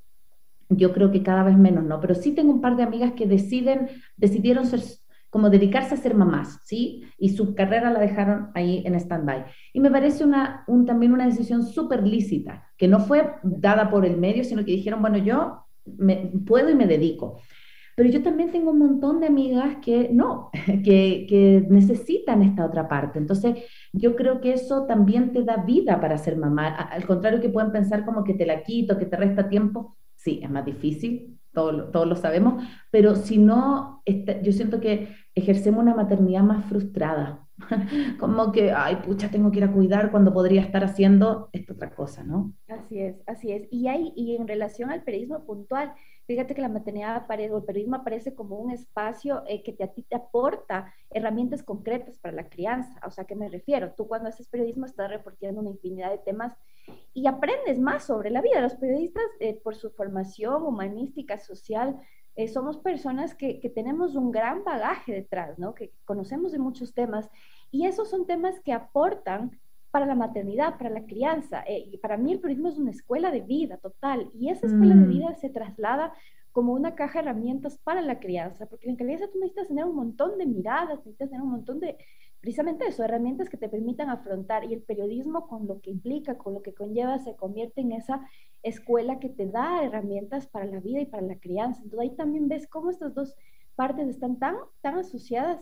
yo 0.70 0.92
creo 0.92 1.10
que 1.10 1.22
cada 1.22 1.42
vez 1.42 1.58
menos, 1.58 1.84
¿no? 1.84 2.00
Pero 2.00 2.14
sí 2.14 2.32
tengo 2.32 2.52
un 2.52 2.60
par 2.60 2.76
de 2.76 2.84
amigas 2.84 3.12
que 3.12 3.26
deciden, 3.26 3.88
decidieron 4.16 4.66
ser, 4.66 4.80
como 5.28 5.50
dedicarse 5.50 5.94
a 5.94 5.98
ser 5.98 6.14
mamás, 6.14 6.60
¿sí? 6.64 7.04
Y 7.18 7.30
su 7.30 7.54
carrera 7.54 7.90
la 7.90 7.98
dejaron 7.98 8.50
ahí 8.54 8.82
en 8.86 8.94
stand-by. 8.94 9.46
Y 9.72 9.80
me 9.80 9.90
parece 9.90 10.24
una, 10.24 10.64
un, 10.68 10.86
también 10.86 11.12
una 11.12 11.26
decisión 11.26 11.64
súper 11.64 12.06
lícita, 12.06 12.68
que 12.78 12.86
no 12.86 13.00
fue 13.00 13.32
dada 13.42 13.90
por 13.90 14.06
el 14.06 14.16
medio, 14.16 14.44
sino 14.44 14.64
que 14.64 14.72
dijeron, 14.72 15.02
bueno, 15.02 15.18
yo 15.18 15.64
me, 15.84 16.32
puedo 16.46 16.70
y 16.70 16.76
me 16.76 16.86
dedico. 16.86 17.40
Pero 17.96 18.08
yo 18.08 18.22
también 18.22 18.52
tengo 18.52 18.70
un 18.70 18.78
montón 18.78 19.20
de 19.20 19.26
amigas 19.26 19.78
que 19.82 20.08
no, 20.12 20.50
que, 20.84 21.26
que 21.28 21.66
necesitan 21.68 22.42
esta 22.42 22.64
otra 22.64 22.88
parte. 22.88 23.18
Entonces, 23.18 23.58
yo 23.92 24.14
creo 24.14 24.40
que 24.40 24.52
eso 24.52 24.86
también 24.86 25.32
te 25.32 25.42
da 25.42 25.56
vida 25.56 26.00
para 26.00 26.16
ser 26.16 26.36
mamá. 26.36 26.68
Al 26.68 27.04
contrario 27.06 27.40
que 27.40 27.48
pueden 27.48 27.72
pensar 27.72 28.04
como 28.04 28.22
que 28.22 28.34
te 28.34 28.46
la 28.46 28.62
quito, 28.62 28.96
que 28.96 29.06
te 29.06 29.16
resta 29.16 29.48
tiempo, 29.48 29.96
sí, 30.22 30.40
es 30.42 30.50
más 30.50 30.64
difícil, 30.64 31.38
todos, 31.52 31.90
todos 31.90 32.06
lo 32.06 32.16
sabemos, 32.16 32.62
pero 32.90 33.16
si 33.16 33.38
no, 33.38 34.02
yo 34.06 34.52
siento 34.52 34.80
que 34.80 35.08
ejercemos 35.34 35.82
una 35.82 35.94
maternidad 35.94 36.42
más 36.42 36.64
frustrada, 36.66 37.46
como 38.18 38.52
que, 38.52 38.72
ay, 38.72 38.96
pucha, 39.04 39.30
tengo 39.30 39.50
que 39.50 39.58
ir 39.58 39.64
a 39.64 39.72
cuidar 39.72 40.10
cuando 40.10 40.32
podría 40.32 40.62
estar 40.62 40.84
haciendo 40.84 41.48
esta 41.52 41.72
otra 41.74 41.90
cosa, 41.90 42.22
¿no? 42.24 42.52
Así 42.68 43.00
es, 43.00 43.16
así 43.26 43.52
es. 43.52 43.68
Y, 43.70 43.88
hay, 43.88 44.12
y 44.14 44.36
en 44.36 44.46
relación 44.46 44.90
al 44.90 45.02
periodismo 45.02 45.44
puntual, 45.44 45.92
Fíjate 46.30 46.54
que 46.54 46.62
la 46.62 46.68
maternidad 46.68 47.16
aparece, 47.16 47.52
o 47.52 47.58
el 47.58 47.64
periodismo 47.64 47.96
aparece 47.96 48.36
como 48.36 48.54
un 48.56 48.70
espacio 48.70 49.42
eh, 49.48 49.64
que 49.64 49.72
te, 49.72 49.82
a 49.82 49.88
ti 49.88 50.02
te 50.02 50.14
aporta 50.14 50.94
herramientas 51.10 51.64
concretas 51.64 52.20
para 52.20 52.32
la 52.32 52.48
crianza. 52.48 53.00
O 53.04 53.10
sea, 53.10 53.24
¿a 53.24 53.26
qué 53.26 53.34
me 53.34 53.48
refiero? 53.48 53.94
Tú 53.96 54.06
cuando 54.06 54.28
haces 54.28 54.46
periodismo 54.46 54.86
estás 54.86 55.10
reportando 55.10 55.60
una 55.60 55.70
infinidad 55.70 56.08
de 56.08 56.18
temas 56.18 56.56
y 57.14 57.26
aprendes 57.26 57.80
más 57.80 58.04
sobre 58.04 58.30
la 58.30 58.42
vida. 58.42 58.60
Los 58.60 58.76
periodistas, 58.76 59.24
eh, 59.40 59.54
por 59.54 59.74
su 59.74 59.90
formación 59.90 60.62
humanística, 60.62 61.36
social, 61.40 61.98
eh, 62.36 62.46
somos 62.46 62.78
personas 62.78 63.34
que, 63.34 63.58
que, 63.58 63.68
tenemos 63.68 64.14
un 64.14 64.30
gran 64.30 64.62
bagaje 64.62 65.12
detrás, 65.12 65.58
¿no? 65.58 65.74
Que 65.74 65.92
conocemos 66.04 66.52
de 66.52 66.60
muchos 66.60 66.94
temas 66.94 67.28
y 67.72 67.86
esos 67.86 68.08
son 68.08 68.28
temas 68.28 68.60
que 68.60 68.72
aportan 68.72 69.59
para 69.90 70.06
la 70.06 70.14
maternidad, 70.14 70.78
para 70.78 70.90
la 70.90 71.04
crianza. 71.04 71.62
Eh, 71.66 71.88
y 71.92 71.98
para 71.98 72.16
mí 72.16 72.32
el 72.32 72.40
periodismo 72.40 72.68
es 72.68 72.78
una 72.78 72.90
escuela 72.90 73.30
de 73.30 73.40
vida 73.40 73.76
total 73.78 74.30
y 74.34 74.48
esa 74.48 74.66
escuela 74.66 74.94
de 74.94 75.06
mm. 75.06 75.08
vida 75.08 75.34
se 75.34 75.50
traslada 75.50 76.12
como 76.52 76.72
una 76.72 76.94
caja 76.94 77.20
de 77.20 77.28
herramientas 77.28 77.78
para 77.78 78.02
la 78.02 78.18
crianza, 78.18 78.66
porque 78.66 78.88
en 78.88 78.96
crianza 78.96 79.30
tú 79.32 79.38
necesitas 79.38 79.68
tener 79.68 79.84
un 79.84 79.94
montón 79.94 80.36
de 80.38 80.46
miradas, 80.46 80.98
necesitas 80.98 81.30
tener 81.30 81.42
un 81.42 81.52
montón 81.52 81.78
de, 81.78 81.96
precisamente 82.40 82.86
eso, 82.86 83.04
herramientas 83.04 83.48
que 83.48 83.56
te 83.56 83.68
permitan 83.68 84.10
afrontar 84.10 84.64
y 84.64 84.74
el 84.74 84.82
periodismo 84.82 85.46
con 85.46 85.66
lo 85.68 85.80
que 85.80 85.90
implica, 85.90 86.38
con 86.38 86.54
lo 86.54 86.62
que 86.62 86.74
conlleva, 86.74 87.18
se 87.18 87.36
convierte 87.36 87.82
en 87.82 87.92
esa 87.92 88.26
escuela 88.62 89.20
que 89.20 89.28
te 89.28 89.46
da 89.46 89.84
herramientas 89.84 90.48
para 90.48 90.64
la 90.64 90.80
vida 90.80 91.00
y 91.00 91.06
para 91.06 91.22
la 91.22 91.38
crianza. 91.38 91.82
Entonces 91.82 92.10
ahí 92.10 92.16
también 92.16 92.48
ves 92.48 92.66
cómo 92.66 92.90
estas 92.90 93.14
dos 93.14 93.36
partes 93.76 94.08
están 94.08 94.38
tan, 94.38 94.56
tan 94.80 94.98
asociadas 94.98 95.60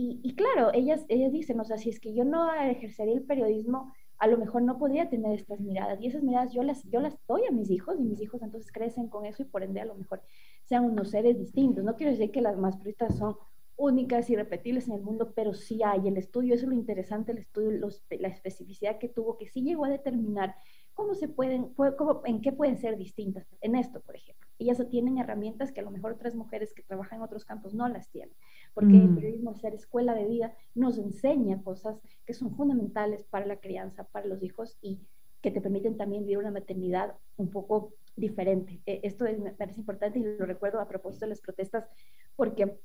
y, 0.00 0.34
claro, 0.36 0.70
ellas, 0.72 1.04
ellas 1.08 1.32
dicen, 1.32 1.58
o 1.58 1.64
sea, 1.64 1.76
si 1.76 1.90
es 1.90 1.98
que 1.98 2.14
yo 2.14 2.24
no 2.24 2.54
ejercería 2.54 3.14
el 3.14 3.24
periodismo, 3.24 3.92
a 4.18 4.28
lo 4.28 4.38
mejor 4.38 4.62
no 4.62 4.78
podría 4.78 5.08
tener 5.08 5.34
estas 5.34 5.60
miradas. 5.60 6.00
Y 6.00 6.06
esas 6.06 6.22
miradas 6.22 6.52
yo 6.52 6.62
las, 6.62 6.84
yo 6.84 7.00
las 7.00 7.16
doy 7.26 7.42
a 7.48 7.50
mis 7.50 7.68
hijos 7.68 7.96
y 7.98 8.04
mis 8.04 8.20
hijos 8.20 8.42
entonces 8.42 8.70
crecen 8.70 9.08
con 9.08 9.26
eso 9.26 9.42
y 9.42 9.46
por 9.46 9.64
ende 9.64 9.80
a 9.80 9.84
lo 9.84 9.96
mejor 9.96 10.22
sean 10.64 10.84
unos 10.84 11.10
seres 11.10 11.36
distintos. 11.36 11.82
No 11.82 11.96
quiero 11.96 12.12
decir 12.12 12.30
que 12.30 12.40
las 12.40 12.56
más 12.56 12.76
periodistas 12.76 13.18
son 13.18 13.36
únicas 13.76 14.28
y 14.30 14.36
repetibles 14.36 14.88
en 14.88 14.94
el 14.94 15.02
mundo, 15.02 15.32
pero 15.34 15.54
sí 15.54 15.82
hay. 15.84 16.06
El 16.06 16.16
estudio, 16.16 16.54
eso 16.54 16.64
es 16.64 16.68
lo 16.68 16.74
interesante, 16.74 17.32
el 17.32 17.38
estudio, 17.38 17.88
la 18.10 18.28
especificidad 18.28 18.98
que 18.98 19.08
tuvo, 19.08 19.36
que 19.36 19.46
sí 19.46 19.62
llegó 19.62 19.84
a 19.84 19.90
determinar 19.90 20.54
cómo 20.98 21.14
se 21.14 21.28
pueden, 21.28 21.72
cómo, 21.74 22.22
en 22.24 22.40
qué 22.40 22.50
pueden 22.50 22.76
ser 22.76 22.96
distintas. 22.96 23.46
En 23.60 23.76
esto, 23.76 24.00
por 24.00 24.16
ejemplo. 24.16 24.48
Ellas 24.58 24.84
tienen 24.90 25.18
herramientas 25.18 25.70
que 25.70 25.78
a 25.78 25.84
lo 25.84 25.92
mejor 25.92 26.10
otras 26.10 26.34
mujeres 26.34 26.74
que 26.74 26.82
trabajan 26.82 27.18
en 27.18 27.22
otros 27.22 27.44
campos 27.44 27.72
no 27.72 27.86
las 27.86 28.10
tienen 28.10 28.34
porque 28.74 28.96
el 28.96 29.10
mm. 29.10 29.14
periodismo, 29.14 29.54
ser 29.54 29.74
escuela 29.74 30.12
de 30.14 30.26
vida, 30.26 30.56
nos 30.74 30.98
enseña 30.98 31.62
cosas 31.62 32.00
que 32.26 32.34
son 32.34 32.56
fundamentales 32.56 33.22
para 33.24 33.46
la 33.46 33.60
crianza, 33.60 34.04
para 34.04 34.26
los 34.26 34.42
hijos 34.42 34.76
y 34.80 35.00
que 35.40 35.52
te 35.52 35.60
permiten 35.60 35.96
también 35.96 36.24
vivir 36.24 36.38
una 36.38 36.50
maternidad 36.50 37.14
un 37.36 37.48
poco 37.48 37.92
diferente. 38.16 38.80
E, 38.86 38.98
esto 39.04 39.24
es, 39.24 39.38
me 39.38 39.52
parece 39.52 39.78
importante 39.78 40.18
y 40.18 40.24
lo 40.24 40.46
recuerdo 40.46 40.80
a 40.80 40.88
propósito 40.88 41.26
de 41.26 41.30
las 41.30 41.40
protestas, 41.40 41.86
porque 42.34 42.80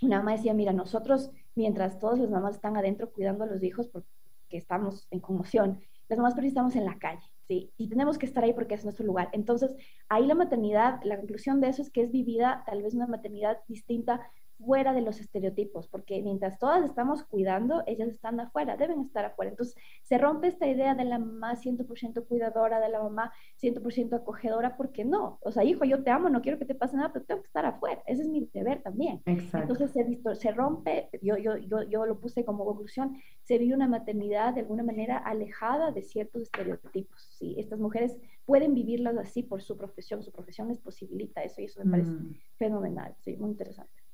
una 0.00 0.18
mamá 0.18 0.36
decía, 0.36 0.54
mira, 0.54 0.72
nosotros, 0.72 1.32
mientras 1.56 1.98
todas 1.98 2.20
las 2.20 2.30
mamás 2.30 2.54
están 2.54 2.76
adentro 2.76 3.10
cuidando 3.10 3.42
a 3.42 3.48
los 3.48 3.64
hijos 3.64 3.88
porque 3.88 4.06
estamos 4.50 5.08
en 5.10 5.18
conmoción, 5.18 5.80
las 6.08 6.18
mamás 6.18 6.34
pero 6.34 6.46
estamos 6.46 6.76
en 6.76 6.84
la 6.84 6.98
calle, 6.98 7.26
¿sí? 7.48 7.72
Y 7.76 7.88
tenemos 7.88 8.18
que 8.18 8.26
estar 8.26 8.44
ahí 8.44 8.52
porque 8.52 8.74
es 8.74 8.84
nuestro 8.84 9.06
lugar. 9.06 9.30
Entonces, 9.32 9.74
ahí 10.08 10.26
la 10.26 10.34
maternidad, 10.34 11.00
la 11.04 11.16
conclusión 11.16 11.60
de 11.60 11.68
eso 11.68 11.82
es 11.82 11.90
que 11.90 12.02
es 12.02 12.12
vivida 12.12 12.62
tal 12.66 12.82
vez 12.82 12.94
una 12.94 13.06
maternidad 13.06 13.58
distinta 13.68 14.20
fuera 14.58 14.92
de 14.92 15.02
los 15.02 15.20
estereotipos, 15.20 15.88
porque 15.88 16.20
mientras 16.22 16.58
todas 16.58 16.84
estamos 16.84 17.24
cuidando, 17.24 17.82
ellas 17.86 18.08
están 18.08 18.40
afuera, 18.40 18.76
deben 18.76 19.00
estar 19.00 19.24
afuera. 19.24 19.50
Entonces, 19.50 19.76
se 20.02 20.18
rompe 20.18 20.48
esta 20.48 20.66
idea 20.66 20.94
de 20.94 21.04
la 21.04 21.18
mamá 21.18 21.54
100% 21.54 22.26
cuidadora, 22.26 22.80
de 22.80 22.88
la 22.88 23.02
mamá 23.02 23.32
100% 23.62 24.14
acogedora, 24.14 24.76
porque 24.76 25.04
no, 25.04 25.38
o 25.42 25.52
sea, 25.52 25.64
hijo, 25.64 25.84
yo 25.84 26.02
te 26.02 26.10
amo, 26.10 26.28
no 26.28 26.42
quiero 26.42 26.58
que 26.58 26.64
te 26.64 26.74
pase 26.74 26.96
nada, 26.96 27.12
pero 27.12 27.24
tengo 27.24 27.42
que 27.42 27.46
estar 27.46 27.64
afuera, 27.64 28.02
ese 28.06 28.22
es 28.22 28.28
mi 28.28 28.48
deber 28.52 28.82
también. 28.82 29.22
Entonces, 29.24 29.92
se, 29.92 30.34
se 30.34 30.50
rompe, 30.52 31.08
yo, 31.22 31.36
yo, 31.36 31.56
yo, 31.56 31.82
yo 31.82 32.06
lo 32.06 32.18
puse 32.20 32.44
como 32.44 32.64
conclusión, 32.64 33.16
se 33.42 33.58
vive 33.58 33.74
una 33.74 33.88
maternidad 33.88 34.54
de 34.54 34.60
alguna 34.60 34.82
manera 34.82 35.18
alejada 35.18 35.92
de 35.92 36.02
ciertos 36.02 36.42
estereotipos. 36.42 37.28
¿sí? 37.38 37.54
Estas 37.58 37.78
mujeres 37.78 38.18
pueden 38.44 38.74
vivirlas 38.74 39.16
así 39.18 39.42
por 39.42 39.62
su 39.62 39.76
profesión, 39.76 40.22
su 40.22 40.32
profesión 40.32 40.68
les 40.68 40.78
posibilita 40.78 41.42
eso 41.42 41.60
y 41.60 41.64
eso 41.66 41.84
me 41.84 41.90
parece 41.90 42.10
mm. 42.10 42.34
fenomenal, 42.56 43.14
sí, 43.20 43.36
muy 43.36 43.50
interesante. 43.50 44.07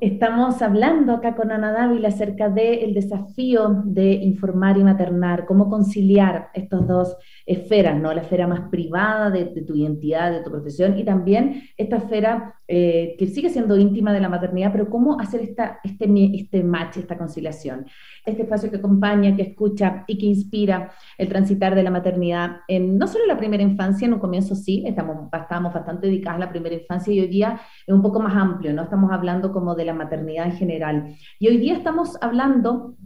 Estamos 0.00 0.60
hablando 0.60 1.14
acá 1.14 1.34
con 1.34 1.50
Ana 1.50 1.72
Dávila 1.72 2.08
acerca 2.08 2.50
del 2.50 2.92
desafío 2.92 3.82
de 3.84 4.12
informar 4.12 4.76
y 4.76 4.84
maternar, 4.84 5.46
cómo 5.46 5.70
conciliar 5.70 6.50
estas 6.52 6.86
dos 6.86 7.16
esferas, 7.46 7.96
¿no? 8.00 8.12
La 8.12 8.22
esfera 8.22 8.48
más 8.48 8.68
privada 8.70 9.30
de, 9.30 9.44
tu 9.44 9.76
identidad, 9.76 10.32
de 10.32 10.42
tu 10.42 10.50
profesión, 10.50 10.98
y 10.98 11.04
también 11.04 11.62
esta 11.76 11.96
esfera 11.98 12.56
eh, 12.66 13.14
que 13.16 13.28
sigue 13.28 13.48
siendo 13.48 13.78
íntima 13.78 14.12
de 14.12 14.20
la 14.20 14.28
maternidad, 14.28 14.72
pero 14.72 14.90
cómo 14.90 15.20
hacer 15.20 15.42
esta, 15.42 15.78
este, 15.84 16.06
este 16.34 16.64
match, 16.64 16.96
esta 16.96 17.16
conciliación. 17.16 17.86
Este 18.24 18.42
espacio 18.42 18.68
que 18.68 18.78
acompaña, 18.78 19.36
que 19.36 19.42
escucha 19.42 20.02
y 20.08 20.18
que 20.18 20.26
inspira 20.26 20.90
el 21.16 21.28
transitar 21.28 21.76
de 21.76 21.84
la 21.84 21.92
maternidad, 21.92 22.56
en, 22.66 22.98
no 22.98 23.06
solo 23.06 23.24
la 23.26 23.38
primera 23.38 23.62
infancia, 23.62 24.06
en 24.06 24.14
un 24.14 24.18
comienzo 24.18 24.56
sí, 24.56 24.82
estamos, 24.84 25.28
estábamos 25.32 25.72
bastante 25.72 26.08
dedicadas 26.08 26.38
a 26.38 26.46
la 26.46 26.50
primera 26.50 26.74
infancia 26.74 27.14
y 27.14 27.20
hoy 27.20 27.28
día 27.28 27.60
es 27.86 27.94
un 27.94 28.02
poco 28.02 28.18
más 28.18 28.34
amplio, 28.34 28.74
¿no? 28.74 28.82
Estamos 28.82 29.12
hablando 29.12 29.52
como 29.52 29.76
de 29.76 29.84
la 29.84 29.94
maternidad 29.94 30.46
en 30.46 30.52
general. 30.52 31.14
Y 31.38 31.46
hoy 31.46 31.58
día 31.58 31.74
estamos 31.74 32.18
hablando 32.20 32.96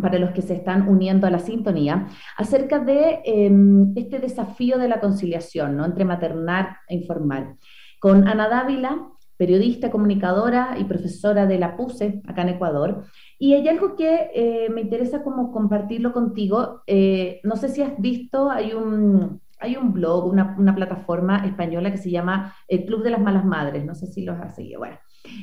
para 0.00 0.18
los 0.18 0.30
que 0.32 0.42
se 0.42 0.54
están 0.54 0.88
uniendo 0.88 1.26
a 1.26 1.30
la 1.30 1.38
sintonía, 1.38 2.08
acerca 2.36 2.78
de 2.80 3.20
em, 3.24 3.92
este 3.96 4.18
desafío 4.18 4.78
de 4.78 4.88
la 4.88 5.00
conciliación 5.00 5.76
¿no? 5.76 5.84
entre 5.84 6.04
maternar 6.04 6.78
e 6.88 6.96
informar. 6.96 7.56
Con 7.98 8.28
Ana 8.28 8.48
Dávila, 8.48 9.08
periodista, 9.38 9.90
comunicadora 9.90 10.76
y 10.78 10.84
profesora 10.84 11.46
de 11.46 11.58
la 11.58 11.76
PUSE, 11.76 12.20
acá 12.26 12.42
en 12.42 12.50
Ecuador. 12.50 13.04
Y 13.38 13.54
hay 13.54 13.68
algo 13.68 13.96
que 13.96 14.30
eh, 14.34 14.68
me 14.70 14.82
interesa 14.82 15.22
como 15.22 15.50
compartirlo 15.50 16.12
contigo. 16.12 16.82
Eh, 16.86 17.40
no 17.42 17.56
sé 17.56 17.70
si 17.70 17.82
has 17.82 17.98
visto, 17.98 18.50
hay 18.50 18.74
un, 18.74 19.40
hay 19.58 19.76
un 19.76 19.94
blog, 19.94 20.26
una, 20.26 20.56
una, 20.58 20.74
plataforma 20.74 21.46
española 21.46 21.90
que 21.90 21.98
se 21.98 22.10
llama 22.10 22.54
El 22.68 22.84
Club 22.84 23.02
de 23.02 23.10
las 23.10 23.20
Malas 23.20 23.46
Madres. 23.46 23.84
No 23.84 23.94
sé 23.94 24.06
si 24.06 24.24
los 24.24 24.38
has 24.38 24.54
seguido. 24.54 24.80
Bueno, 24.80 24.98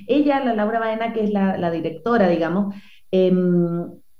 ella, 0.08 0.44
la 0.44 0.54
Laura 0.54 0.80
Baena, 0.80 1.12
que 1.12 1.24
es 1.24 1.32
la, 1.32 1.72
directora, 1.72 2.28
digamos, 2.30 2.76
eh, 3.12 3.32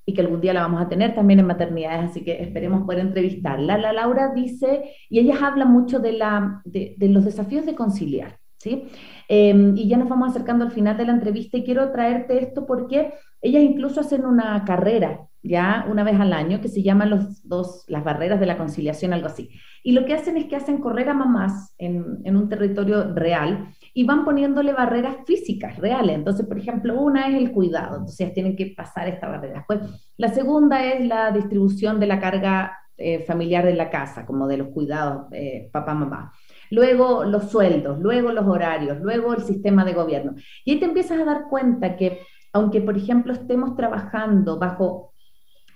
y 0.06 0.14
que 0.14 0.22
algún 0.22 0.42
día 0.42 0.54
la 0.54 0.62
vamos 0.62 0.82
a 0.82 0.90
tener 0.90 1.16
también 1.16 1.40
en 1.40 1.48
maternidades, 1.48 2.12
así 2.12 2.24
que 2.24 2.42
esperemos 2.42 2.84
poder 2.84 3.00
entrevistarla. 3.00 3.78
La 3.78 3.94
Laura 3.94 4.34
dice, 4.34 4.96
y 5.10 5.20
ellas 5.20 5.42
hablan 5.42 5.72
mucho 5.72 6.00
de, 6.00 6.14
la, 6.14 6.62
de, 6.66 6.96
los 7.00 7.26
desafíos 7.26 7.66
de 7.66 7.76
conciliar, 7.76 8.38
¿sí? 8.58 8.86
Em, 9.30 9.76
y 9.78 9.88
ya 9.88 9.98
nos 9.98 10.10
vamos 10.10 10.30
acercando 10.30 10.66
al 10.66 10.72
final 10.72 10.98
de 10.98 11.06
la 11.06 11.14
entrevista 11.14 11.58
y 11.58 11.64
quiero 11.64 11.92
traerte 11.92 12.44
esto 12.44 12.66
porque 12.66 13.14
ellas 13.42 13.64
incluso 13.64 14.02
hacen 14.02 14.26
una 14.26 14.64
carrera, 14.66 15.28
ya 15.42 15.86
una 15.90 16.04
vez 16.04 16.20
al 16.20 16.34
año, 16.34 16.62
que 16.62 16.70
se 16.70 16.84
llama 16.84 17.06
los 17.06 17.48
dos, 17.48 17.86
las 17.88 18.04
barreras 18.04 18.40
de 18.40 18.46
la 18.46 18.58
conciliación, 18.58 19.14
algo 19.14 19.28
así. 19.28 19.50
Y 19.84 19.92
lo 19.94 20.06
que 20.06 20.14
hacen 20.14 20.38
es 20.38 20.46
que 20.46 20.56
hacen 20.56 20.80
correr 20.80 21.10
a 21.10 21.14
mamás 21.14 21.74
en, 21.78 22.20
en 22.24 22.38
un 22.38 22.48
territorio 22.50 23.14
real 23.14 23.70
y 23.94 24.04
van 24.06 24.26
poniéndole 24.26 24.74
barreras 24.74 25.18
físicas 25.26 25.78
reales. 25.78 26.16
Entonces, 26.16 26.46
por 26.46 26.58
ejemplo, 26.58 27.00
una 27.00 27.28
es 27.28 27.36
el 27.36 27.52
cuidado, 27.52 27.98
entonces 27.98 28.34
tienen 28.34 28.56
que 28.56 28.74
pasar 28.76 29.08
esta 29.08 29.28
barrera. 29.28 29.64
Pues, 29.68 29.82
la 30.18 30.30
segunda 30.30 30.84
es 30.84 31.06
la 31.06 31.32
distribución 31.32 32.00
de 32.00 32.08
la 32.08 32.20
carga 32.20 32.78
eh, 32.98 33.24
familiar 33.26 33.66
de 33.66 33.74
la 33.74 33.90
casa, 33.90 34.26
como 34.26 34.48
de 34.48 34.58
los 34.58 34.68
cuidados 34.70 35.26
eh, 35.32 35.70
papá, 35.72 35.94
mamá. 35.94 36.32
Luego 36.70 37.24
los 37.24 37.50
sueldos, 37.50 38.00
luego 38.00 38.32
los 38.32 38.46
horarios, 38.46 39.00
luego 39.02 39.34
el 39.34 39.44
sistema 39.44 39.84
de 39.84 39.94
gobierno. 39.94 40.36
Y 40.64 40.72
ahí 40.72 40.80
te 40.80 40.86
empiezas 40.86 41.20
a 41.20 41.26
dar 41.26 41.48
cuenta 41.50 41.96
que, 41.96 42.20
aunque 42.52 42.82
por 42.82 42.98
ejemplo 42.98 43.34
estemos 43.34 43.76
trabajando 43.76 44.60
bajo 44.60 45.14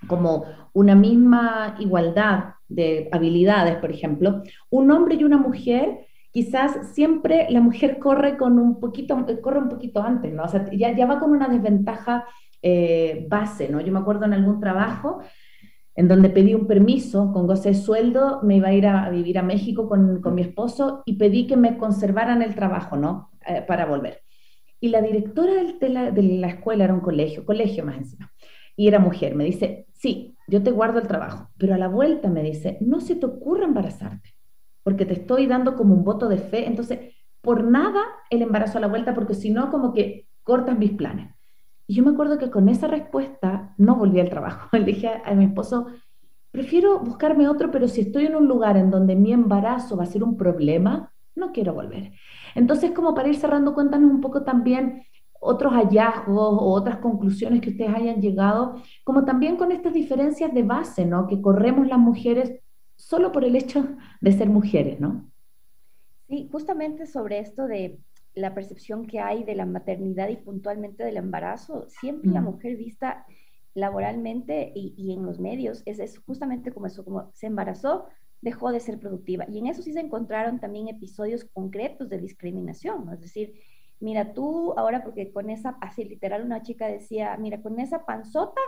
como 0.08 0.46
una 0.74 0.96
misma 0.96 1.76
igualdad 1.80 2.54
de 2.68 3.10
habilidades, 3.12 3.78
por 3.78 3.92
ejemplo, 3.92 4.44
un 4.70 4.92
hombre 4.92 5.16
y 5.16 5.24
una 5.24 5.38
mujer 5.38 6.07
quizás 6.38 6.94
siempre 6.94 7.48
la 7.50 7.62
mujer 7.62 7.98
corre 7.98 8.38
con 8.38 8.60
un 8.60 8.80
poquito, 8.80 9.26
corre 9.42 9.58
un 9.58 9.70
poquito 9.70 10.04
antes, 10.04 10.32
ya, 10.72 10.96
ya 10.96 11.06
va 11.08 11.20
con 11.20 11.32
una 11.32 11.48
desventaja 11.48 12.26
eh, 12.62 13.26
base. 13.28 13.68
Yo 13.72 13.92
me 13.92 13.98
acuerdo 13.98 14.26
en 14.26 14.34
algún 14.34 14.60
trabajo 14.60 15.22
en 15.96 16.08
donde 16.08 16.30
pedí 16.30 16.54
un 16.54 16.68
permiso 16.68 17.32
con 17.34 17.48
goce 17.48 17.70
de 17.70 17.74
sueldo, 17.74 18.42
me 18.44 18.58
iba 18.58 18.68
a 18.68 18.74
ir 18.74 18.86
a, 18.86 19.10
vivir 19.10 19.40
a 19.40 19.42
México 19.42 19.90
con, 19.90 20.22
con, 20.22 20.36
mi 20.36 20.44
esposo 20.44 21.02
y 21.08 21.18
pedí 21.18 21.48
que 21.48 21.58
me 21.58 21.76
conservaran 21.76 22.44
el 22.44 22.54
trabajo, 22.54 22.98
¿no? 22.98 23.32
Eh, 23.48 23.64
para 23.68 23.88
volver. 23.88 24.22
Y 24.80 24.90
la 24.90 25.02
directora 25.02 25.54
de 25.82 25.90
la, 25.90 26.12
de 26.12 26.22
la 26.22 26.50
escuela 26.50 26.84
era 26.84 26.94
un 26.94 27.00
colegio, 27.00 27.46
colegio 27.46 27.84
más 27.84 27.98
encima, 27.98 28.32
y 28.76 28.88
era 28.88 29.00
mujer, 29.00 29.34
me 29.34 29.44
dice, 29.44 29.88
sí, 29.94 30.38
yo 30.48 30.62
te 30.62 30.70
guardo 30.70 31.00
el 31.00 31.08
trabajo, 31.08 31.50
pero 31.58 31.74
a 31.74 31.80
la 31.80 31.88
vuelta 31.88 32.30
me 32.30 32.44
dice, 32.44 32.78
no 32.80 33.00
se 33.00 33.16
te 33.16 33.26
ocurra 33.26 33.66
embarazarte 33.66 34.37
porque 34.88 35.06
te 35.06 35.16
estoy 35.16 35.48
dando 35.48 35.76
como 35.76 35.94
un 35.94 36.06
voto 36.06 36.30
de 36.30 36.38
fe. 36.38 36.66
Entonces, 36.66 37.14
por 37.42 37.62
nada 37.62 38.00
el 38.30 38.42
embarazo 38.42 38.78
a 38.78 38.80
la 38.80 38.88
vuelta, 38.88 39.14
porque 39.14 39.34
si 39.34 39.50
no, 39.50 39.70
como 39.70 39.94
que 39.94 40.30
cortas 40.44 40.80
mis 40.80 40.94
planes. 40.94 41.36
Y 41.86 41.96
yo 41.96 42.06
me 42.06 42.12
acuerdo 42.12 42.38
que 42.38 42.50
con 42.50 42.70
esa 42.70 42.88
respuesta 42.88 43.76
no 43.78 43.98
volví 43.98 44.22
al 44.22 44.30
trabajo. 44.30 44.70
Le 44.78 44.86
dije 44.86 45.12
a, 45.26 45.34
mi 45.34 45.44
esposo, 45.44 45.88
prefiero 46.52 47.00
buscarme 47.00 47.50
otro, 47.50 47.70
pero 47.70 47.90
si 47.90 48.00
estoy 48.00 48.28
en 48.28 48.38
un 48.38 48.48
lugar 48.48 48.78
en 48.78 48.90
donde 48.90 49.18
mi 49.18 49.34
embarazo 49.34 49.98
va 49.98 50.04
a 50.04 50.06
ser 50.06 50.24
un 50.24 50.38
problema, 50.38 51.12
no 51.36 51.52
quiero 51.52 51.74
volver. 51.74 52.14
Entonces, 52.56 52.92
como 52.92 53.14
para 53.14 53.28
ir 53.28 53.36
cerrando, 53.36 53.74
cuéntanos 53.74 54.10
un 54.10 54.22
poco 54.22 54.44
también 54.44 55.04
otros 55.42 55.74
hallazgos 55.74 56.62
o 56.62 56.72
otras 56.72 57.00
conclusiones 57.00 57.60
que 57.60 57.72
ustedes 57.72 57.94
hayan 57.94 58.22
llegado, 58.22 58.76
como 59.04 59.26
también 59.26 59.58
con 59.58 59.74
estas 59.74 59.92
diferencias 59.92 60.54
de 60.54 60.64
base, 60.64 61.06
¿no? 61.06 61.28
Que 61.28 61.42
corremos 61.42 61.88
las 61.88 62.00
mujeres 62.00 62.62
solo 62.98 63.32
por 63.32 63.46
el 63.46 63.56
hecho 63.56 63.88
de 64.20 64.32
ser 64.34 64.50
mujeres, 64.50 65.00
¿no? 65.00 65.32
Sí, 66.28 66.50
justamente 66.52 67.06
sobre 67.06 67.40
esto 67.40 67.68
de 67.68 68.00
la 68.34 68.54
percepción 68.54 69.08
que 69.08 69.20
hay 69.20 69.44
de 69.44 69.56
la 69.56 69.66
maternidad 69.66 70.28
y 70.28 70.36
puntualmente 70.36 71.04
del 71.04 71.18
embarazo, 71.18 71.86
siempre 71.88 72.30
la 72.30 72.42
mm. 72.42 72.46
mujer 72.46 72.76
vista 72.76 73.26
laboralmente 73.74 74.72
y, 74.76 75.14
en 75.14 75.24
los 75.26 75.40
medios 75.40 75.84
es, 75.86 76.00
es, 76.00 76.18
justamente 76.20 76.74
como 76.74 76.88
eso, 76.88 77.06
como 77.06 77.32
se 77.34 77.48
embarazó, 77.48 78.08
dejó 78.42 78.72
de 78.72 78.80
ser 78.80 79.00
productiva. 79.00 79.46
Y 79.50 79.60
en 79.60 79.68
eso 79.68 79.82
sí 79.82 79.94
se 79.94 80.00
encontraron 80.00 80.60
también 80.60 80.88
episodios 80.88 81.46
concretos 81.46 82.10
de 82.10 82.20
discriminación, 82.20 83.08
es 83.14 83.22
decir, 83.22 83.54
mira 84.00 84.34
tú 84.34 84.74
ahora, 84.78 85.04
porque 85.04 85.32
con 85.32 85.50
esa, 85.50 85.78
así 85.82 86.04
literal 86.04 86.44
una 86.44 86.62
chica 86.62 86.88
decía, 86.88 87.36
mira, 87.38 87.62
con 87.62 87.80
esa 87.80 88.06
panzota 88.06 88.62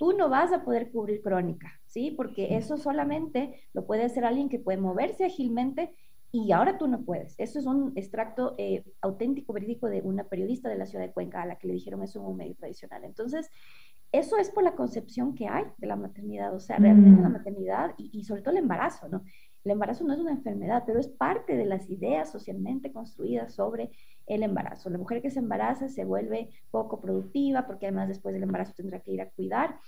tú 0.00 0.14
no 0.14 0.30
vas 0.30 0.50
a 0.50 0.64
poder 0.64 0.90
cubrir 0.90 1.20
crónica, 1.20 1.78
¿sí? 1.84 2.10
Porque 2.10 2.56
eso 2.56 2.78
solamente 2.78 3.60
lo 3.74 3.86
puede 3.86 4.02
hacer 4.04 4.24
alguien 4.24 4.48
que 4.48 4.58
puede 4.58 4.78
moverse 4.78 5.26
ágilmente 5.26 5.94
y 6.32 6.52
ahora 6.52 6.78
tú 6.78 6.88
no 6.88 7.02
puedes. 7.02 7.34
Eso 7.36 7.58
es 7.58 7.66
un 7.66 7.92
extracto 7.96 8.54
eh, 8.56 8.82
auténtico, 9.02 9.52
verídico 9.52 9.88
de 9.88 10.00
una 10.00 10.24
periodista 10.24 10.70
de 10.70 10.78
la 10.78 10.86
ciudad 10.86 11.04
de 11.04 11.12
Cuenca 11.12 11.42
a 11.42 11.46
la 11.46 11.56
que 11.56 11.66
le 11.66 11.74
dijeron 11.74 12.02
eso 12.02 12.18
en 12.18 12.24
un 12.24 12.38
medio 12.38 12.54
tradicional. 12.54 13.04
Entonces, 13.04 13.50
eso 14.10 14.38
es 14.38 14.48
por 14.48 14.64
la 14.64 14.74
concepción 14.74 15.34
que 15.34 15.48
hay 15.48 15.64
de 15.76 15.86
la 15.86 15.96
maternidad, 15.96 16.54
o 16.54 16.60
sea, 16.60 16.78
realmente 16.78 17.20
la 17.20 17.28
mm. 17.28 17.32
maternidad 17.32 17.94
y, 17.98 18.08
y, 18.18 18.24
sobre 18.24 18.40
todo 18.40 18.52
el 18.52 18.62
embarazo, 18.62 19.06
¿no? 19.10 19.22
El 19.64 19.72
embarazo 19.72 20.04
no 20.04 20.14
es 20.14 20.18
una 20.18 20.32
enfermedad, 20.32 20.84
pero 20.86 20.98
es 20.98 21.08
parte 21.08 21.56
de 21.56 21.66
las 21.66 21.88
ideas 21.90 22.30
socialmente 22.30 22.92
construidas 22.92 23.54
sobre 23.54 23.90
el 24.26 24.42
embarazo. 24.42 24.90
La 24.90 24.98
mujer 24.98 25.20
que 25.20 25.30
se 25.30 25.40
embaraza 25.40 25.88
se 25.88 26.04
vuelve 26.04 26.50
poco 26.70 27.00
productiva 27.00 27.66
porque 27.66 27.86
además 27.86 28.08
después 28.08 28.32
del 28.32 28.44
embarazo 28.44 28.72
tendrá 28.74 29.00
que 29.00 29.12
ir 29.12 29.20
a 29.20 29.30
cuidar. 29.30 29.78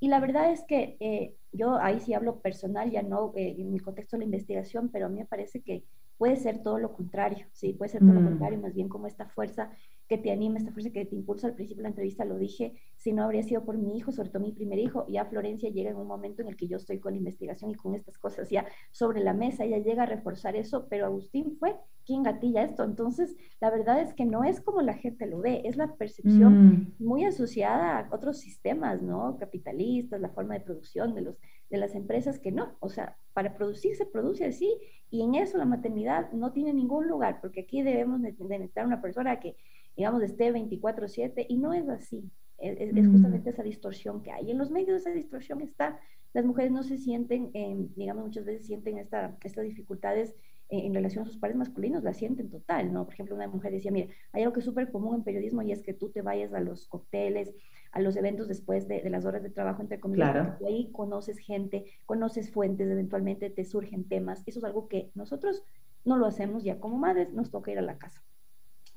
Y 0.00 0.08
la 0.08 0.20
verdad 0.20 0.52
es 0.52 0.62
que 0.62 0.96
eh, 1.00 1.34
yo 1.52 1.76
ahí 1.76 2.00
sí 2.00 2.14
hablo 2.14 2.40
personal, 2.40 2.90
ya 2.90 3.02
no 3.02 3.32
eh, 3.34 3.56
en 3.58 3.74
el 3.74 3.82
contexto 3.82 4.16
de 4.16 4.20
la 4.20 4.26
investigación, 4.26 4.90
pero 4.90 5.06
a 5.06 5.08
mí 5.08 5.18
me 5.18 5.26
parece 5.26 5.60
que 5.60 5.84
puede 6.16 6.36
ser 6.36 6.62
todo 6.62 6.78
lo 6.78 6.92
contrario, 6.92 7.46
sí, 7.52 7.72
puede 7.72 7.90
ser 7.90 8.00
todo 8.00 8.14
lo 8.14 8.20
mm. 8.20 8.28
contrario, 8.28 8.58
más 8.60 8.74
bien 8.74 8.88
como 8.88 9.06
esta 9.06 9.28
fuerza 9.28 9.70
que 10.08 10.18
te 10.18 10.32
anima, 10.32 10.58
esta 10.58 10.72
fuerza 10.72 10.90
que 10.90 11.04
te 11.04 11.14
impulsa. 11.14 11.48
Al 11.48 11.54
principio 11.54 11.78
de 11.78 11.82
la 11.82 11.88
entrevista 11.90 12.24
lo 12.24 12.38
dije, 12.38 12.74
si 12.96 13.12
no 13.12 13.24
habría 13.24 13.42
sido 13.42 13.64
por 13.64 13.76
mi 13.76 13.96
hijo, 13.96 14.10
sobre 14.10 14.30
todo 14.30 14.42
mi 14.42 14.52
primer 14.52 14.78
hijo, 14.78 15.06
ya 15.08 15.26
Florencia 15.26 15.70
llega 15.70 15.90
en 15.90 15.96
un 15.96 16.06
momento 16.06 16.42
en 16.42 16.48
el 16.48 16.56
que 16.56 16.66
yo 16.66 16.78
estoy 16.78 16.98
con 16.98 17.12
la 17.12 17.18
investigación 17.18 17.70
y 17.70 17.74
con 17.74 17.94
estas 17.94 18.16
cosas 18.16 18.48
ya 18.48 18.66
sobre 18.90 19.20
la 19.20 19.34
mesa, 19.34 19.64
ella 19.64 19.78
llega 19.78 20.04
a 20.04 20.06
reforzar 20.06 20.56
eso, 20.56 20.86
pero 20.88 21.04
Agustín 21.04 21.56
fue 21.58 21.76
quien 22.06 22.22
gatilla 22.22 22.62
esto. 22.62 22.84
Entonces, 22.84 23.36
la 23.60 23.70
verdad 23.70 24.00
es 24.00 24.14
que 24.14 24.24
no 24.24 24.42
es 24.42 24.62
como 24.62 24.80
la 24.80 24.94
gente 24.94 25.26
lo 25.26 25.40
ve, 25.40 25.60
es 25.64 25.76
la 25.76 25.94
percepción 25.94 26.66
mm. 26.98 27.04
muy 27.04 27.24
asociada 27.24 27.98
a 27.98 28.14
otros 28.14 28.38
sistemas, 28.38 29.02
¿no? 29.02 29.36
Capitalistas, 29.38 30.18
la 30.18 30.30
forma 30.30 30.54
de 30.54 30.60
producción 30.60 31.14
de, 31.14 31.20
los, 31.20 31.36
de 31.68 31.76
las 31.76 31.94
empresas 31.94 32.38
que 32.38 32.50
no, 32.50 32.76
o 32.80 32.88
sea, 32.88 33.18
para 33.34 33.54
producir 33.54 33.94
se 33.94 34.06
produce 34.06 34.46
así 34.46 34.74
y 35.10 35.22
en 35.22 35.34
eso 35.34 35.58
la 35.58 35.66
maternidad 35.66 36.32
no 36.32 36.52
tiene 36.52 36.72
ningún 36.72 37.06
lugar, 37.06 37.40
porque 37.40 37.60
aquí 37.60 37.82
debemos 37.82 38.22
de 38.22 38.32
necesitar 38.32 38.86
una 38.86 39.00
persona 39.00 39.38
que 39.38 39.56
digamos, 39.98 40.22
esté 40.22 40.52
24/7 40.52 41.44
y 41.48 41.58
no 41.58 41.74
es 41.74 41.88
así. 41.88 42.30
Es, 42.56 42.92
mm. 42.92 43.12
justamente 43.12 43.50
esa 43.50 43.62
distorsión 43.62 44.22
que 44.22 44.30
hay. 44.30 44.50
En 44.50 44.58
los 44.58 44.70
medios 44.70 45.00
esa 45.00 45.10
distorsión 45.10 45.60
está, 45.60 46.00
las 46.32 46.44
mujeres 46.44 46.72
no 46.72 46.82
se 46.82 46.98
sienten, 46.98 47.50
digamos, 47.94 48.24
muchas 48.24 48.44
veces 48.44 48.66
sienten 48.66 48.98
esta, 48.98 49.36
estas 49.42 49.64
dificultades 49.64 50.34
en 50.70 50.94
relación 50.94 51.24
a 51.24 51.26
sus 51.26 51.38
pares 51.38 51.56
masculinos, 51.56 52.04
la 52.04 52.12
sienten 52.12 52.50
total, 52.50 52.92
¿no? 52.92 53.04
Por 53.06 53.14
ejemplo, 53.14 53.34
una 53.34 53.48
mujer 53.48 53.72
decía, 53.72 53.90
mira, 53.90 54.08
hay 54.32 54.42
algo 54.42 54.52
que 54.52 54.60
es 54.60 54.66
súper 54.66 54.92
común 54.92 55.16
en 55.16 55.24
periodismo 55.24 55.62
y 55.62 55.72
es 55.72 55.82
que 55.82 55.94
tú 55.94 56.10
te 56.10 56.20
vayas 56.20 56.52
a 56.52 56.60
los 56.60 56.86
cócteles, 56.86 57.54
a 57.90 58.00
los 58.00 58.16
eventos 58.16 58.48
después 58.48 58.86
de, 58.86 59.08
las 59.08 59.24
horas 59.24 59.42
de 59.42 59.50
trabajo, 59.50 59.80
entre 59.80 59.98
comillas, 59.98 60.30
claro. 60.30 60.56
ahí 60.66 60.90
conoces 60.92 61.38
gente, 61.38 61.86
conoces 62.04 62.52
fuentes, 62.52 62.88
eventualmente 62.88 63.48
te 63.50 63.64
surgen 63.64 64.04
temas. 64.04 64.42
Eso 64.46 64.58
es 64.58 64.64
algo 64.64 64.88
que 64.88 65.10
nosotros 65.14 65.64
no 66.04 66.18
lo 66.18 66.26
hacemos 66.26 66.62
ya 66.62 66.78
como 66.78 66.98
madres, 66.98 67.32
nos 67.32 67.50
toca 67.50 67.72
ir 67.72 67.78
a 67.78 67.82
la 67.82 67.98
casa. 67.98 68.22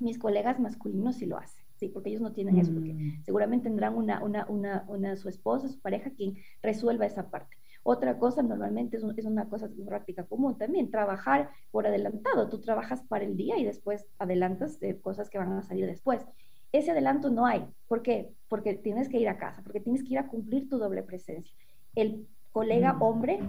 Mis 0.02 0.18
colegas 0.18 0.60
masculinos 0.60 1.16
sí 1.16 1.26
lo 1.26 1.38
hacen. 1.38 1.62
Sí, 1.76 1.88
porque 1.88 2.10
ellos 2.10 2.22
no 2.22 2.32
tienen 2.32 2.58
eso, 2.58 2.72
porque 2.72 2.94
mm. 2.94 3.24
seguramente 3.24 3.68
tendrán 3.68 3.96
una, 3.96 4.22
una, 4.22 4.46
una, 4.48 4.84
una, 4.86 5.16
su 5.16 5.28
esposa, 5.28 5.68
su 5.68 5.80
pareja, 5.80 6.10
quien 6.10 6.36
resuelva 6.62 7.06
esa 7.06 7.28
parte. 7.28 7.56
Otra 7.82 8.18
cosa 8.18 8.42
normalmente 8.42 8.96
es, 8.96 9.04
es 9.16 9.24
una 9.24 9.48
cosa 9.48 9.68
práctica 9.84 10.24
común 10.24 10.56
también, 10.56 10.90
trabajar 10.90 11.50
por 11.72 11.86
adelantado. 11.86 12.48
Tú 12.48 12.60
trabajas 12.60 13.02
para 13.08 13.24
el 13.24 13.36
día 13.36 13.58
y 13.58 13.64
después 13.64 14.06
adelantas 14.18 14.78
de 14.78 15.00
cosas 15.00 15.28
que 15.28 15.38
van 15.38 15.52
a 15.52 15.62
salir 15.62 15.86
después. 15.86 16.24
Ese 16.70 16.92
adelanto 16.92 17.30
no 17.30 17.46
hay. 17.46 17.66
¿Por 17.88 18.02
qué? 18.02 18.32
Porque 18.48 18.74
tienes 18.74 19.08
que 19.08 19.18
ir 19.18 19.28
a 19.28 19.38
casa, 19.38 19.62
porque 19.62 19.80
tienes 19.80 20.04
que 20.04 20.10
ir 20.10 20.18
a 20.18 20.28
cumplir 20.28 20.68
tu 20.68 20.78
doble 20.78 21.02
presencia. 21.02 21.52
El 21.96 22.28
colega 22.52 22.92
mm. 22.92 23.02
hombre, 23.02 23.40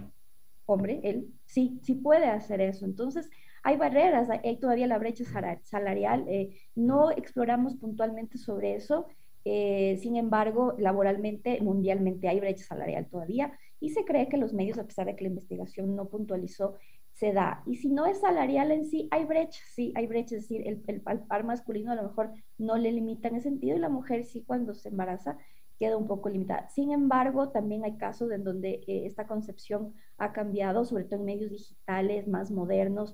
hombre, 0.65 0.99
él 1.03 1.27
sí, 1.45 1.79
sí 1.83 1.93
puede 1.93 2.25
hacer 2.25 2.61
eso. 2.61 2.85
Entonces, 2.85 3.29
hay 3.63 3.77
barreras, 3.77 4.29
hay 4.29 4.57
todavía 4.57 4.87
la 4.87 4.99
brecha 4.99 5.23
salarial. 5.63 6.25
Eh, 6.27 6.59
no 6.75 7.11
exploramos 7.11 7.75
puntualmente 7.77 8.37
sobre 8.37 8.75
eso. 8.75 9.07
Eh, 9.45 9.97
sin 10.01 10.15
embargo, 10.17 10.75
laboralmente, 10.77 11.59
mundialmente 11.61 12.27
hay 12.27 12.39
brecha 12.39 12.65
salarial 12.65 13.07
todavía 13.07 13.57
y 13.79 13.89
se 13.89 14.05
cree 14.05 14.29
que 14.29 14.37
los 14.37 14.53
medios, 14.53 14.77
a 14.77 14.85
pesar 14.85 15.05
de 15.05 15.15
que 15.15 15.23
la 15.23 15.29
investigación 15.29 15.95
no 15.95 16.07
puntualizó, 16.07 16.75
se 17.13 17.31
da. 17.31 17.63
Y 17.65 17.75
si 17.75 17.89
no 17.89 18.05
es 18.05 18.19
salarial 18.19 18.71
en 18.71 18.85
sí, 18.85 19.07
hay 19.11 19.25
brecha, 19.25 19.61
sí, 19.73 19.93
hay 19.95 20.07
brecha, 20.07 20.35
es 20.35 20.43
decir, 20.43 20.67
el, 20.67 20.83
el, 20.87 21.01
par 21.01 21.43
masculino 21.43 21.91
a 21.91 21.95
lo 21.95 22.03
mejor 22.03 22.31
no 22.57 22.77
le 22.77 22.91
limita 22.91 23.27
en 23.27 23.35
ese 23.35 23.49
sentido 23.49 23.77
y 23.77 23.79
la 23.79 23.89
mujer 23.89 24.25
sí 24.25 24.43
cuando 24.45 24.73
se 24.73 24.89
embaraza 24.89 25.37
queda 25.79 25.97
un 25.97 26.07
poco 26.07 26.29
limitada. 26.29 26.69
Sin 26.69 26.91
embargo, 26.91 27.49
también 27.49 27.83
hay 27.83 27.97
casos 27.97 28.31
en 28.31 28.43
donde 28.43 28.83
eh, 28.87 29.05
esta 29.05 29.27
concepción 29.27 29.93
ha 30.17 30.31
cambiado, 30.31 30.85
sobre 30.85 31.03
todo 31.03 31.19
en 31.19 31.25
medios 31.25 31.51
digitales 31.51 32.27
más 32.27 32.51
modernos, 32.51 33.13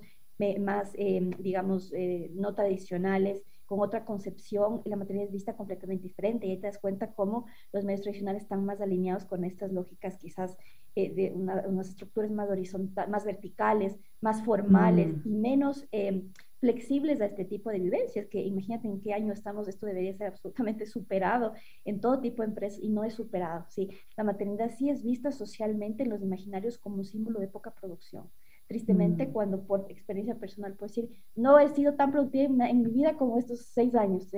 más, 0.58 0.92
eh, 0.94 1.30
digamos, 1.38 1.92
eh, 1.92 2.30
no 2.34 2.54
tradicionales, 2.54 3.44
con 3.70 3.78
otra 3.78 4.04
concepción, 4.04 4.82
la 4.84 4.96
maternidad 4.96 5.28
es 5.28 5.32
vista 5.32 5.54
completamente 5.54 6.02
diferente 6.02 6.44
y 6.44 6.50
ahí 6.50 6.56
te 6.56 6.66
das 6.66 6.78
cuenta 6.80 7.12
cómo 7.12 7.46
los 7.72 7.84
medios 7.84 8.02
tradicionales 8.02 8.42
están 8.42 8.64
más 8.64 8.80
alineados 8.80 9.26
con 9.26 9.44
estas 9.44 9.72
lógicas 9.72 10.18
quizás 10.18 10.56
eh, 10.96 11.14
de 11.14 11.30
unas 11.30 11.88
estructuras 11.88 12.32
más 12.32 12.50
horizontales, 12.50 13.08
más 13.08 13.24
verticales, 13.24 13.96
más 14.20 14.42
formales 14.44 15.14
mm. 15.24 15.28
y 15.28 15.34
menos 15.36 15.86
eh, 15.92 16.24
flexibles 16.58 17.20
a 17.20 17.26
este 17.26 17.44
tipo 17.44 17.70
de 17.70 17.78
vivencias, 17.78 18.26
que 18.26 18.42
imagínate 18.42 18.88
en 18.88 19.00
qué 19.00 19.12
año 19.12 19.32
estamos, 19.32 19.68
esto 19.68 19.86
debería 19.86 20.14
ser 20.14 20.26
absolutamente 20.26 20.84
superado 20.84 21.52
en 21.84 22.00
todo 22.00 22.20
tipo 22.20 22.42
de 22.42 22.48
empresas 22.48 22.80
y 22.82 22.88
no 22.88 23.04
es 23.04 23.14
superado, 23.14 23.66
¿sí? 23.68 23.88
La 24.16 24.24
maternidad 24.24 24.72
sí 24.76 24.90
es 24.90 25.04
vista 25.04 25.30
socialmente 25.30 26.02
en 26.02 26.10
los 26.10 26.22
imaginarios 26.22 26.76
como 26.76 26.96
un 26.96 27.04
símbolo 27.04 27.38
de 27.38 27.46
poca 27.46 27.70
producción 27.70 28.28
tristemente, 28.70 29.26
mm. 29.26 29.32
cuando 29.32 29.60
por 29.64 29.84
experiencia 29.88 30.36
personal 30.36 30.74
puedo 30.74 30.86
decir, 30.86 31.10
no 31.34 31.58
he 31.58 31.66
sido 31.70 31.94
tan 31.94 32.12
productiva 32.12 32.68
en, 32.68 32.82
mi 32.82 32.90
vida 32.92 33.14
como 33.16 33.36
estos 33.36 33.66
seis 33.66 33.96
años. 33.96 34.30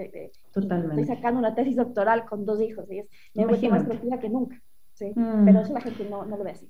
Totalmente. 0.54 1.02
Estoy 1.02 1.16
sacando 1.16 1.38
una 1.38 1.54
tesis 1.54 1.76
doctoral 1.76 2.24
con 2.24 2.46
dos 2.46 2.58
hijos 2.62 2.90
y 2.90 3.00
es 3.00 3.06
me 3.34 3.68
más 3.68 3.84
productiva 3.84 4.18
que 4.18 4.30
nunca. 4.30 4.58
¿sí? 4.94 5.12
Mm. 5.14 5.44
Pero 5.44 5.60
eso 5.60 5.74
la 5.74 5.82
gente 5.82 6.08
no, 6.08 6.24
no, 6.24 6.38
lo 6.38 6.44
ve 6.44 6.52
así. 6.52 6.66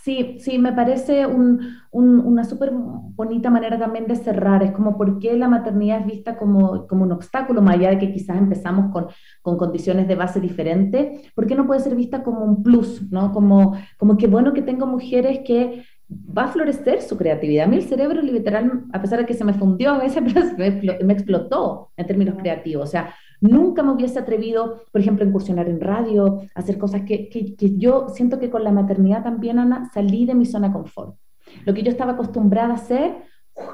Sí, 0.00 0.36
sí, 0.38 0.60
me 0.60 0.72
parece 0.72 1.26
un, 1.26 1.58
un, 1.90 2.20
una 2.20 2.44
súper 2.44 2.70
bonita 2.72 3.50
manera 3.50 3.76
también 3.76 4.06
de 4.06 4.14
cerrar. 4.14 4.62
Es 4.62 4.70
como 4.70 4.96
por 4.96 5.18
qué 5.18 5.36
la 5.36 5.48
maternidad 5.48 6.02
es 6.02 6.06
vista 6.06 6.36
como, 6.36 6.86
como 6.86 7.02
un 7.02 7.10
obstáculo, 7.10 7.62
más 7.62 7.74
allá 7.74 7.90
de 7.90 7.98
que 7.98 8.12
quizás 8.12 8.36
empezamos 8.36 8.92
con, 8.92 9.08
con 9.42 9.56
condiciones 9.56 10.06
de 10.06 10.14
base 10.14 10.40
diferentes. 10.40 11.32
¿Por 11.34 11.48
qué 11.48 11.56
no 11.56 11.66
puede 11.66 11.80
ser 11.80 11.96
vista 11.96 12.22
como 12.22 12.44
un 12.44 12.62
plus? 12.62 13.10
¿no? 13.10 13.32
Como, 13.32 13.76
como 13.98 14.16
que 14.16 14.28
bueno 14.28 14.52
que 14.52 14.62
tengo 14.62 14.86
mujeres 14.86 15.40
que 15.44 15.82
va 16.08 16.44
a 16.44 16.48
florecer 16.48 17.02
su 17.02 17.16
creatividad. 17.16 17.64
A 17.64 17.68
mí 17.68 17.76
el 17.76 17.82
cerebro 17.82 18.20
literal, 18.20 18.84
a 18.92 19.00
pesar 19.00 19.20
de 19.20 19.26
que 19.26 19.34
se 19.34 19.44
me 19.44 19.54
fundió 19.54 19.92
a 19.92 19.98
veces, 19.98 20.22
me 21.04 21.12
explotó 21.12 21.90
en 21.96 22.06
términos 22.06 22.36
creativos. 22.38 22.88
O 22.88 22.90
sea, 22.90 23.14
nunca 23.40 23.82
me 23.82 23.92
hubiese 23.92 24.18
atrevido, 24.18 24.82
por 24.90 25.00
ejemplo, 25.00 25.24
a 25.24 25.28
incursionar 25.28 25.68
en 25.68 25.80
radio, 25.80 26.42
a 26.54 26.60
hacer 26.60 26.78
cosas 26.78 27.02
que, 27.02 27.28
que, 27.28 27.76
yo 27.76 28.08
siento 28.08 28.38
que 28.38 28.50
con 28.50 28.64
la 28.64 28.72
maternidad 28.72 29.22
también, 29.22 29.58
Ana, 29.58 29.90
salí 29.92 30.26
de 30.26 30.34
mi 30.34 30.46
zona 30.46 30.68
de 30.68 30.74
confort. 30.74 31.16
Lo 31.64 31.74
que 31.74 31.82
yo 31.82 31.90
estaba 31.90 32.12
acostumbrada 32.12 32.72
a 32.72 32.76
hacer, 32.76 33.16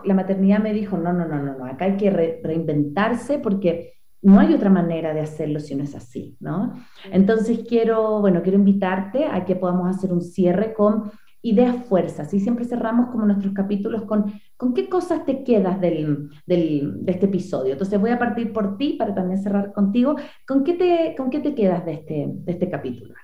la 0.04 0.14
maternidad 0.14 0.58
me 0.58 0.72
dijo, 0.72 0.96
no, 0.98 1.12
no, 1.12 1.26
no, 1.26 1.42
no, 1.42 1.56
no 1.56 1.64
acá 1.64 1.86
hay 1.86 1.96
que 1.96 2.10
reinventarse 2.42 3.38
porque 3.38 3.94
no 4.22 4.38
hay 4.38 4.52
otra 4.52 4.68
manera 4.68 5.14
de 5.14 5.20
hacerlo 5.20 5.60
si 5.60 5.74
no 5.74 5.84
es 5.84 5.94
así, 5.94 6.36
¿no? 6.40 6.74
Entonces 7.10 7.60
quiero, 7.66 8.20
bueno, 8.20 8.42
quiero 8.42 8.58
invitarte 8.58 9.24
a 9.24 9.44
que 9.44 9.56
podamos 9.56 9.88
hacer 9.96 10.12
un 10.12 10.20
cierre 10.20 10.74
con 10.74 11.10
ideas 11.42 11.76
fuerzas. 11.86 12.32
Y 12.34 12.40
siempre 12.40 12.64
cerramos 12.64 13.10
como 13.10 13.26
nuestros 13.26 13.54
capítulos 13.54 14.02
con, 14.04 14.32
¿con 14.56 14.74
qué 14.74 14.88
cosas 14.88 15.24
te 15.24 15.42
quedas 15.44 15.80
del, 15.80 16.30
del, 16.46 17.04
de 17.04 17.12
este 17.12 17.26
episodio? 17.26 17.72
Entonces 17.72 18.00
voy 18.00 18.10
a 18.10 18.18
partir 18.18 18.52
por 18.52 18.76
ti 18.76 18.94
para 18.98 19.14
también 19.14 19.42
cerrar 19.42 19.72
contigo. 19.72 20.16
¿Con 20.46 20.64
qué 20.64 20.74
te, 20.74 21.14
con 21.16 21.30
qué 21.30 21.40
te 21.40 21.54
quedas 21.54 21.84
de 21.84 21.92
este, 21.92 22.26
de 22.28 22.52
este 22.52 22.68
capítulo? 22.68 23.14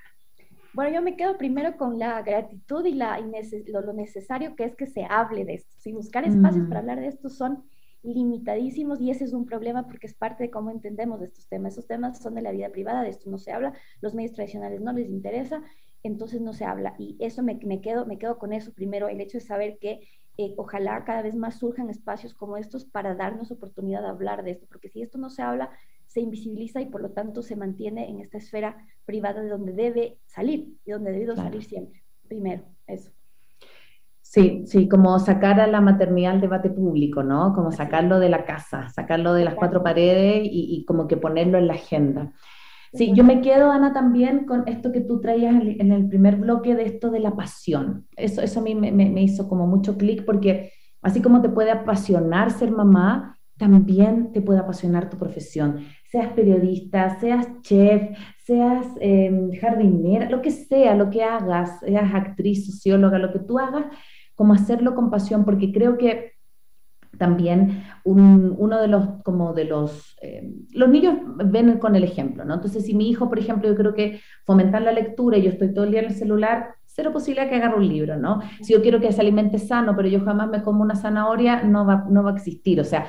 Bueno, 0.73 0.95
yo 0.95 1.03
me 1.03 1.17
quedo 1.17 1.39
primero 1.39 1.77
con 1.79 1.99
la 1.99 2.21
gratitud 2.21 2.85
y 2.85 2.93
la, 2.93 3.19
lo, 3.19 3.81
lo, 3.81 3.93
necesario 3.95 4.55
que 4.57 4.65
es 4.65 4.77
que 4.77 4.87
se 4.87 5.05
hable 5.05 5.47
de 5.47 5.55
esto. 5.55 5.75
Si 5.79 5.91
buscar 5.91 6.25
espacios 6.25 6.69
para 6.69 6.81
hablar 6.81 7.01
de 7.01 7.07
esto 7.07 7.31
son 7.31 7.65
limitadísimos 8.03 9.01
y 9.01 9.11
ese 9.11 9.25
es 9.25 9.33
un 9.33 9.47
problema 9.47 9.87
porque 9.87 10.07
es 10.07 10.15
parte 10.15 10.45
de 10.45 10.51
cómo 10.51 10.71
entendemos 10.71 11.23
estos 11.23 11.49
temas. 11.49 11.73
Esos 11.73 11.87
temas 11.87 12.19
son 12.19 12.35
de 12.35 12.43
la 12.43 12.53
vida 12.53 12.69
privada, 12.69 13.03
de 13.03 13.09
esto 13.09 13.31
no 13.31 13.39
se 13.39 13.53
habla, 13.53 13.73
los 14.03 14.15
medios 14.15 14.35
tradicionales 14.35 14.81
no 14.81 14.93
les 14.93 15.09
interesa 15.09 15.63
entonces 16.03 16.41
no 16.41 16.53
se 16.53 16.65
habla. 16.65 16.95
Y 16.99 17.17
eso 17.21 17.43
me, 17.43 17.59
me, 17.65 17.81
quedo, 17.81 18.07
me 18.07 18.19
quedo 18.19 18.39
con 18.39 18.53
eso 18.53 18.73
primero, 18.73 19.09
el 19.09 19.21
hecho 19.21 19.39
de 19.39 19.45
saber 19.45 19.79
que 19.81 20.01
eh, 20.39 20.53
ojalá 20.59 21.03
cada 21.05 21.23
vez 21.23 21.35
más 21.35 21.59
surjan 21.59 21.89
espacios 21.89 22.35
como 22.35 22.59
estos 22.59 22.85
para 22.85 23.15
darnos 23.15 23.51
oportunidad 23.51 24.03
de 24.03 24.09
hablar 24.09 24.45
de 24.45 24.51
esto, 24.53 24.67
porque 24.69 24.89
si 24.89 25.01
esto 25.01 25.17
no 25.17 25.31
se 25.31 25.43
habla, 25.43 25.71
se 26.07 26.21
invisibiliza 26.21 26.81
y 26.81 26.87
por 26.87 27.01
lo 27.01 27.11
tanto 27.11 27.43
se 27.43 27.57
mantiene 27.57 28.09
en 28.11 28.21
esta 28.21 28.39
esfera 28.39 28.77
privada 29.07 29.41
de 29.41 29.49
donde 29.49 29.73
debe 29.73 30.19
salir 30.27 30.75
y 30.85 30.91
donde 30.91 31.13
debe 31.13 31.35
salir 31.37 31.65
siempre. 31.65 32.03
Primero, 32.29 32.65
eso. 32.87 33.11
Sí, 34.21 34.65
sí, 34.67 34.89
como 34.89 35.19
sacar 35.19 35.61
a 35.61 35.67
la 35.67 35.81
maternidad 35.81 36.33
al 36.33 36.41
debate 36.41 36.69
público, 36.69 37.23
¿no? 37.23 37.55
Como 37.55 37.73
sacarlo 37.73 38.19
de 38.19 38.29
la 38.29 38.45
casa, 38.45 38.89
sacarlo 38.91 39.33
de 39.33 39.45
las 39.45 39.55
cuatro 39.55 39.83
paredes 39.83 40.43
y, 40.45 40.77
y 40.77 40.85
como 40.85 41.07
que 41.07 41.17
ponerlo 41.17 41.57
en 41.57 41.69
la 41.69 41.75
agenda. 41.75 42.33
Sí, 42.97 43.13
yo 43.15 43.25
me 43.25 43.43
quedo, 43.43 43.71
Ana, 43.71 43.93
también 43.93 44.47
con 44.47 44.67
esto 44.67 44.91
que 44.91 45.03
tú 45.03 45.21
traías 45.21 45.55
en 45.55 45.93
el 45.93 46.09
primer 46.09 46.37
bloque 46.37 46.75
de 46.75 46.85
esto 46.85 47.11
de 47.11 47.21
la 47.21 47.37
pasión. 47.37 48.07
Eso, 48.17 48.41
eso 48.41 48.61
a 48.61 48.63
mí 48.63 48.75
me, 48.75 49.23
hizo 49.23 49.49
como 49.49 49.67
mucho 49.67 49.99
clic 49.99 50.25
porque 50.25 50.73
así 51.03 51.21
como 51.21 51.43
te 51.43 51.51
puede 51.51 51.71
apasionar 51.71 52.51
ser 52.51 52.71
mamá, 52.71 53.37
también 53.59 54.33
te 54.33 54.41
puede 54.41 54.61
apasionar 54.61 55.11
tu 55.11 55.19
profesión. 55.19 55.85
Seas 56.11 56.33
periodista, 56.33 57.19
seas 57.21 57.47
chef, 57.61 58.17
seas 58.45 58.87
em, 59.01 59.51
jardinera, 59.53 60.31
lo 60.31 60.41
que 60.41 60.51
sea, 60.51 60.95
lo 60.95 61.11
que 61.11 61.23
hagas, 61.23 61.81
seas 61.81 62.15
actriz, 62.15 62.67
socióloga, 62.67 63.19
lo 63.19 63.33
que 63.33 63.41
tú 63.41 63.59
hagas, 63.59 63.87
como 64.35 64.55
hacerlo 64.55 64.95
con 64.95 65.11
pasión, 65.11 65.45
porque 65.45 65.71
creo 65.71 65.99
que 65.99 66.36
también 67.19 67.85
uno 68.05 68.81
de 68.81 68.89
los, 68.89 69.09
como 69.23 69.53
de 69.53 69.65
los, 69.65 70.17
eh, 70.23 70.53
los 70.73 70.89
niños 70.89 71.17
ven 71.45 71.79
con 71.79 71.97
el 71.97 72.05
ejemplo, 72.05 72.45
¿no? 72.45 72.55
Entonces, 72.55 72.85
si 72.85 72.95
mi 72.95 73.09
hijo, 73.09 73.29
por 73.29 73.39
ejemplo, 73.39 73.69
yo 73.69 73.77
creo 73.77 73.95
que 73.95 74.21
fomentar 74.45 74.83
la 74.83 74.93
lectura 74.93 75.39
y 75.39 75.43
yo 75.43 75.51
estoy 75.51 75.73
todo 75.73 75.85
el 75.85 75.91
día 75.91 76.01
en 76.01 76.07
el 76.07 76.15
celular, 76.15 76.75
cero 76.85 77.13
posibilidad 77.13 77.49
que 77.49 77.57
agarre 77.57 77.77
un 77.77 77.89
libro, 77.89 78.17
¿no? 78.17 78.41
Si 78.63 78.73
yo 78.73 78.81
quiero 78.81 79.01
que 79.01 79.13
se 79.13 79.21
alimente 79.21 79.59
sano, 79.59 79.95
pero 79.97 80.09
yo 80.09 80.25
jamás 80.25 80.49
me 80.49 80.63
como 80.63 80.83
una 80.83 80.95
zanahoria, 80.95 81.63
no 81.63 81.85
va, 81.85 82.07
no 82.09 82.23
va 82.23 82.31
a 82.31 82.35
existir. 82.35 82.81
O 82.81 82.85
sea, 82.85 83.07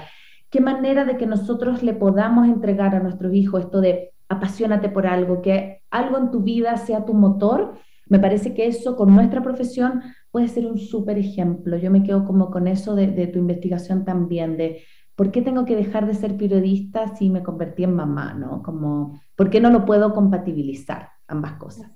¿qué 0.50 0.60
manera 0.60 1.06
de 1.06 1.18
que 1.18 1.26
nosotros 1.26 1.84
le 1.84 1.94
podamos 1.94 2.48
entregar 2.48 2.96
a 2.96 3.00
nuestros 3.00 3.34
hijos 3.34 3.66
esto 3.66 3.80
de 3.80 4.12
apasionate 4.30 4.90
por 4.90 5.08
algo, 5.08 5.42
que 5.42 5.84
algo 5.90 6.18
en 6.18 6.32
tu 6.32 6.42
vida 6.42 6.76
sea 6.78 7.06
tu 7.06 7.14
motor? 7.14 7.76
Me 8.10 8.20
parece 8.20 8.54
que 8.54 8.68
eso 8.68 8.96
con 8.96 9.14
nuestra 9.14 9.42
profesión 9.42 10.02
puede 10.38 10.50
ser 10.50 10.68
un 10.68 10.78
súper 10.78 11.18
ejemplo. 11.18 11.78
Yo 11.78 11.90
me 11.90 12.04
quedo 12.04 12.24
como 12.24 12.52
con 12.52 12.68
eso 12.68 12.94
de, 12.94 13.26
tu 13.26 13.40
investigación 13.40 14.06
también, 14.06 14.56
de 14.56 14.84
por 15.16 15.32
qué 15.32 15.42
tengo 15.42 15.66
que 15.66 15.76
dejar 15.76 16.06
de 16.06 16.14
ser 16.14 16.38
periodista 16.38 17.16
si 17.16 17.32
me 17.32 17.42
convertí 17.42 17.84
en 17.84 17.96
mamá, 17.96 18.36
¿no? 18.36 18.62
Como, 18.62 19.20
¿por 19.36 19.50
qué 19.50 19.60
no 19.60 19.72
lo 19.72 19.84
puedo 19.84 20.14
compatibilizar 20.14 21.10
ambas 21.28 21.54
cosas? 21.54 21.92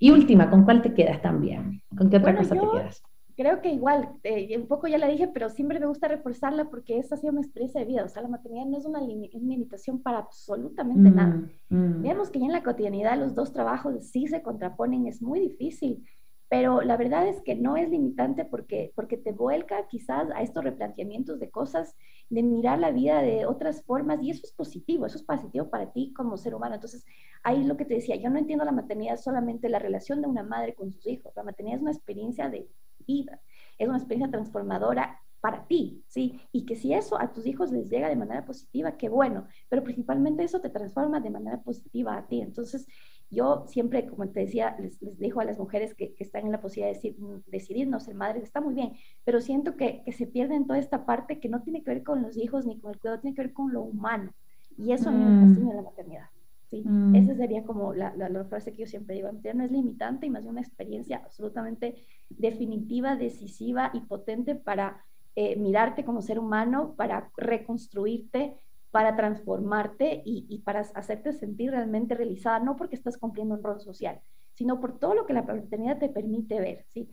Y 0.00 0.10
última, 0.10 0.48
¿con 0.48 0.64
cuál 0.64 0.80
te 0.80 0.94
quedas 0.94 1.20
también? 1.20 1.82
¿Con 1.94 2.08
qué 2.08 2.16
otra 2.16 2.34
cosa 2.34 2.54
te 2.54 2.60
quedas? 2.60 3.02
creo 3.36 3.60
que 3.60 3.72
igual, 3.72 4.08
eh, 4.22 4.56
un 4.58 4.66
poco 4.66 4.86
ya 4.86 4.98
la 4.98 5.08
dije, 5.08 5.28
pero 5.28 5.48
siempre 5.48 5.80
me 5.80 5.86
gusta 5.86 6.08
reforzarla 6.08 6.70
porque 6.70 6.98
esa 6.98 7.14
ha 7.16 7.18
sido 7.18 7.32
mi 7.32 7.40
experiencia 7.40 7.80
de 7.80 7.86
vida. 7.86 8.04
O 8.04 8.08
sea, 8.08 8.22
la 8.22 8.28
maternidad 8.28 8.66
no 8.66 8.78
es 8.78 8.84
una, 8.84 9.00
limitación 9.00 10.02
para 10.02 10.18
absolutamente 10.18 11.10
mm, 11.10 11.14
nada. 11.14 11.42
Mm. 11.68 12.02
Vemos 12.02 12.30
que 12.30 12.40
ya 12.40 12.46
en 12.46 12.52
la 12.52 12.62
cotidianidad 12.62 13.18
los 13.18 13.34
dos 13.34 13.52
trabajos 13.52 14.06
sí 14.06 14.26
se 14.26 14.42
contraponen, 14.42 15.06
es 15.06 15.20
muy 15.22 15.40
difícil. 15.40 16.02
Pero 16.52 16.82
la 16.82 16.98
verdad 16.98 17.26
es 17.28 17.40
que 17.40 17.54
no 17.54 17.78
es 17.78 17.88
limitante 17.88 18.44
porque, 18.44 18.92
porque 18.94 19.16
te 19.16 19.32
vuelca 19.32 19.86
quizás 19.88 20.28
a 20.34 20.42
estos 20.42 20.62
replanteamientos 20.62 21.40
de 21.40 21.50
cosas, 21.50 21.96
de 22.28 22.42
mirar 22.42 22.78
la 22.78 22.90
vida 22.90 23.22
de 23.22 23.46
otras 23.46 23.82
formas 23.84 24.22
y 24.22 24.32
eso 24.32 24.42
es 24.44 24.52
positivo, 24.52 25.06
eso 25.06 25.16
es 25.16 25.24
positivo 25.24 25.70
para 25.70 25.92
ti 25.92 26.12
como 26.14 26.36
ser 26.36 26.54
humano. 26.54 26.74
Entonces, 26.74 27.06
ahí 27.42 27.64
lo 27.64 27.78
que 27.78 27.86
te 27.86 27.94
decía, 27.94 28.16
yo 28.16 28.28
no 28.28 28.38
entiendo 28.38 28.66
la 28.66 28.72
maternidad 28.72 29.16
solamente 29.16 29.70
la 29.70 29.78
relación 29.78 30.20
de 30.20 30.28
una 30.28 30.42
madre 30.42 30.74
con 30.74 30.92
sus 30.92 31.06
hijos, 31.06 31.32
la 31.34 31.42
maternidad 31.42 31.76
es 31.76 31.82
una 31.84 31.92
experiencia 31.92 32.50
de 32.50 32.68
vida, 33.06 33.40
es 33.78 33.88
una 33.88 33.96
experiencia 33.96 34.30
transformadora 34.30 35.22
para 35.40 35.66
ti, 35.66 36.04
¿sí? 36.06 36.38
Y 36.52 36.66
que 36.66 36.76
si 36.76 36.92
eso 36.92 37.18
a 37.18 37.32
tus 37.32 37.46
hijos 37.46 37.72
les 37.72 37.88
llega 37.88 38.10
de 38.10 38.16
manera 38.16 38.44
positiva, 38.44 38.98
qué 38.98 39.08
bueno, 39.08 39.48
pero 39.70 39.82
principalmente 39.82 40.44
eso 40.44 40.60
te 40.60 40.68
transforma 40.68 41.18
de 41.18 41.30
manera 41.30 41.62
positiva 41.62 42.14
a 42.14 42.28
ti. 42.28 42.42
Entonces, 42.42 42.86
yo 43.32 43.64
siempre, 43.66 44.06
como 44.06 44.28
te 44.28 44.40
decía, 44.40 44.76
les, 44.78 45.00
les 45.00 45.18
digo 45.18 45.40
a 45.40 45.44
las 45.44 45.58
mujeres 45.58 45.94
que, 45.94 46.12
que, 46.12 46.22
están 46.22 46.44
en 46.44 46.52
la 46.52 46.60
posibilidad 46.60 47.00
de 47.00 47.14
decidir, 47.46 47.88
no 47.88 47.98
ser 47.98 48.14
madres, 48.14 48.44
está 48.44 48.60
muy 48.60 48.74
bien, 48.74 48.92
pero 49.24 49.40
siento 49.40 49.74
que, 49.76 50.02
que 50.04 50.12
se 50.12 50.26
pierde 50.26 50.54
en 50.54 50.66
toda 50.66 50.78
esta 50.78 51.06
parte 51.06 51.40
que 51.40 51.48
no 51.48 51.62
tiene 51.62 51.82
que 51.82 51.90
ver 51.90 52.02
con 52.02 52.22
los 52.22 52.36
hijos 52.36 52.66
ni 52.66 52.78
con 52.78 52.92
el 52.92 53.00
cuidado, 53.00 53.20
tiene 53.20 53.34
que 53.34 53.42
ver 53.42 53.52
con 53.54 53.72
lo 53.72 53.80
humano. 53.80 54.32
Y 54.76 54.92
eso 54.92 55.08
a 55.08 55.12
mí 55.12 55.24
me 55.24 55.30
mm. 55.30 55.48
fascina 55.48 55.74
la 55.74 55.82
maternidad. 55.82 56.26
Sí, 56.70 56.82
mm. 56.84 57.14
esa 57.14 57.34
sería 57.34 57.64
como 57.64 57.94
la, 57.94 58.14
la, 58.16 58.44
frase 58.44 58.72
que 58.72 58.82
yo 58.82 58.86
siempre 58.86 59.14
digo, 59.14 59.30
la 59.42 59.54
no 59.54 59.64
es 59.64 59.70
limitante 59.70 60.26
y 60.26 60.30
más 60.30 60.42
bien 60.42 60.52
una 60.52 60.60
experiencia 60.60 61.22
absolutamente 61.24 61.96
definitiva, 62.28 63.16
decisiva 63.16 63.90
y 63.94 64.00
potente 64.00 64.54
para 64.54 65.04
eh, 65.36 65.56
mirarte 65.56 66.04
como 66.04 66.20
ser 66.20 66.38
humano, 66.38 66.94
para 66.96 67.30
reconstruirte, 67.38 68.54
para 68.92 69.16
transformarte 69.16 70.22
y, 70.24 70.46
y, 70.48 70.58
para 70.58 70.80
hacerte 70.80 71.32
sentir 71.32 71.70
realmente 71.70 72.14
realizada, 72.14 72.60
no 72.60 72.76
porque 72.76 72.94
estás 72.94 73.16
cumpliendo 73.16 73.54
un 73.54 73.62
rol 73.62 73.80
social, 73.80 74.20
sino 74.52 74.80
por 74.80 74.98
todo 74.98 75.14
lo 75.14 75.26
que 75.26 75.32
la 75.32 75.46
paternidad 75.46 75.98
te 75.98 76.10
permite 76.10 76.60
ver, 76.60 76.84
¿sí? 76.92 77.08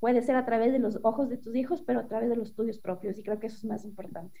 Puede 0.00 0.22
ser 0.22 0.34
a 0.34 0.44
través 0.44 0.72
de 0.72 0.80
los 0.80 0.98
ojos 1.04 1.28
de 1.28 1.38
tus 1.38 1.54
hijos, 1.54 1.80
pero 1.86 2.00
a 2.00 2.08
través 2.08 2.28
de 2.28 2.34
los 2.34 2.54
tuyos 2.54 2.80
propios, 2.80 3.16
y 3.18 3.22
creo 3.22 3.38
que 3.38 3.46
eso 3.46 3.56
es 3.56 3.64
más 3.64 3.84
importante. 3.84 4.40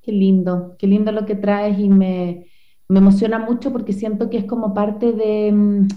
Qué 0.00 0.12
lindo, 0.12 0.76
qué 0.78 0.86
lindo 0.86 1.10
lo 1.10 1.26
que 1.26 1.34
traes 1.34 1.76
y 1.80 1.88
me, 1.88 2.46
me 2.88 3.00
emociona 3.00 3.40
mucho 3.40 3.72
porque 3.72 3.92
siento 3.92 4.30
que 4.30 4.38
es 4.38 4.44
como 4.44 4.72
parte 4.74 5.12
de, 5.12 5.50
mm, 5.50 5.88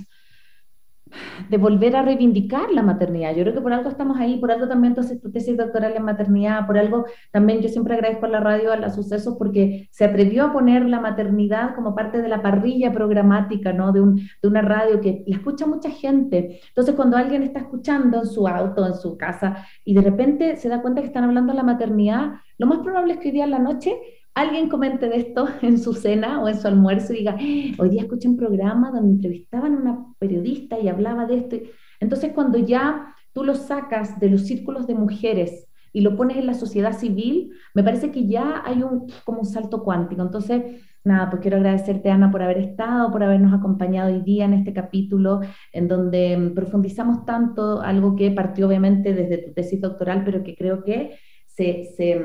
de 1.49 1.57
volver 1.57 1.95
a 1.95 2.01
reivindicar 2.01 2.71
la 2.71 2.81
maternidad. 2.81 3.35
Yo 3.35 3.43
creo 3.43 3.53
que 3.53 3.61
por 3.61 3.73
algo 3.73 3.89
estamos 3.89 4.19
ahí, 4.19 4.37
por 4.39 4.51
algo 4.51 4.67
también 4.67 4.91
entonces 4.91 5.21
tu 5.21 5.31
tesis 5.31 5.57
doctoral 5.57 5.93
en 5.95 6.03
maternidad, 6.03 6.65
por 6.65 6.77
algo 6.77 7.05
también 7.31 7.61
yo 7.61 7.69
siempre 7.69 7.93
agradezco 7.93 8.25
a 8.25 8.29
la 8.29 8.39
radio, 8.39 8.71
a 8.71 8.77
los 8.77 8.95
sucesos, 8.95 9.35
porque 9.37 9.87
se 9.91 10.05
atrevió 10.05 10.45
a 10.45 10.53
poner 10.53 10.85
la 10.85 10.99
maternidad 10.99 11.75
como 11.75 11.95
parte 11.95 12.21
de 12.21 12.27
la 12.27 12.41
parrilla 12.41 12.91
programática, 12.91 13.73
¿no? 13.73 13.91
De, 13.91 14.01
un, 14.01 14.15
de 14.15 14.47
una 14.47 14.61
radio 14.61 14.99
que 15.01 15.23
la 15.27 15.35
escucha 15.35 15.65
mucha 15.65 15.89
gente. 15.89 16.59
Entonces 16.69 16.95
cuando 16.95 17.17
alguien 17.17 17.43
está 17.43 17.59
escuchando 17.59 18.19
en 18.19 18.25
su 18.25 18.47
auto, 18.47 18.85
en 18.85 18.95
su 18.95 19.17
casa, 19.17 19.65
y 19.83 19.93
de 19.93 20.01
repente 20.01 20.57
se 20.57 20.69
da 20.69 20.81
cuenta 20.81 21.01
que 21.01 21.07
están 21.07 21.23
hablando 21.23 21.53
de 21.53 21.57
la 21.57 21.63
maternidad, 21.63 22.33
lo 22.57 22.67
más 22.67 22.79
probable 22.79 23.13
es 23.13 23.19
que 23.19 23.29
hoy 23.29 23.33
día 23.33 23.43
en 23.43 23.51
la 23.51 23.59
noche 23.59 23.95
alguien 24.35 24.69
comente 24.69 25.09
de 25.09 25.17
esto 25.17 25.47
en 25.61 25.79
su 25.79 25.93
cena 25.93 26.41
o 26.43 26.47
en 26.47 26.59
su 26.59 26.67
almuerzo 26.67 27.13
y 27.13 27.19
diga, 27.19 27.37
hoy 27.79 27.89
día 27.89 28.03
escuché 28.03 28.27
un 28.27 28.37
programa 28.37 28.91
donde 28.91 29.13
entrevistaban 29.13 29.73
a 29.73 29.77
una 29.77 30.05
periodista 30.19 30.79
y 30.79 30.89
hablaba 30.89 31.25
de 31.25 31.37
esto. 31.37 31.55
Entonces, 31.99 32.33
cuando 32.33 32.59
ya 32.59 33.15
tú 33.33 33.43
lo 33.43 33.55
sacas 33.55 34.19
de 34.19 34.29
los 34.29 34.41
círculos 34.41 34.85
de 34.85 34.95
mujeres 34.95 35.67
y 35.91 36.01
lo 36.01 36.17
pones 36.17 36.37
en 36.37 36.45
la 36.45 36.53
sociedad 36.53 36.97
civil, 36.97 37.51
me 37.73 37.83
parece 37.83 38.11
que 38.11 38.27
ya 38.27 38.61
hay 38.65 38.83
un, 38.83 39.07
como 39.23 39.39
un 39.39 39.45
salto 39.45 39.81
cuántico. 39.81 40.21
Entonces, 40.21 40.83
nada, 41.05 41.29
pues 41.29 41.41
quiero 41.41 41.55
agradecerte, 41.57 42.09
Ana, 42.11 42.29
por 42.31 42.43
haber 42.43 42.57
estado, 42.57 43.11
por 43.11 43.23
habernos 43.23 43.53
acompañado 43.53 44.13
hoy 44.13 44.21
día 44.21 44.43
en 44.43 44.53
este 44.53 44.73
capítulo, 44.73 45.39
en 45.71 45.87
donde 45.87 46.51
profundizamos 46.53 47.25
tanto 47.25 47.81
algo 47.81 48.15
que 48.17 48.31
partió 48.31 48.67
obviamente 48.67 49.13
desde 49.13 49.37
tu 49.37 49.53
tesis 49.53 49.79
doctoral, 49.79 50.23
pero 50.25 50.43
que 50.43 50.55
creo 50.55 50.83
que 50.83 51.17
se... 51.45 51.85
se 51.95 52.21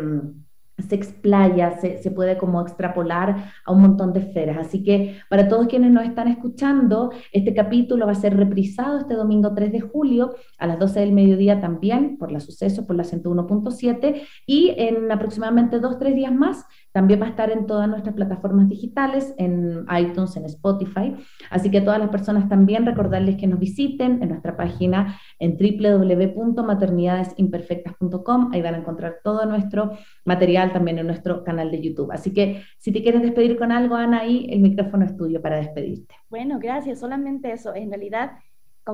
se 0.82 0.94
explaya, 0.94 1.78
se, 1.80 1.98
se, 2.02 2.10
puede 2.10 2.38
como 2.38 2.60
extrapolar 2.60 3.52
a 3.64 3.72
un 3.72 3.82
montón 3.82 4.12
de 4.12 4.20
esferas. 4.20 4.58
Así 4.58 4.82
que 4.82 5.18
para 5.28 5.48
todos 5.48 5.66
quienes 5.66 5.90
nos 5.90 6.04
están 6.04 6.28
escuchando, 6.28 7.12
este 7.32 7.54
capítulo 7.54 8.06
va 8.06 8.12
a 8.12 8.16
ser 8.16 8.36
reprisado 8.36 8.98
este 8.98 9.14
domingo 9.14 9.54
3 9.54 9.72
de 9.72 9.80
julio 9.80 10.34
a 10.58 10.66
las 10.66 10.78
12 10.78 11.00
del 11.00 11.12
mediodía 11.12 11.60
también 11.60 12.18
por 12.18 12.32
la 12.32 12.40
Suceso, 12.40 12.86
por 12.86 12.96
la 12.96 13.04
101.7 13.04 14.22
y 14.46 14.74
en 14.76 15.10
aproximadamente 15.10 15.80
dos, 15.80 15.98
tres 15.98 16.14
días 16.14 16.32
más 16.32 16.64
también 16.93 17.20
va 17.20 17.26
a 17.26 17.30
estar 17.30 17.51
en 17.51 17.66
todas 17.66 17.88
nuestras 17.88 18.14
plataformas 18.14 18.68
digitales, 18.68 19.34
en 19.38 19.84
iTunes, 19.97 20.36
en 20.36 20.45
Spotify. 20.47 21.14
Así 21.51 21.70
que 21.70 21.78
a 21.78 21.84
todas 21.84 21.99
las 21.99 22.11
personas 22.11 22.49
también 22.49 22.86
recordarles 22.86 23.36
que 23.36 23.47
nos 23.47 23.59
visiten 23.59 24.22
en 24.22 24.28
nuestra 24.30 24.57
página 24.57 25.18
en 25.38 25.57
www.maternidadesimperfectas.com. 25.57 28.51
Ahí 28.53 28.62
van 28.62 28.74
a 28.74 28.78
encontrar 28.78 29.18
todo 29.22 29.45
nuestro 29.47 29.93
material 30.24 30.72
también 30.72 30.99
en 30.99 31.07
nuestro 31.07 31.45
canal 31.45 31.70
de 31.70 31.80
YouTube. 31.80 32.11
Así 32.12 32.32
que 32.32 32.62
si 32.78 32.91
te 32.93 33.03
quieres 33.03 33.22
despedir 33.22 33.59
con 33.59 33.72
algo, 33.72 33.95
Ana, 33.95 34.20
ahí 34.20 34.47
el 34.51 34.61
micrófono 34.61 35.05
es 35.05 35.16
tuyo 35.16 35.41
para 35.41 35.57
despedirte. 35.57 36.14
Bueno, 36.28 36.59
gracias. 36.59 37.01
Solamente 37.01 37.53
eso. 37.53 37.74
En 37.74 37.91
realidad 37.91 38.32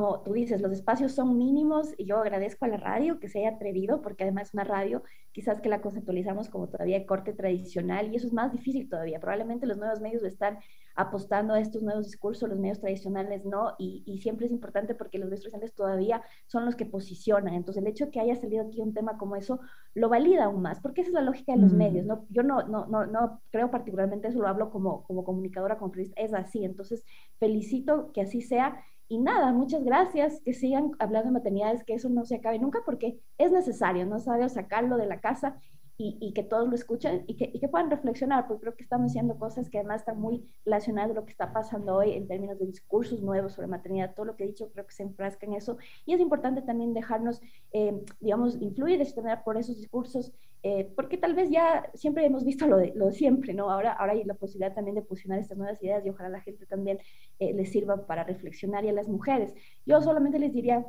como 0.01 0.23
tú 0.23 0.35
dices, 0.35 0.61
los 0.61 0.73
espacios 0.73 1.13
son 1.13 1.39
mínimos 1.39 1.95
y 1.97 2.05
yo 2.05 2.19
agradezco 2.19 2.67
a 2.67 2.69
la 2.69 2.77
radio 2.77 3.19
que 3.19 3.29
se 3.29 3.39
haya 3.39 3.57
atrevido, 3.57 4.03
porque 4.03 4.25
además 4.25 4.49
es 4.49 4.55
una 4.55 4.65
radio 4.65 5.03
quizás 5.33 5.63
que 5.63 5.71
la 5.71 5.81
conceptualizamos 5.81 6.51
como 6.51 6.69
todavía 6.69 7.07
corte 7.07 7.33
tradicional 7.33 8.13
y 8.13 8.17
eso 8.17 8.27
es 8.27 8.35
más 8.35 8.53
difícil 8.53 8.91
todavía. 8.91 9.21
Probablemente 9.21 9.67
los 9.67 9.79
nuevos 9.79 10.01
medios 10.01 10.23
están 10.23 10.59
apostando 10.97 11.55
a 11.55 11.61
estos 11.61 11.83
nuevos 11.83 12.07
discursos, 12.07 12.49
los 12.49 12.59
medios 12.59 12.81
tradicionales 12.81 13.45
no, 13.45 13.75
y, 13.79 14.03
y 14.07 14.19
siempre 14.19 14.47
es 14.47 14.53
importante 14.53 14.95
porque 14.95 15.19
los 15.19 15.29
medios 15.29 15.43
tradicionales 15.43 15.75
todavía 15.75 16.23
son 16.47 16.65
los 16.65 16.75
que 16.75 16.87
posicionan. 16.87 17.55
Entonces 17.55 17.83
el 17.83 17.89
hecho 17.89 18.07
de 18.07 18.11
que 18.11 18.21
haya 18.21 18.35
salido 18.37 18.67
aquí 18.67 18.81
un 18.81 18.95
tema 18.95 19.19
como 19.19 19.37
eso 19.37 19.61
lo 19.95 20.09
valida 20.09 20.45
aún 20.45 20.63
más, 20.63 20.81
porque 20.81 21.03
esa 21.03 21.11
es 21.11 21.15
la 21.15 21.23
lógica 21.23 21.53
de 21.53 21.59
los 21.59 21.73
mm. 21.73 21.77
medios. 21.77 22.07
¿no? 22.07 22.27
Yo 22.31 22.43
no, 22.43 22.63
no, 22.63 22.87
no, 22.87 23.07
no 23.07 23.41
creo 23.51 23.71
particularmente 23.71 24.29
eso, 24.29 24.41
lo 24.41 24.49
hablo 24.49 24.71
como, 24.71 25.05
como 25.05 25.23
comunicadora, 25.25 25.79
como 25.79 25.93
periodista, 25.93 26.21
es 26.21 26.35
así. 26.35 26.65
Entonces 26.65 27.05
felicito 27.39 28.11
que 28.13 28.23
así 28.23 28.41
sea 28.41 28.83
y 29.09 29.19
nada, 29.19 29.53
muchas 29.53 29.85
gracias, 29.85 30.41
que 30.45 30.53
sigan 30.53 30.91
hablando 30.99 31.29
de 31.29 31.35
maternidades, 31.35 31.85
que 31.85 31.95
eso 31.95 32.09
no 32.09 32.25
se 32.25 32.37
acabe 32.37 32.59
nunca 32.59 32.81
porque 32.85 33.21
es 33.39 33.53
necesario, 33.53 34.05
no 34.05 34.19
sabe 34.19 34.49
sacarlo 34.49 34.97
de 34.97 35.07
la 35.07 35.21
casa 35.21 35.61
y, 35.99 36.33
que 36.35 36.43
todos 36.43 36.69
lo 36.69 36.75
escuchen 36.75 37.25
y 37.27 37.37
que, 37.37 37.51
y 37.53 37.59
que, 37.59 37.69
puedan 37.69 37.91
reflexionar, 37.91 38.47
porque 38.47 38.63
creo 38.63 38.77
que 38.77 38.83
estamos 38.83 39.13
haciendo 39.13 39.39
cosas 39.39 39.71
que 39.71 39.79
además 39.79 40.03
están 40.03 40.21
muy 40.21 40.47
relacionadas 40.65 41.13
a 41.13 41.15
lo 41.15 41.25
que 41.25 41.33
está 41.33 41.55
pasando 41.55 41.97
hoy 41.97 42.13
en 42.13 42.29
términos 42.29 42.59
de 42.59 42.67
discursos 42.67 43.23
nuevos 43.23 43.55
sobre 43.55 43.69
maternidad. 43.69 44.15
Todo 44.15 44.27
lo 44.27 44.37
que 44.37 44.45
he 44.45 44.49
dicho 44.49 44.71
creo 44.73 44.87
que 44.87 44.93
se 44.93 45.05
enfrasca 45.05 45.47
en 45.47 45.55
eso. 45.55 45.79
Y 46.05 46.13
es 46.13 46.21
importante 46.21 46.61
también 46.61 46.93
dejarnos, 46.93 47.41
eh, 47.73 48.05
digamos, 48.21 48.61
influir 48.61 48.99
de 48.99 49.37
por 49.43 49.57
esos 49.57 49.79
discursos, 49.79 50.33
eh, 50.63 50.93
porque 50.95 51.17
tal 51.17 51.35
vez 51.35 51.49
ya 51.49 51.91
siempre 51.95 52.27
hemos 52.27 52.45
visto 52.45 52.67
lo 52.67 52.77
de, 52.77 52.93
lo 52.95 53.07
de 53.07 53.13
siempre, 53.13 53.55
¿no? 53.55 53.71
Ahora, 53.71 53.93
ahora 53.93 54.13
hay 54.13 54.25
la 54.25 54.35
posibilidad 54.35 54.75
también 54.75 54.97
de 54.97 55.03
fusionar 55.03 55.39
estas 55.39 55.57
nuevas 55.57 55.83
ideas 55.83 56.05
y 56.05 56.11
ojalá 56.11 56.29
la 56.29 56.41
gente 56.41 56.67
también 56.67 56.99
eh, 57.39 57.55
les 57.55 57.71
sirva 57.71 58.07
para 58.07 58.25
reflexionar 58.25 58.85
y 58.85 58.89
a 58.89 58.93
las 58.93 59.09
mujeres. 59.09 59.55
Yo 59.87 60.03
solamente 60.03 60.39
les 60.39 60.53
diría, 60.53 60.85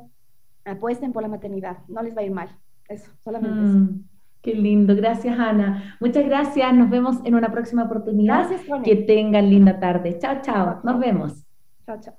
apuesten 0.64 1.12
por 1.12 1.22
la 1.22 1.28
maternidad, 1.28 1.78
no 1.88 2.02
les 2.02 2.14
va 2.14 2.20
a 2.20 2.24
ir 2.24 2.32
mal. 2.32 2.58
Eso, 2.88 3.10
solamente 3.22 3.58
eso. 3.58 4.17
Qué 4.42 4.54
lindo, 4.54 4.94
gracias 4.94 5.38
Ana. 5.38 5.96
Muchas 6.00 6.24
gracias, 6.24 6.72
nos 6.74 6.90
vemos 6.90 7.16
en 7.24 7.34
una 7.34 7.50
próxima 7.50 7.84
oportunidad. 7.84 8.48
Gracias, 8.48 8.82
Que 8.84 8.96
tengan 8.96 9.50
linda 9.50 9.80
tarde. 9.80 10.18
Chao, 10.18 10.40
chao, 10.42 10.80
nos 10.84 10.98
vemos. 10.98 11.44
Chao, 11.86 12.00
chao. 12.00 12.14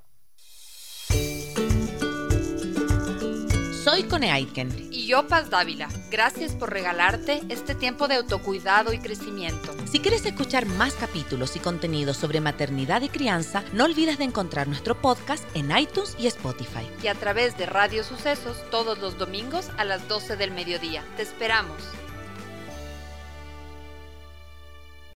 Soy 3.84 4.04
Cone 4.04 4.30
Aiken. 4.32 4.70
Y 4.92 5.08
yo, 5.08 5.28
Paz 5.28 5.50
Dávila. 5.50 5.88
Gracias 6.12 6.54
por 6.54 6.72
regalarte 6.72 7.42
este 7.50 7.74
tiempo 7.74 8.08
de 8.08 8.16
autocuidado 8.16 8.94
y 8.94 9.00
crecimiento. 9.00 9.74
Si 9.88 10.00
quieres 10.00 10.26
escuchar 10.28 10.68
más 10.68 10.94
capítulos 10.94 11.56
y 11.56 11.60
contenidos 11.60 12.18
sobre 12.18 12.40
maternidad 12.40 13.02
y 13.02 13.10
crianza, 13.10 13.64
no 13.74 13.86
olvides 13.86 14.20
de 14.20 14.26
encontrar 14.26 14.68
nuestro 14.68 14.94
podcast 14.94 15.44
en 15.56 15.76
iTunes 15.76 16.16
y 16.20 16.28
Spotify. 16.28 16.88
Y 17.02 17.08
a 17.08 17.16
través 17.16 17.58
de 17.58 17.66
Radio 17.66 18.04
Sucesos 18.04 18.64
todos 18.70 19.00
los 19.00 19.18
domingos 19.18 19.72
a 19.78 19.86
las 19.86 20.08
12 20.08 20.36
del 20.36 20.52
mediodía. 20.52 21.04
Te 21.16 21.24
esperamos. 21.24 21.82